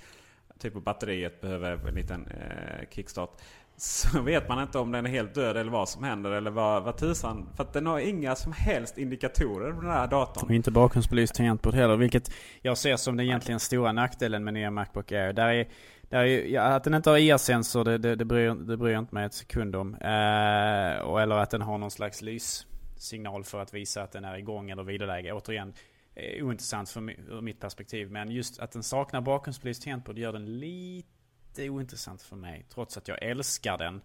Typ 0.60 0.74
batteriet 0.74 1.42
behöver 1.42 1.88
en 1.88 1.96
liten 1.96 2.28
eh, 2.28 2.90
kickstart. 2.90 3.42
Så 3.78 4.22
vet 4.22 4.50
man 4.50 4.62
inte 4.62 4.80
om 4.80 4.92
den 4.92 5.06
är 5.06 5.10
helt 5.10 5.34
död 5.34 5.58
eller 5.58 5.72
vad 5.72 5.90
som 5.90 6.04
händer 6.04 6.32
eller 6.32 6.52
vad, 6.52 6.84
vad 6.84 6.98
tusan. 6.98 7.50
För 7.56 7.64
att 7.64 7.74
den 7.74 7.86
har 7.86 8.00
inga 8.00 8.36
som 8.36 8.54
helst 8.54 8.98
indikatorer 8.98 9.72
på 9.72 9.82
den 9.82 9.92
här 9.92 10.08
datorn. 10.08 10.46
Och 10.46 10.56
inte 10.56 10.72
bakgrundsbelyst 10.72 11.36
tangentbord 11.36 11.74
heller. 11.74 11.96
Vilket 11.96 12.32
jag 12.62 12.78
ser 12.78 12.98
som 12.98 13.18
den 13.18 13.26
egentligen 13.26 13.60
stora 13.60 13.92
nackdelen 13.92 14.44
med 14.44 14.54
nya 14.54 14.72
Macbook 14.72 15.12
Air. 15.12 15.34
Där 15.34 15.48
är 15.48 15.68
Ja, 16.14 16.62
att 16.62 16.84
den 16.84 16.94
inte 16.94 17.10
har 17.10 17.18
IR-sensor 17.18 17.84
det, 17.84 17.98
det, 17.98 18.16
det, 18.16 18.26
bryr, 18.26 18.56
det 18.56 18.78
bryr 18.78 18.92
jag 18.92 19.00
inte 19.00 19.16
mig 19.16 19.26
ett 19.26 19.34
sekund 19.34 19.76
om. 19.76 19.96
Eh, 19.96 20.98
och, 20.98 21.22
eller 21.22 21.36
att 21.36 21.50
den 21.50 21.62
har 21.62 21.78
någon 21.78 21.92
slags 21.92 22.22
lyssignal 22.22 23.44
för 23.44 23.62
att 23.62 23.74
visa 23.74 24.04
att 24.04 24.12
den 24.12 24.26
är 24.26 24.38
igång 24.38 24.70
eller 24.70 24.84
viloläge. 24.84 25.32
Återigen, 25.34 25.74
eh, 26.16 26.46
ointressant 26.46 26.90
för, 26.90 27.10
ur 27.10 27.42
mitt 27.42 27.60
perspektiv. 27.60 28.12
Men 28.12 28.32
just 28.32 28.60
att 28.60 28.72
den 28.72 28.84
saknar 28.84 29.22
bakgrundsbelyst 29.22 29.84
tangentbord 29.84 30.18
gör 30.18 30.34
den 30.34 30.60
lite 30.60 31.70
ointressant 31.70 32.22
för 32.22 32.36
mig. 32.36 32.66
Trots 32.74 32.98
att 32.98 33.08
jag 33.08 33.24
älskar 33.24 33.78
den 33.78 34.02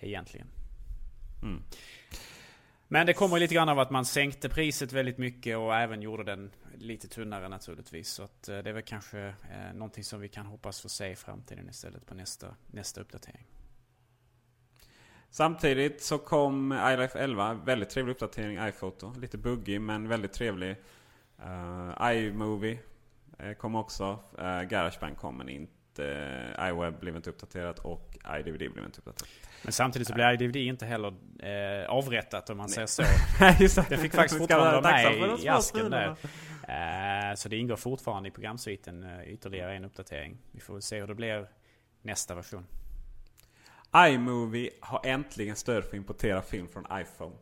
egentligen. 0.00 0.46
Mm. 1.42 1.62
Men 2.88 3.06
det 3.06 3.12
kommer 3.12 3.38
lite 3.38 3.54
grann 3.54 3.68
av 3.68 3.78
att 3.78 3.90
man 3.90 4.04
sänkte 4.04 4.48
priset 4.48 4.92
väldigt 4.92 5.18
mycket 5.18 5.56
och 5.56 5.74
även 5.74 6.02
gjorde 6.02 6.24
den 6.24 6.50
lite 6.78 7.08
tunnare 7.08 7.48
naturligtvis. 7.48 8.08
Så 8.08 8.22
att 8.22 8.48
eh, 8.48 8.58
det 8.58 8.70
är 8.70 8.74
väl 8.74 8.82
kanske 8.82 9.20
eh, 9.26 9.74
någonting 9.74 10.04
som 10.04 10.20
vi 10.20 10.28
kan 10.28 10.46
hoppas 10.46 10.80
få 10.80 10.88
se 10.88 11.10
i 11.10 11.16
framtiden 11.16 11.68
istället 11.68 12.06
på 12.06 12.14
nästa, 12.14 12.54
nästa 12.66 13.00
uppdatering. 13.00 13.46
Samtidigt 15.30 16.02
så 16.02 16.18
kom 16.18 16.72
iLife 16.72 17.18
11, 17.18 17.54
väldigt 17.54 17.90
trevlig 17.90 18.12
uppdatering, 18.12 18.68
iPhoto. 18.68 19.14
Lite 19.20 19.38
buggig 19.38 19.80
men 19.80 20.08
väldigt 20.08 20.32
trevlig. 20.32 20.76
Uh, 21.44 22.12
iMovie 22.12 22.78
eh, 23.38 23.52
kom 23.52 23.74
också. 23.74 24.18
Uh, 24.38 24.62
Garageband 24.62 25.16
kom 25.16 25.40
inte. 26.02 26.66
iWeb 26.68 27.00
blev 27.00 27.16
inte 27.16 27.30
uppdaterat 27.30 27.78
och 27.78 28.18
iDVD 28.38 28.72
blev 28.72 28.84
inte 28.84 28.98
uppdaterat. 28.98 29.28
Men 29.62 29.72
samtidigt 29.72 30.08
så 30.08 30.14
blir 30.14 30.32
iDVD 30.32 30.56
inte 30.56 30.86
heller 30.86 31.08
eh, 31.38 31.88
avrättat 31.88 32.50
om 32.50 32.56
man 32.56 32.68
säger 32.68 32.86
så. 32.86 33.02
det 33.88 33.98
fick 33.98 34.14
faktiskt 34.14 34.38
fortfarande 34.38 34.80
vara 34.80 34.92
med 34.92 35.40
i 35.40 35.48
asken 35.48 35.90
där. 35.90 36.16
Eh, 36.68 37.34
så 37.34 37.48
det 37.48 37.56
ingår 37.56 37.76
fortfarande 37.76 38.28
i 38.28 38.32
programsviten 38.32 39.02
eh, 39.02 39.32
ytterligare 39.32 39.76
en 39.76 39.84
uppdatering. 39.84 40.38
Vi 40.52 40.60
får 40.60 40.80
se 40.80 41.00
hur 41.00 41.06
det 41.06 41.14
blir 41.14 41.46
nästa 42.02 42.34
version. 42.34 42.66
iMovie 43.96 44.70
har 44.80 45.00
äntligen 45.04 45.56
stöd 45.56 45.82
för 45.82 45.90
att 45.90 45.94
importera 45.94 46.42
film 46.42 46.68
från 46.68 46.84
iPhone. 46.92 47.36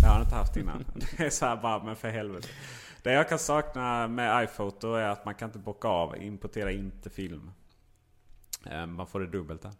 Det 0.00 0.06
har 0.06 0.14
han 0.14 0.22
inte 0.22 0.34
haft 0.34 0.56
innan. 0.56 0.84
Det 1.16 1.24
är 1.24 1.30
så 1.30 1.46
här 1.46 1.56
bara, 1.56 1.84
men 1.84 1.96
för 1.96 2.08
helvete. 2.08 2.48
Det 3.02 3.12
jag 3.12 3.28
kan 3.28 3.38
sakna 3.38 4.08
med 4.08 4.44
iPhoto 4.44 4.94
är 4.94 5.08
att 5.08 5.24
man 5.24 5.34
kan 5.34 5.48
inte 5.48 5.58
bocka 5.58 5.88
av, 5.88 6.22
importera 6.22 6.72
inte 6.72 7.10
film. 7.10 7.50
Eh, 8.70 8.86
man 8.86 9.06
får 9.06 9.20
det 9.20 9.26
dubbelt 9.26 9.62
där. 9.62 9.72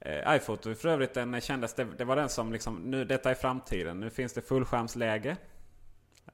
Eh, 0.00 0.36
iPhoto 0.36 0.74
för 0.74 0.88
övrigt 0.88 1.14
den 1.14 1.40
kändes, 1.40 1.74
det, 1.74 1.84
det, 1.84 2.04
var 2.04 2.16
den 2.16 2.28
som 2.28 2.52
liksom, 2.52 2.76
nu 2.76 3.04
detta 3.04 3.30
är 3.30 3.34
framtiden. 3.34 4.00
Nu 4.00 4.10
finns 4.10 4.32
det 4.32 4.42
fullskärmsläge. 4.42 5.36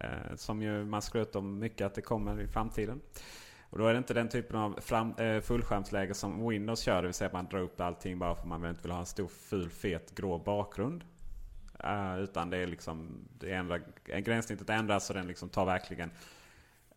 Eh, 0.01 0.37
som 0.37 0.63
ju 0.63 0.85
man 0.85 1.03
skröt 1.03 1.37
om 1.37 1.59
mycket 1.59 1.87
att 1.87 1.95
det 1.95 2.03
kommer 2.03 2.41
i 2.41 2.47
framtiden. 2.47 3.01
Och 3.71 3.79
då 3.79 3.87
är 3.87 3.93
det 3.93 3.99
inte 3.99 4.15
den 4.15 4.29
typen 4.29 4.57
av 4.57 4.81
fram, 4.81 5.15
eh, 5.15 5.41
fullskärmsläge 5.41 6.15
som 6.15 6.49
Windows 6.49 6.81
kör. 6.81 7.03
Det 7.03 7.09
vill 7.09 7.15
säga 7.15 7.27
att 7.27 7.33
man 7.33 7.47
drar 7.47 7.61
upp 7.61 7.81
allting 7.81 8.19
bara 8.19 8.35
för 8.35 8.43
att 8.43 8.49
man 8.49 8.71
inte 8.71 8.83
vill 8.83 8.93
ha 8.93 8.99
en 8.99 9.07
stor 9.07 9.29
ful 9.29 9.71
fet 9.71 10.15
grå 10.15 10.39
bakgrund. 10.39 11.05
Eh, 11.85 12.19
utan 12.19 12.51
det 12.51 12.57
är 12.57 12.67
liksom 12.67 13.29
det 13.39 13.53
ändrar, 13.53 13.83
gränssnittet 14.21 14.71
ändras 14.71 15.07
Så 15.07 15.13
den 15.13 15.27
liksom 15.27 15.49
tar 15.49 15.67
verkligen 15.67 16.11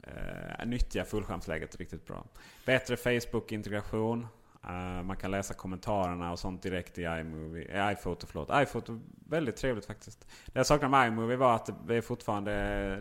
eh, 0.04 0.62
uh, 0.62 0.66
nyttjar 0.66 1.04
fullskärmsläget 1.04 1.76
riktigt 1.76 2.06
bra. 2.06 2.26
Bättre 2.66 2.98
Facebook-integration. 2.98 4.28
Uh, 4.68 5.04
man 5.04 5.18
kan 5.18 5.32
läsa 5.32 5.54
kommentarerna 5.54 6.32
och 6.32 6.40
sånt 6.40 6.62
direkt 6.62 6.98
i 6.98 7.02
iMovie, 7.02 7.88
eh, 7.88 7.94
iPhoto. 7.94 8.28
Förlåt. 8.28 8.50
iPhoto, 8.54 9.00
väldigt 9.30 9.56
trevligt 9.56 9.86
faktiskt. 9.86 10.28
Det 10.46 10.60
jag 10.60 10.66
saknade 10.66 10.92
med 10.92 11.08
iMovie 11.08 11.38
var 11.38 11.56
att 11.56 11.88
det 11.88 11.96
är 11.96 12.02
fortfarande, 12.02 12.52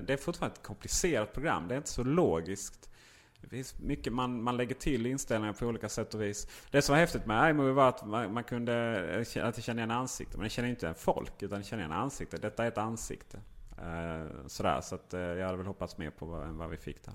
det 0.07 0.13
är 0.13 0.17
fortfarande 0.17 0.55
ett 0.55 0.63
komplicerat 0.63 1.33
program. 1.33 1.69
Det 1.69 1.75
är 1.75 1.77
inte 1.77 1.89
så 1.89 2.05
logiskt. 2.05 2.91
Det 3.41 3.49
finns 3.49 3.79
mycket 3.79 4.13
man, 4.13 4.43
man 4.43 4.57
lägger 4.57 4.75
till 4.75 5.07
inställningar 5.07 5.53
på 5.53 5.67
olika 5.67 5.89
sätt 5.89 6.15
och 6.15 6.23
vis. 6.23 6.47
Det 6.71 6.83
som 6.83 6.93
var 6.93 7.01
häftigt 7.01 7.27
med 7.27 7.51
iMovie 7.51 7.73
var 7.73 7.89
att 7.89 8.07
man, 8.07 8.33
man 8.33 8.45
kunde 8.45 8.75
eh, 9.35 9.47
att 9.47 9.55
det 9.55 9.63
kände 9.63 9.81
igen 9.81 9.91
ansikten. 9.91 10.41
Men 10.41 10.45
det 10.45 10.51
känner 10.51 10.69
inte 10.69 10.89
en 10.89 10.95
folk 10.95 11.43
utan 11.43 11.59
det 11.59 11.65
känner 11.65 11.83
igen 11.83 11.99
ansikten. 11.99 12.41
Detta 12.41 12.65
är 12.65 12.69
ett 12.69 12.79
ansikte. 12.79 13.41
Uh, 13.79 14.47
sådär, 14.47 14.81
så 14.81 14.95
att, 14.95 15.15
uh, 15.15 15.21
jag 15.21 15.47
hade 15.47 15.59
väl 15.59 15.67
hoppats 15.67 15.99
mer 15.99 16.11
på 16.11 16.27
vad, 16.27 16.43
än 16.43 16.59
vad 16.59 16.71
vi 16.71 16.77
fick 16.77 17.05
där. 17.05 17.15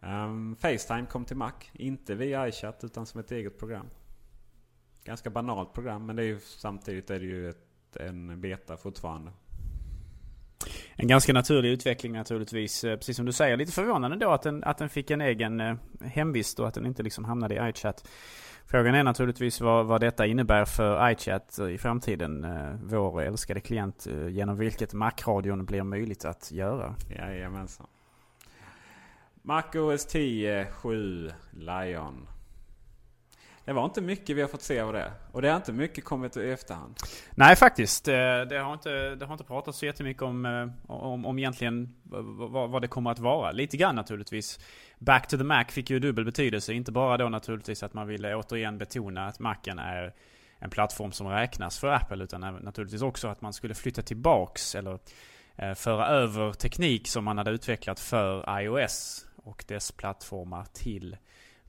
Um, 0.00 0.56
Facetime 0.56 1.06
kom 1.06 1.24
till 1.24 1.36
Mac. 1.36 1.52
Inte 1.72 2.14
via 2.14 2.48
iChat 2.48 2.84
utan 2.84 3.06
som 3.06 3.20
ett 3.20 3.30
eget 3.30 3.58
program. 3.58 3.86
Ganska 5.04 5.30
banalt 5.30 5.72
program 5.72 6.06
men 6.06 6.16
det 6.16 6.22
är 6.22 6.26
ju, 6.26 6.40
samtidigt 6.40 7.10
är 7.10 7.20
det 7.20 7.26
ju 7.26 7.50
ett, 7.50 7.96
en 7.96 8.40
beta 8.40 8.76
fortfarande. 8.76 9.32
En 10.94 11.08
ganska 11.08 11.32
naturlig 11.32 11.70
utveckling 11.70 12.12
naturligtvis. 12.12 12.84
Eh, 12.84 12.96
precis 12.96 13.16
som 13.16 13.26
du 13.26 13.32
säger. 13.32 13.56
Lite 13.56 13.72
förvånande 13.72 14.16
då 14.16 14.30
att 14.30 14.42
den, 14.42 14.64
att 14.64 14.78
den 14.78 14.88
fick 14.88 15.10
en 15.10 15.20
egen 15.20 15.60
eh, 15.60 15.76
hemvist 16.00 16.60
och 16.60 16.68
att 16.68 16.74
den 16.74 16.86
inte 16.86 17.02
liksom 17.02 17.24
hamnade 17.24 17.54
i 17.54 17.70
iChat. 17.70 18.08
Frågan 18.66 18.94
är 18.94 19.04
naturligtvis 19.04 19.60
vad, 19.60 19.86
vad 19.86 20.00
detta 20.00 20.26
innebär 20.26 20.64
för 20.64 21.10
iChat 21.10 21.58
i 21.70 21.78
framtiden. 21.78 22.44
Eh, 22.44 22.74
vår 22.82 23.22
älskade 23.22 23.60
klient 23.60 24.06
genom 24.28 24.56
vilket 24.56 24.92
Mac-radion 24.92 25.64
blir 25.64 25.82
möjligt 25.82 26.24
att 26.24 26.52
göra. 26.52 26.94
Jajamensan. 27.16 27.86
Mac 29.42 29.64
OS 29.74 30.06
10 30.06 30.66
7 30.70 31.30
Lion. 31.50 32.28
Det 33.64 33.72
var 33.74 33.84
inte 33.84 34.00
mycket 34.00 34.36
vi 34.36 34.40
har 34.40 34.48
fått 34.48 34.62
se 34.62 34.80
av 34.80 34.92
det. 34.92 35.12
Och 35.32 35.42
det 35.42 35.48
har 35.48 35.56
inte 35.56 35.72
mycket 35.72 36.04
kommit 36.04 36.36
i 36.36 36.50
efterhand. 36.50 36.96
Nej 37.34 37.56
faktiskt. 37.56 38.08
Eh, 38.08 38.14
det 38.48 38.58
har 38.58 38.72
inte, 38.72 39.14
det 39.14 39.26
har 39.26 39.34
inte 39.34 39.44
pratats 39.44 39.78
så 39.78 39.86
jättemycket 39.86 40.22
om, 40.22 40.46
eh, 40.46 40.92
om, 40.92 41.26
om 41.26 41.38
egentligen 41.38 41.94
vad, 42.02 42.70
vad 42.70 42.82
det 42.82 42.88
kommer 42.88 43.10
att 43.10 43.18
vara. 43.18 43.52
Lite 43.52 43.76
grann 43.76 43.94
naturligtvis. 43.94 44.58
Back 44.98 45.28
to 45.28 45.36
the 45.36 45.44
Mac 45.44 45.64
fick 45.64 45.90
ju 45.90 45.98
dubbel 45.98 46.24
betydelse. 46.24 46.72
Inte 46.72 46.92
bara 46.92 47.16
då 47.16 47.28
naturligtvis 47.28 47.82
att 47.82 47.94
man 47.94 48.06
ville 48.06 48.34
återigen 48.34 48.78
betona 48.78 49.26
att 49.26 49.38
Macen 49.38 49.78
är 49.78 50.14
en 50.58 50.70
plattform 50.70 51.12
som 51.12 51.28
räknas 51.28 51.78
för 51.78 51.88
Apple. 51.88 52.24
Utan 52.24 52.40
naturligtvis 52.40 53.02
också 53.02 53.28
att 53.28 53.40
man 53.40 53.52
skulle 53.52 53.74
flytta 53.74 54.02
tillbaks 54.02 54.74
eller 54.74 54.98
eh, 55.56 55.74
föra 55.74 56.06
över 56.06 56.52
teknik 56.52 57.08
som 57.08 57.24
man 57.24 57.38
hade 57.38 57.50
utvecklat 57.50 58.00
för 58.00 58.60
iOS 58.60 59.26
och 59.50 59.64
dess 59.68 59.92
plattformar 59.92 60.64
till 60.72 61.16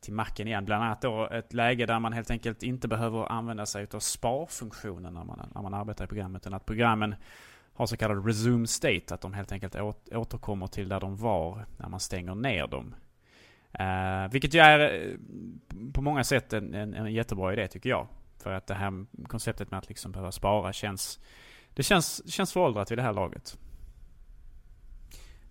till 0.01 0.13
macken 0.13 0.47
igen. 0.47 0.65
Bland 0.65 0.84
annat 0.84 1.01
då 1.01 1.27
ett 1.32 1.53
läge 1.53 1.86
där 1.86 1.99
man 1.99 2.13
helt 2.13 2.32
enkelt 2.32 2.63
inte 2.63 2.88
behöver 2.88 3.32
använda 3.32 3.65
sig 3.65 3.88
av 3.93 3.99
sparfunktionen 3.99 5.13
när 5.13 5.23
man, 5.23 5.49
när 5.55 5.61
man 5.61 5.73
arbetar 5.73 6.05
i 6.05 6.07
programmet. 6.07 6.41
Utan 6.41 6.53
att 6.53 6.65
programmen 6.65 7.15
har 7.73 7.86
så 7.86 7.97
kallad 7.97 8.25
resume 8.25 8.67
state. 8.67 9.13
Att 9.13 9.21
de 9.21 9.34
helt 9.34 9.51
enkelt 9.51 9.75
återkommer 10.11 10.67
till 10.67 10.89
där 10.89 10.99
de 10.99 11.17
var 11.17 11.65
när 11.77 11.89
man 11.89 11.99
stänger 11.99 12.36
ner 12.36 12.67
dem. 12.67 12.95
Uh, 13.79 14.32
vilket 14.32 14.53
ju 14.53 14.59
är 14.59 14.79
eh, 14.79 15.15
på 15.93 16.01
många 16.01 16.23
sätt 16.23 16.53
en, 16.53 16.73
en, 16.73 16.93
en, 16.93 17.13
jättebra 17.13 17.53
idé 17.53 17.67
tycker 17.67 17.89
jag. 17.89 18.07
För 18.38 18.51
att 18.51 18.67
det 18.67 18.73
här 18.73 19.05
konceptet 19.27 19.71
med 19.71 19.77
att 19.77 19.89
liksom 19.89 20.11
behöva 20.11 20.32
spara 20.32 20.73
känns... 20.73 21.19
Det 21.73 21.84
känns, 21.84 22.32
känns 22.32 22.53
föråldrat 22.53 22.91
vid 22.91 22.97
det 22.97 23.01
här 23.01 23.13
laget. 23.13 23.57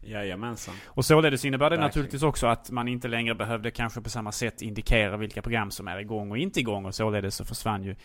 Jajamensan. 0.03 0.75
Och 0.87 1.05
således 1.05 1.45
innebär 1.45 1.65
det 1.65 1.71
Verkligen. 1.71 1.87
naturligtvis 1.87 2.23
också 2.23 2.47
att 2.47 2.71
man 2.71 2.89
inte 2.89 3.09
längre 3.09 3.35
behövde 3.35 3.71
kanske 3.71 4.01
på 4.01 4.11
samma 4.11 4.33
sätt 4.33 4.63
indikera 4.63 5.17
vilka 5.17 5.43
program 5.43 5.71
som 5.71 5.89
är 5.89 5.99
igång 5.99 6.31
och 6.31 6.39
inte 6.39 6.61
igång. 6.61 6.85
Och 6.85 6.95
således 6.95 7.35
så 7.35 7.45
försvann 7.45 7.85
ju 7.85 7.97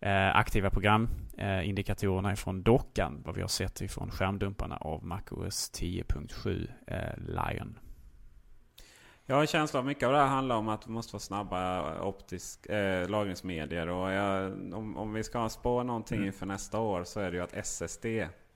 eh, 0.00 0.36
aktiva 0.36 0.70
programindikatorerna 0.70 2.28
eh, 2.28 2.32
ifrån 2.32 2.62
dockan. 2.62 3.22
Vad 3.24 3.34
vi 3.34 3.40
har 3.40 3.48
sett 3.48 3.80
ifrån 3.80 4.10
skärmdumparna 4.10 4.76
av 4.76 5.04
MacOS 5.04 5.72
10.7 5.72 6.68
eh, 6.86 6.96
Lion. 7.16 7.78
Jag 9.26 9.36
har 9.36 9.40
en 9.40 9.46
känsla 9.46 9.78
av 9.78 9.86
mycket 9.86 10.06
av 10.06 10.12
det 10.12 10.18
här 10.18 10.26
handlar 10.26 10.56
om 10.56 10.68
att 10.68 10.82
det 10.82 10.90
måste 10.90 11.12
vara 11.12 11.20
snabba 11.20 12.00
optisk, 12.00 12.66
eh, 12.66 13.08
lagringsmedier. 13.08 13.88
Och 13.88 14.12
jag, 14.12 14.52
om, 14.74 14.96
om 14.96 15.12
vi 15.12 15.24
ska 15.24 15.48
spå 15.48 15.82
någonting 15.82 16.16
mm. 16.16 16.26
inför 16.26 16.46
nästa 16.46 16.80
år 16.80 17.04
så 17.04 17.20
är 17.20 17.30
det 17.30 17.36
ju 17.36 17.42
att 17.42 17.54
SSD 17.54 18.06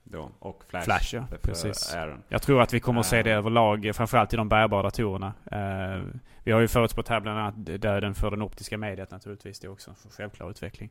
då, 0.07 0.31
och 0.39 0.63
Flash. 0.67 0.85
Flash 0.85 1.15
ja, 1.15 1.37
precis. 1.41 1.93
Aaron. 1.95 2.23
Jag 2.29 2.41
tror 2.41 2.61
att 2.61 2.73
vi 2.73 2.79
kommer 2.79 2.99
att 2.99 3.05
se 3.05 3.23
det 3.23 3.31
överlag, 3.31 3.91
framförallt 3.93 4.33
i 4.33 4.37
de 4.37 4.49
bärbara 4.49 4.81
datorerna. 4.81 5.33
Uh, 5.51 6.05
vi 6.43 6.51
har 6.51 6.59
ju 6.59 6.67
förutspått 6.67 7.07
här 7.07 7.19
bland 7.19 7.39
annat 7.39 7.81
döden 7.81 8.15
för 8.15 8.31
den 8.31 8.41
optiska 8.41 8.77
mediet 8.77 9.11
naturligtvis. 9.11 9.59
Det 9.59 9.67
är 9.67 9.71
också 9.71 9.91
en 9.91 10.11
självklar 10.11 10.49
utveckling. 10.49 10.89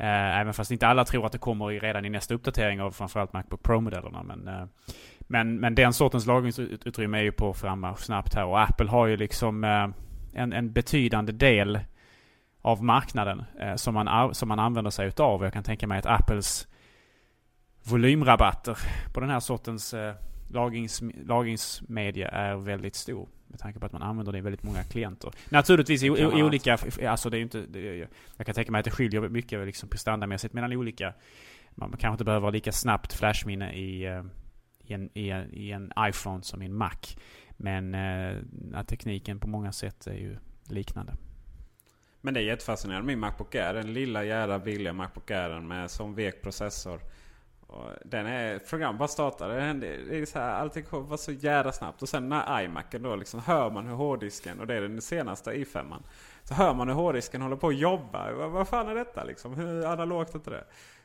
Uh, 0.00 0.40
även 0.40 0.54
fast 0.54 0.70
inte 0.70 0.86
alla 0.86 1.04
tror 1.04 1.26
att 1.26 1.32
det 1.32 1.38
kommer 1.38 1.66
redan 1.66 2.04
i 2.04 2.10
nästa 2.10 2.34
uppdatering 2.34 2.82
av 2.82 2.90
framförallt 2.90 3.32
Macbook 3.32 3.62
Pro-modellerna. 3.62 4.22
Men, 4.22 4.48
uh, 4.48 4.64
men, 5.20 5.60
men 5.60 5.74
den 5.74 5.92
sortens 5.92 6.26
lagringsutrymme 6.26 7.18
är 7.18 7.22
ju 7.22 7.32
på 7.32 7.54
frammarsch 7.54 7.98
snabbt 7.98 8.34
här. 8.34 8.44
Och 8.44 8.60
Apple 8.60 8.90
har 8.90 9.06
ju 9.06 9.16
liksom 9.16 9.64
en, 10.34 10.52
en 10.52 10.72
betydande 10.72 11.32
del 11.32 11.80
av 12.62 12.84
marknaden 12.84 13.44
som, 13.76 13.94
man, 13.94 14.34
som 14.34 14.48
man 14.48 14.58
använder 14.58 14.90
sig 14.90 15.08
utav. 15.08 15.44
Jag 15.44 15.52
kan 15.52 15.62
tänka 15.62 15.86
mig 15.86 15.98
att 15.98 16.06
Apples 16.06 16.68
volymrabatter 17.90 18.78
på 19.12 19.20
den 19.20 19.30
här 19.30 19.40
sortens 19.40 19.94
eh, 19.94 20.14
lagrings, 20.48 21.02
lagringsmedia 21.26 22.28
är 22.28 22.56
väldigt 22.56 22.94
stor. 22.94 23.28
Med 23.48 23.58
tanke 23.58 23.78
på 23.78 23.86
att 23.86 23.92
man 23.92 24.02
använder 24.02 24.32
det 24.32 24.38
i 24.38 24.40
väldigt 24.40 24.62
många 24.62 24.82
klienter. 24.82 25.32
Naturligtvis 25.48 26.02
i, 26.02 26.06
i, 26.06 26.42
olika, 26.42 26.78
alltså 27.08 27.30
det 27.30 27.38
är 27.38 27.40
inte, 27.40 27.60
det, 27.60 28.08
jag 28.36 28.46
kan 28.46 28.54
tänka 28.54 28.72
mig 28.72 28.78
att 28.78 28.84
det 28.84 28.90
skiljer 28.90 29.28
mycket 29.28 29.66
liksom 29.66 29.88
prestandamässigt 29.88 30.54
mellan 30.54 30.72
olika. 30.72 31.14
Man 31.74 31.90
kanske 31.90 32.12
inte 32.12 32.24
behöver 32.24 32.52
lika 32.52 32.72
snabbt 32.72 33.12
flashminne 33.12 33.72
i, 33.72 34.06
eh, 34.06 34.22
i, 34.84 34.92
en, 34.92 35.18
i, 35.18 35.28
i 35.52 35.72
en 35.72 35.92
iPhone 35.98 36.42
som 36.42 36.62
i 36.62 36.66
en 36.66 36.74
Mac. 36.74 37.16
Men 37.56 37.94
eh, 37.94 38.82
tekniken 38.86 39.40
på 39.40 39.48
många 39.48 39.72
sätt 39.72 40.06
är 40.06 40.14
ju 40.14 40.36
liknande. 40.68 41.14
Men 42.20 42.34
det 42.34 42.40
är 42.40 42.44
jättefascinerande. 42.44 43.06
Min 43.06 43.18
Macbook 43.18 43.54
Air, 43.54 43.74
den 43.74 43.92
lilla 43.92 44.24
jävla 44.24 44.58
billiga 44.58 44.92
Macbook 44.92 45.30
Air 45.30 45.60
med 45.60 45.90
som 45.90 46.14
vek 46.14 46.42
processor. 46.42 47.00
Och 47.76 47.90
den 48.04 48.26
är, 48.26 48.58
program 48.58 48.98
bara 48.98 49.08
startade. 49.08 49.72
Det 49.72 50.18
är 50.18 50.26
så 50.26 50.38
här, 50.38 50.50
allting 50.50 50.84
var 50.90 51.16
så 51.16 51.32
jävla 51.32 51.72
snabbt. 51.72 52.02
Och 52.02 52.08
sen 52.08 52.28
när 52.28 52.62
iMacen 52.62 53.02
då 53.02 53.16
liksom 53.16 53.40
hör 53.40 53.70
man 53.70 53.86
hur 53.86 53.94
hårddisken, 53.94 54.60
och 54.60 54.66
det 54.66 54.74
är 54.74 54.80
den 54.80 55.02
senaste 55.02 55.52
i5. 55.52 55.94
Så 56.44 56.54
hör 56.54 56.74
man 56.74 56.88
hur 56.88 56.94
hårddisken 56.94 57.42
håller 57.42 57.56
på 57.56 57.68
att 57.68 57.76
jobba. 57.76 58.32
Vad, 58.32 58.50
vad 58.50 58.68
fan 58.68 58.88
är 58.88 58.94
detta 58.94 59.24
liksom? 59.24 59.54
Hur 59.54 59.86
analogt 59.86 60.46
är 60.46 60.50
det? 60.50 60.64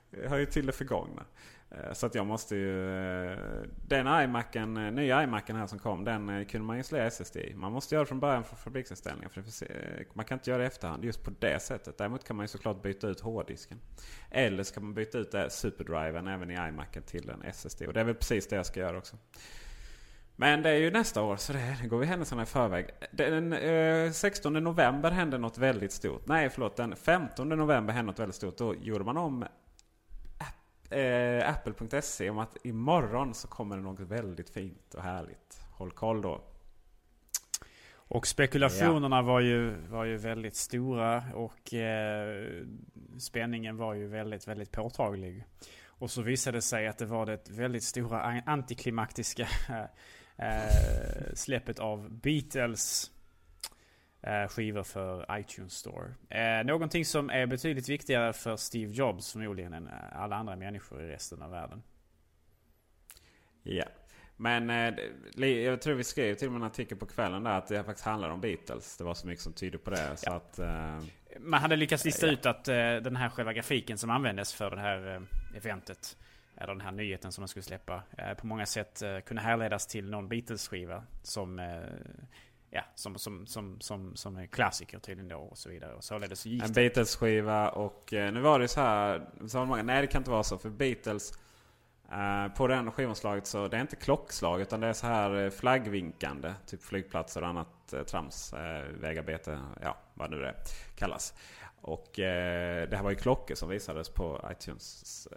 Det 0.10 0.30
hör 0.30 0.38
ju 0.38 0.46
till 0.46 0.66
det 0.66 0.72
förgångna. 0.72 1.24
Eh, 1.72 1.94
så 1.94 2.06
att 2.06 2.16
jag 2.16 2.26
måste 2.26 2.56
ju... 2.56 2.90
Eh, 3.30 3.38
den 3.88 4.24
iMacen, 4.24 4.78
eh, 4.78 4.92
nya 4.92 5.24
iMacen 5.24 5.56
här 5.56 5.68
som 5.68 5.80
kom, 5.80 6.04
den 6.04 6.46
kunde 6.46 6.68
man 6.68 6.78
installera 6.78 7.06
SSD 7.06 7.38
i. 7.38 7.54
Man 7.56 7.72
måste 7.72 7.96
göra 7.96 8.04
det 8.04 8.08
från 8.08 8.20
början 8.20 8.44
från 8.44 8.58
fabriksinställningar. 8.58 9.30
För 9.30 9.44
man 10.14 10.26
kan 10.26 10.36
inte 10.36 10.50
göra 10.50 10.58
det 10.58 10.64
i 10.64 10.68
efterhand 10.68 11.06
just 11.06 11.24
på 11.24 11.32
det 11.40 11.62
sättet. 11.62 11.98
Däremot 11.98 12.24
kan 12.24 12.36
man 12.36 12.44
ju 12.44 12.48
såklart 12.48 12.82
byta 12.82 13.08
ut 13.08 13.20
hårddisken. 13.20 13.80
Eller 14.32 14.64
så 14.64 14.74
kan 14.74 14.84
man 14.84 14.94
byta 14.94 15.18
ut 15.18 15.36
superdriven 15.50 16.28
även 16.28 16.52
i 16.52 16.54
iMacen 16.54 17.04
till 17.04 17.30
en 17.30 17.42
SSD. 17.42 17.82
Och 17.88 17.94
det 17.94 18.00
är 18.00 18.04
väl 18.04 18.16
precis 18.16 18.48
det 18.48 18.56
jag 18.56 18.66
ska 18.66 18.80
göra 18.80 18.98
också. 18.98 19.18
Men 20.36 20.62
det 20.62 20.70
är 20.70 20.76
ju 20.76 20.92
nästa 20.92 21.22
år 21.22 21.36
så 21.36 21.54
det 21.54 21.88
går 21.88 21.98
vi 21.98 22.06
händelserna 22.06 22.44
i 22.44 22.46
förväg. 22.46 22.90
Den 23.12 23.54
eh, 23.54 24.12
16 24.12 24.54
november 24.54 25.12
hände 25.12 25.38
något 25.38 25.58
väldigt 25.58 25.92
stort. 25.92 26.28
Nej 26.28 26.50
förlåt, 26.50 26.76
den 26.76 26.96
15 26.96 27.50
november 27.50 27.94
hände 27.94 28.12
något 28.12 28.20
väldigt 28.20 28.36
stort. 28.36 28.58
Då 28.58 28.76
gjorde 28.76 29.04
man 29.04 29.18
om 29.18 29.46
eh, 30.92 31.50
Apple.se 31.50 32.30
om 32.30 32.40
att 32.40 32.58
imorgon 32.64 33.34
så 33.34 33.48
kommer 33.48 33.78
det 33.78 33.84
något 33.84 34.00
väldigt 34.00 34.50
fint 34.50 34.94
och 34.94 35.04
härligt. 35.04 35.62
Håll 35.72 35.92
koll 35.92 36.22
då. 36.22 36.42
Och 37.94 38.28
spekulationerna 38.28 39.16
ja. 39.16 39.22
var, 39.22 39.40
ju, 39.40 39.76
var 39.90 40.06
ju 40.06 40.18
väldigt 40.18 40.56
stora 40.56 41.24
och 41.34 41.74
eh, 41.74 42.46
spänningen 43.20 43.78
var 43.78 43.94
ju 43.94 44.08
väldigt, 44.08 44.48
väldigt 44.48 44.72
påtaglig. 44.72 45.46
Och 45.86 46.12
så 46.12 46.22
visade 46.22 46.58
det 46.58 46.62
sig 46.62 46.88
att 46.88 46.98
det 46.98 47.06
var 47.06 47.26
det 47.26 47.50
väldigt 47.50 47.84
stora 47.84 48.42
antiklimaktiska 48.46 49.48
eh, 50.38 51.34
släppet 51.34 51.80
av 51.80 52.10
Beatles 52.10 53.12
skivor 54.50 54.84
för 54.84 55.40
iTunes 55.40 55.74
Store. 55.74 56.14
Eh, 56.30 56.66
någonting 56.66 57.06
som 57.06 57.30
är 57.30 57.46
betydligt 57.46 57.90
viktigare 57.90 58.34
för 58.34 58.56
Steve 58.56 58.94
Jobs 58.94 59.32
förmodligen 59.32 59.74
än 59.74 59.88
eh, 59.88 59.94
alla 60.22 60.36
andra 60.36 60.56
människor 60.56 61.04
i 61.04 61.08
resten 61.08 61.42
av 61.42 61.52
världen. 61.52 61.84
Ja. 63.64 63.86
Men 64.38 64.70
jag 65.38 65.82
tror 65.82 65.94
vi 65.94 66.04
skrev 66.04 66.36
till 66.36 66.48
och 66.48 66.54
med 66.54 66.60
en 66.60 66.68
artikel 66.68 66.98
på 66.98 67.06
kvällen 67.06 67.44
där 67.44 67.52
att 67.52 67.68
det 67.68 67.84
faktiskt 67.84 68.06
handlar 68.06 68.30
om 68.30 68.42
Beatles. 68.42 68.98
Det 68.98 69.04
var 69.04 69.14
så 69.14 69.28
mycket 69.28 69.44
som 69.44 69.54
tyder 69.54 69.78
på 69.78 69.90
det. 69.90 70.18
Så 70.18 70.30
ja. 70.30 70.36
att, 70.36 70.60
Man 71.40 71.62
hade 71.62 71.76
lyckats 71.76 72.06
lista 72.06 72.26
ja. 72.28 72.34
ut 72.34 72.46
att 72.46 72.64
den 73.04 73.16
här 73.16 73.30
själva 73.30 73.54
grafiken 73.54 73.98
som 73.98 74.10
användes 74.10 74.54
för 74.54 74.72
det 74.72 74.82
här 74.82 75.28
eventet 75.56 76.18
eller 76.58 76.68
den 76.68 76.82
här 76.82 76.92
nyheten 76.92 77.32
som 77.32 77.42
man 77.42 77.48
skulle 77.48 77.64
släppa 77.64 78.04
på 78.38 78.48
många 78.48 78.66
sätt 78.66 79.04
kunde 79.26 79.42
härledas 79.42 79.88
till 79.88 80.10
någon 80.10 80.30
Beatles-skiva 80.30 81.04
som 81.24 81.60
ja, 82.72 82.82
som, 82.96 83.18
som, 83.18 83.48
som, 83.48 83.82
som, 83.82 84.16
som 84.16 84.38
är 84.38 84.46
klassiker 84.46 85.00
tydligen 85.00 85.30
då 85.30 85.38
och 85.38 85.58
så 85.58 85.70
vidare. 85.70 85.94
Och 85.94 86.04
således 86.04 86.46
gick 86.46 86.64
en 86.64 86.74
Beatles-skiva 86.74 87.70
och 87.70 88.14
eh, 88.14 88.34
nu 88.34 88.42
var 88.42 88.60
det 88.60 88.68
så 88.68 88.82
här. 88.82 89.30
Så 89.48 89.66
många, 89.66 89.84
nej 89.84 90.02
det 90.02 90.08
kan 90.08 90.22
inte 90.22 90.32
vara 90.32 90.44
så 90.44 90.58
för 90.58 90.70
Beatles 90.70 91.34
Eh, 92.12 92.48
på 92.48 92.68
den 92.68 92.92
skivomslaget 92.92 93.48
så 93.48 93.68
det 93.68 93.78
är 93.78 93.82
inte 93.82 93.96
klockslag 93.96 94.62
utan 94.62 94.80
det 94.80 94.88
är 94.88 94.94
så 94.94 95.08
här 95.08 95.44
eh, 95.44 95.50
flaggvinkande. 95.50 96.54
Typ 96.66 96.84
flygplatser 96.84 97.42
och 97.42 97.48
annat 97.48 97.68
uh, 97.94 98.04
trams. 98.04 98.54
vägarbete, 99.00 99.60
ja 99.82 99.98
vad 100.14 100.32
nu 100.32 100.40
det 100.40 100.56
kallas. 100.96 101.34
Och 101.82 102.12
det 102.16 102.96
här 102.96 103.04
var 103.04 103.10
ju 103.10 103.16
klockor 103.16 103.56
som 103.56 103.70
visades 103.70 104.10
på 104.10 104.50
iTunes 104.52 105.28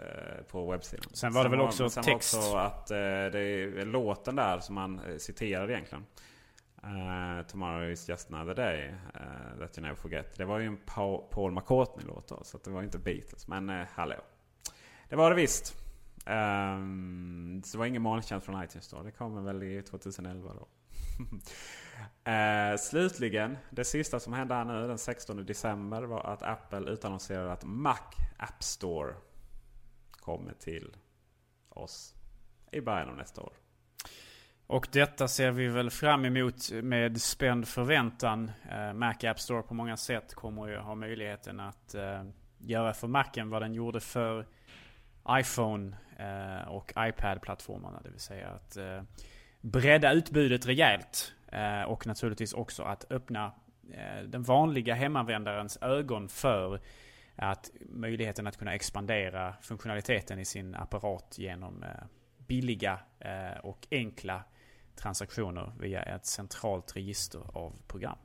på 0.50 0.70
webbsidan. 0.70 1.04
Sen 1.12 1.32
var 1.32 1.44
det 1.44 1.50
väl 1.50 1.60
också 1.60 1.90
sen 1.90 2.04
text? 2.04 2.34
Var 2.34 2.40
också 2.40 2.56
att 2.56 2.86
det 2.86 2.98
är 3.38 3.84
låten 3.84 4.36
där 4.36 4.58
som 4.58 4.74
man 4.74 5.00
citerar 5.18 5.70
egentligen. 5.70 6.06
Eh, 6.86 7.38
uh, 7.38 7.46
Tomorrow 7.46 7.90
is 7.92 8.08
just 8.08 8.32
another 8.32 8.54
day 8.54 8.94
eh, 9.14 9.20
uh, 9.20 9.58
that 9.58 9.78
you 9.78 9.82
never 9.82 9.94
forget. 9.94 10.36
Det 10.36 10.44
var 10.44 10.58
ju 10.58 10.66
en 10.66 10.76
Paul 11.30 11.52
McCartney-låt 11.52 12.28
då, 12.28 12.40
så 12.44 12.58
det 12.64 12.70
var 12.70 12.82
inte 12.82 12.98
Beatles. 12.98 13.48
Men 13.48 13.70
uh, 13.70 13.86
hallå. 13.94 14.20
Det 15.08 15.16
var 15.16 15.30
det 15.30 15.36
visst. 15.36 15.76
Um, 16.26 17.62
så 17.64 17.72
det 17.72 17.78
var 17.78 17.86
ingen 17.86 18.02
molntjänst 18.02 18.46
från 18.46 18.64
iTunes 18.64 18.88
då. 18.88 19.02
Det 19.02 19.10
kommer 19.10 19.42
väl 19.42 19.62
i 19.62 19.82
2011 19.82 20.52
då. 20.54 20.68
uh, 22.30 22.76
slutligen, 22.78 23.56
det 23.70 23.84
sista 23.84 24.20
som 24.20 24.32
hände 24.32 24.54
här 24.54 24.64
nu 24.64 24.88
den 24.88 24.98
16 24.98 25.46
december 25.46 26.02
var 26.02 26.20
att 26.20 26.42
Apple 26.42 26.90
utannonserade 26.90 27.52
att 27.52 27.64
Mac 27.64 27.98
App 28.38 28.62
Store 28.62 29.14
kommer 30.10 30.52
till 30.52 30.96
oss 31.68 32.14
i 32.72 32.80
början 32.80 33.08
av 33.08 33.16
nästa 33.16 33.42
år. 33.42 33.52
Och 34.66 34.88
detta 34.92 35.28
ser 35.28 35.50
vi 35.50 35.68
väl 35.68 35.90
fram 35.90 36.24
emot 36.24 36.70
med 36.72 37.20
spänd 37.20 37.68
förväntan. 37.68 38.50
Eh, 38.70 38.92
Mac 38.92 39.14
App 39.22 39.40
Store 39.40 39.62
på 39.62 39.74
många 39.74 39.96
sätt 39.96 40.34
kommer 40.34 40.68
ju 40.68 40.76
ha 40.76 40.94
möjligheten 40.94 41.60
att 41.60 41.94
eh, 41.94 42.22
göra 42.58 42.94
för 42.94 43.08
Macen 43.08 43.50
vad 43.50 43.62
den 43.62 43.74
gjorde 43.74 44.00
för 44.00 44.46
iPhone 45.30 45.96
eh, 46.18 46.68
och 46.68 46.92
iPad-plattformarna. 46.98 48.00
Det 48.02 48.10
vill 48.10 48.20
säga 48.20 48.48
att 48.48 48.76
bredda 49.60 50.12
utbudet 50.12 50.66
rejält. 50.66 51.34
och 51.86 52.06
naturligtvis 52.06 52.52
också 52.52 52.82
att 52.82 53.12
öppna 53.12 53.52
den 54.26 54.42
vanliga 54.42 54.94
hemanvändarens 54.94 55.78
ögon 55.82 56.28
för 56.28 56.80
att 57.36 57.70
möjligheten 57.80 58.46
att 58.46 58.56
kunna 58.56 58.74
expandera 58.74 59.54
funktionaliteten 59.60 60.38
i 60.38 60.44
sin 60.44 60.74
apparat 60.74 61.38
genom 61.38 61.84
billiga 62.38 62.98
och 63.62 63.86
enkla 63.90 64.44
transaktioner 64.96 65.72
via 65.80 66.02
ett 66.02 66.26
centralt 66.26 66.96
register 66.96 67.40
av 67.52 67.72
program. 67.86 68.18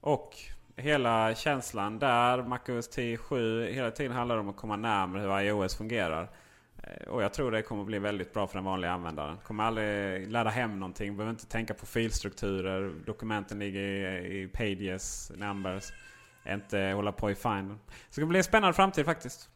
Och 0.00 0.36
hela 0.76 1.34
känslan 1.34 1.98
där, 1.98 2.42
MacOS 2.42 2.98
10.7, 2.98 3.66
hela 3.72 3.90
tiden 3.90 4.12
handlar 4.12 4.38
om 4.38 4.48
att 4.48 4.56
komma 4.56 4.76
närmare 4.76 5.22
hur 5.22 5.40
iOS 5.40 5.76
fungerar. 5.76 6.30
Eh, 6.82 7.08
och 7.08 7.22
jag 7.22 7.32
tror 7.32 7.50
det 7.50 7.62
kommer 7.62 7.84
bli 7.84 7.98
väldigt 7.98 8.32
bra 8.32 8.46
för 8.46 8.54
den 8.54 8.64
vanliga 8.64 8.92
användaren. 8.92 9.36
Kommer 9.36 9.64
aldrig 9.64 10.30
ladda 10.32 10.50
hem 10.50 10.80
någonting, 10.80 11.16
behöver 11.16 11.30
inte 11.30 11.46
tänka 11.46 11.74
på 11.74 11.86
filstrukturer. 11.86 12.92
Dokumenten 13.06 13.58
ligger 13.58 13.80
i, 13.80 14.42
i 14.42 14.48
Pages, 14.48 15.32
Numbers. 15.36 15.92
Inte 16.48 16.78
hålla 16.78 17.12
på 17.12 17.30
i 17.30 17.34
finder. 17.34 17.76
Så 18.10 18.20
det 18.20 18.26
blir 18.26 18.38
en 18.38 18.44
spännande 18.44 18.74
framtid 18.74 19.04
faktiskt. 19.04 19.50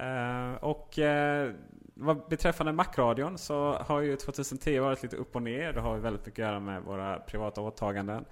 Uh, 0.00 0.54
och 0.54 0.98
uh, 0.98 1.54
vad 2.02 2.28
beträffande 2.28 2.72
Macradion 2.72 3.38
så 3.38 3.72
har 3.72 4.00
ju 4.00 4.16
2010 4.16 4.78
varit 4.78 5.02
lite 5.02 5.16
upp 5.16 5.36
och 5.36 5.42
ner. 5.42 5.72
Det 5.72 5.80
har 5.80 5.98
väldigt 5.98 6.26
mycket 6.26 6.44
att 6.44 6.48
göra 6.48 6.60
med 6.60 6.82
våra 6.82 7.18
privata 7.18 7.60
åtaganden. 7.60 8.24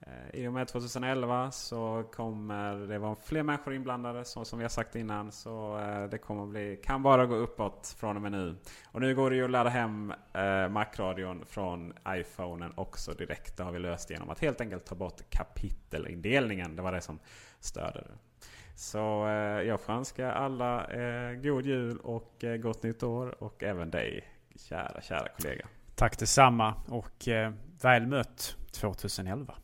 Eh, 0.00 0.40
I 0.40 0.48
och 0.48 0.52
med 0.52 0.68
2011 0.68 1.50
så 1.50 2.04
kommer 2.12 2.74
det 2.74 2.98
vara 2.98 3.16
fler 3.24 3.42
människor 3.42 3.74
inblandade 3.74 4.24
så 4.24 4.44
som 4.44 4.58
vi 4.58 4.64
har 4.64 4.68
sagt 4.68 4.96
innan. 4.96 5.32
Så 5.32 5.78
eh, 5.78 6.04
det 6.04 6.18
kommer 6.18 6.46
bli, 6.46 6.80
kan 6.84 7.02
bara 7.02 7.26
gå 7.26 7.34
uppåt 7.34 7.96
från 7.98 8.16
och 8.16 8.22
med 8.22 8.32
nu. 8.32 8.56
Och 8.86 9.00
nu 9.00 9.14
går 9.14 9.30
det 9.30 9.36
ju 9.36 9.44
att 9.44 9.50
ladda 9.50 9.70
hem 9.70 10.14
eh, 10.32 10.68
Macradion 10.68 11.44
från 11.46 11.92
iPhonen 12.08 12.72
också 12.76 13.12
direkt. 13.12 13.56
Det 13.56 13.62
har 13.62 13.72
vi 13.72 13.78
löst 13.78 14.10
genom 14.10 14.30
att 14.30 14.40
helt 14.40 14.60
enkelt 14.60 14.86
ta 14.86 14.94
bort 14.94 15.30
kapitelindelningen. 15.30 16.76
Det 16.76 16.82
var 16.82 16.92
det 16.92 17.00
som 17.00 17.18
störde 17.60 18.00
det. 18.00 18.44
Så 18.78 19.26
eh, 19.26 19.62
jag 19.68 19.80
får 19.80 19.92
önska 19.92 20.32
alla 20.32 20.84
eh, 20.84 21.34
god 21.34 21.66
jul 21.66 21.98
och 21.98 22.44
eh, 22.44 22.56
gott 22.56 22.82
nytt 22.82 23.02
år. 23.02 23.42
Och 23.42 23.62
även 23.62 23.90
dig 23.90 24.24
kära, 24.56 25.00
kära 25.00 25.28
kollega. 25.28 25.66
Tack 25.94 26.18
detsamma 26.18 26.74
och 26.88 27.28
eh, 27.28 27.52
väl 27.82 28.06
mött 28.06 28.56
2011. 28.72 29.54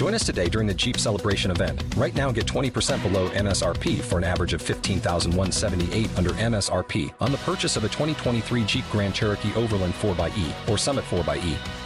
Join 0.00 0.12
us 0.12 0.26
today 0.26 0.50
during 0.50 0.68
the 0.68 0.86
Jeep 0.86 0.96
Celebration 0.96 1.50
event. 1.50 1.96
Right 1.96 2.14
now, 2.14 2.30
get 2.30 2.46
20% 2.46 3.02
below 3.02 3.30
MSRP 3.30 4.02
for 4.02 4.18
an 4.18 4.24
average 4.24 4.52
of 4.56 4.62
15178 4.62 6.18
under 6.18 6.30
MSRP 6.32 7.10
on 7.20 7.30
the 7.32 7.38
purchase 7.38 7.78
of 7.78 7.84
a 7.84 7.88
2023 7.88 8.64
Jeep 8.66 8.84
Grand 8.92 9.14
Cherokee 9.14 9.54
Overland 9.56 9.94
4xE 9.94 10.68
or 10.68 10.76
Summit 10.76 11.04
4xE. 11.04 11.85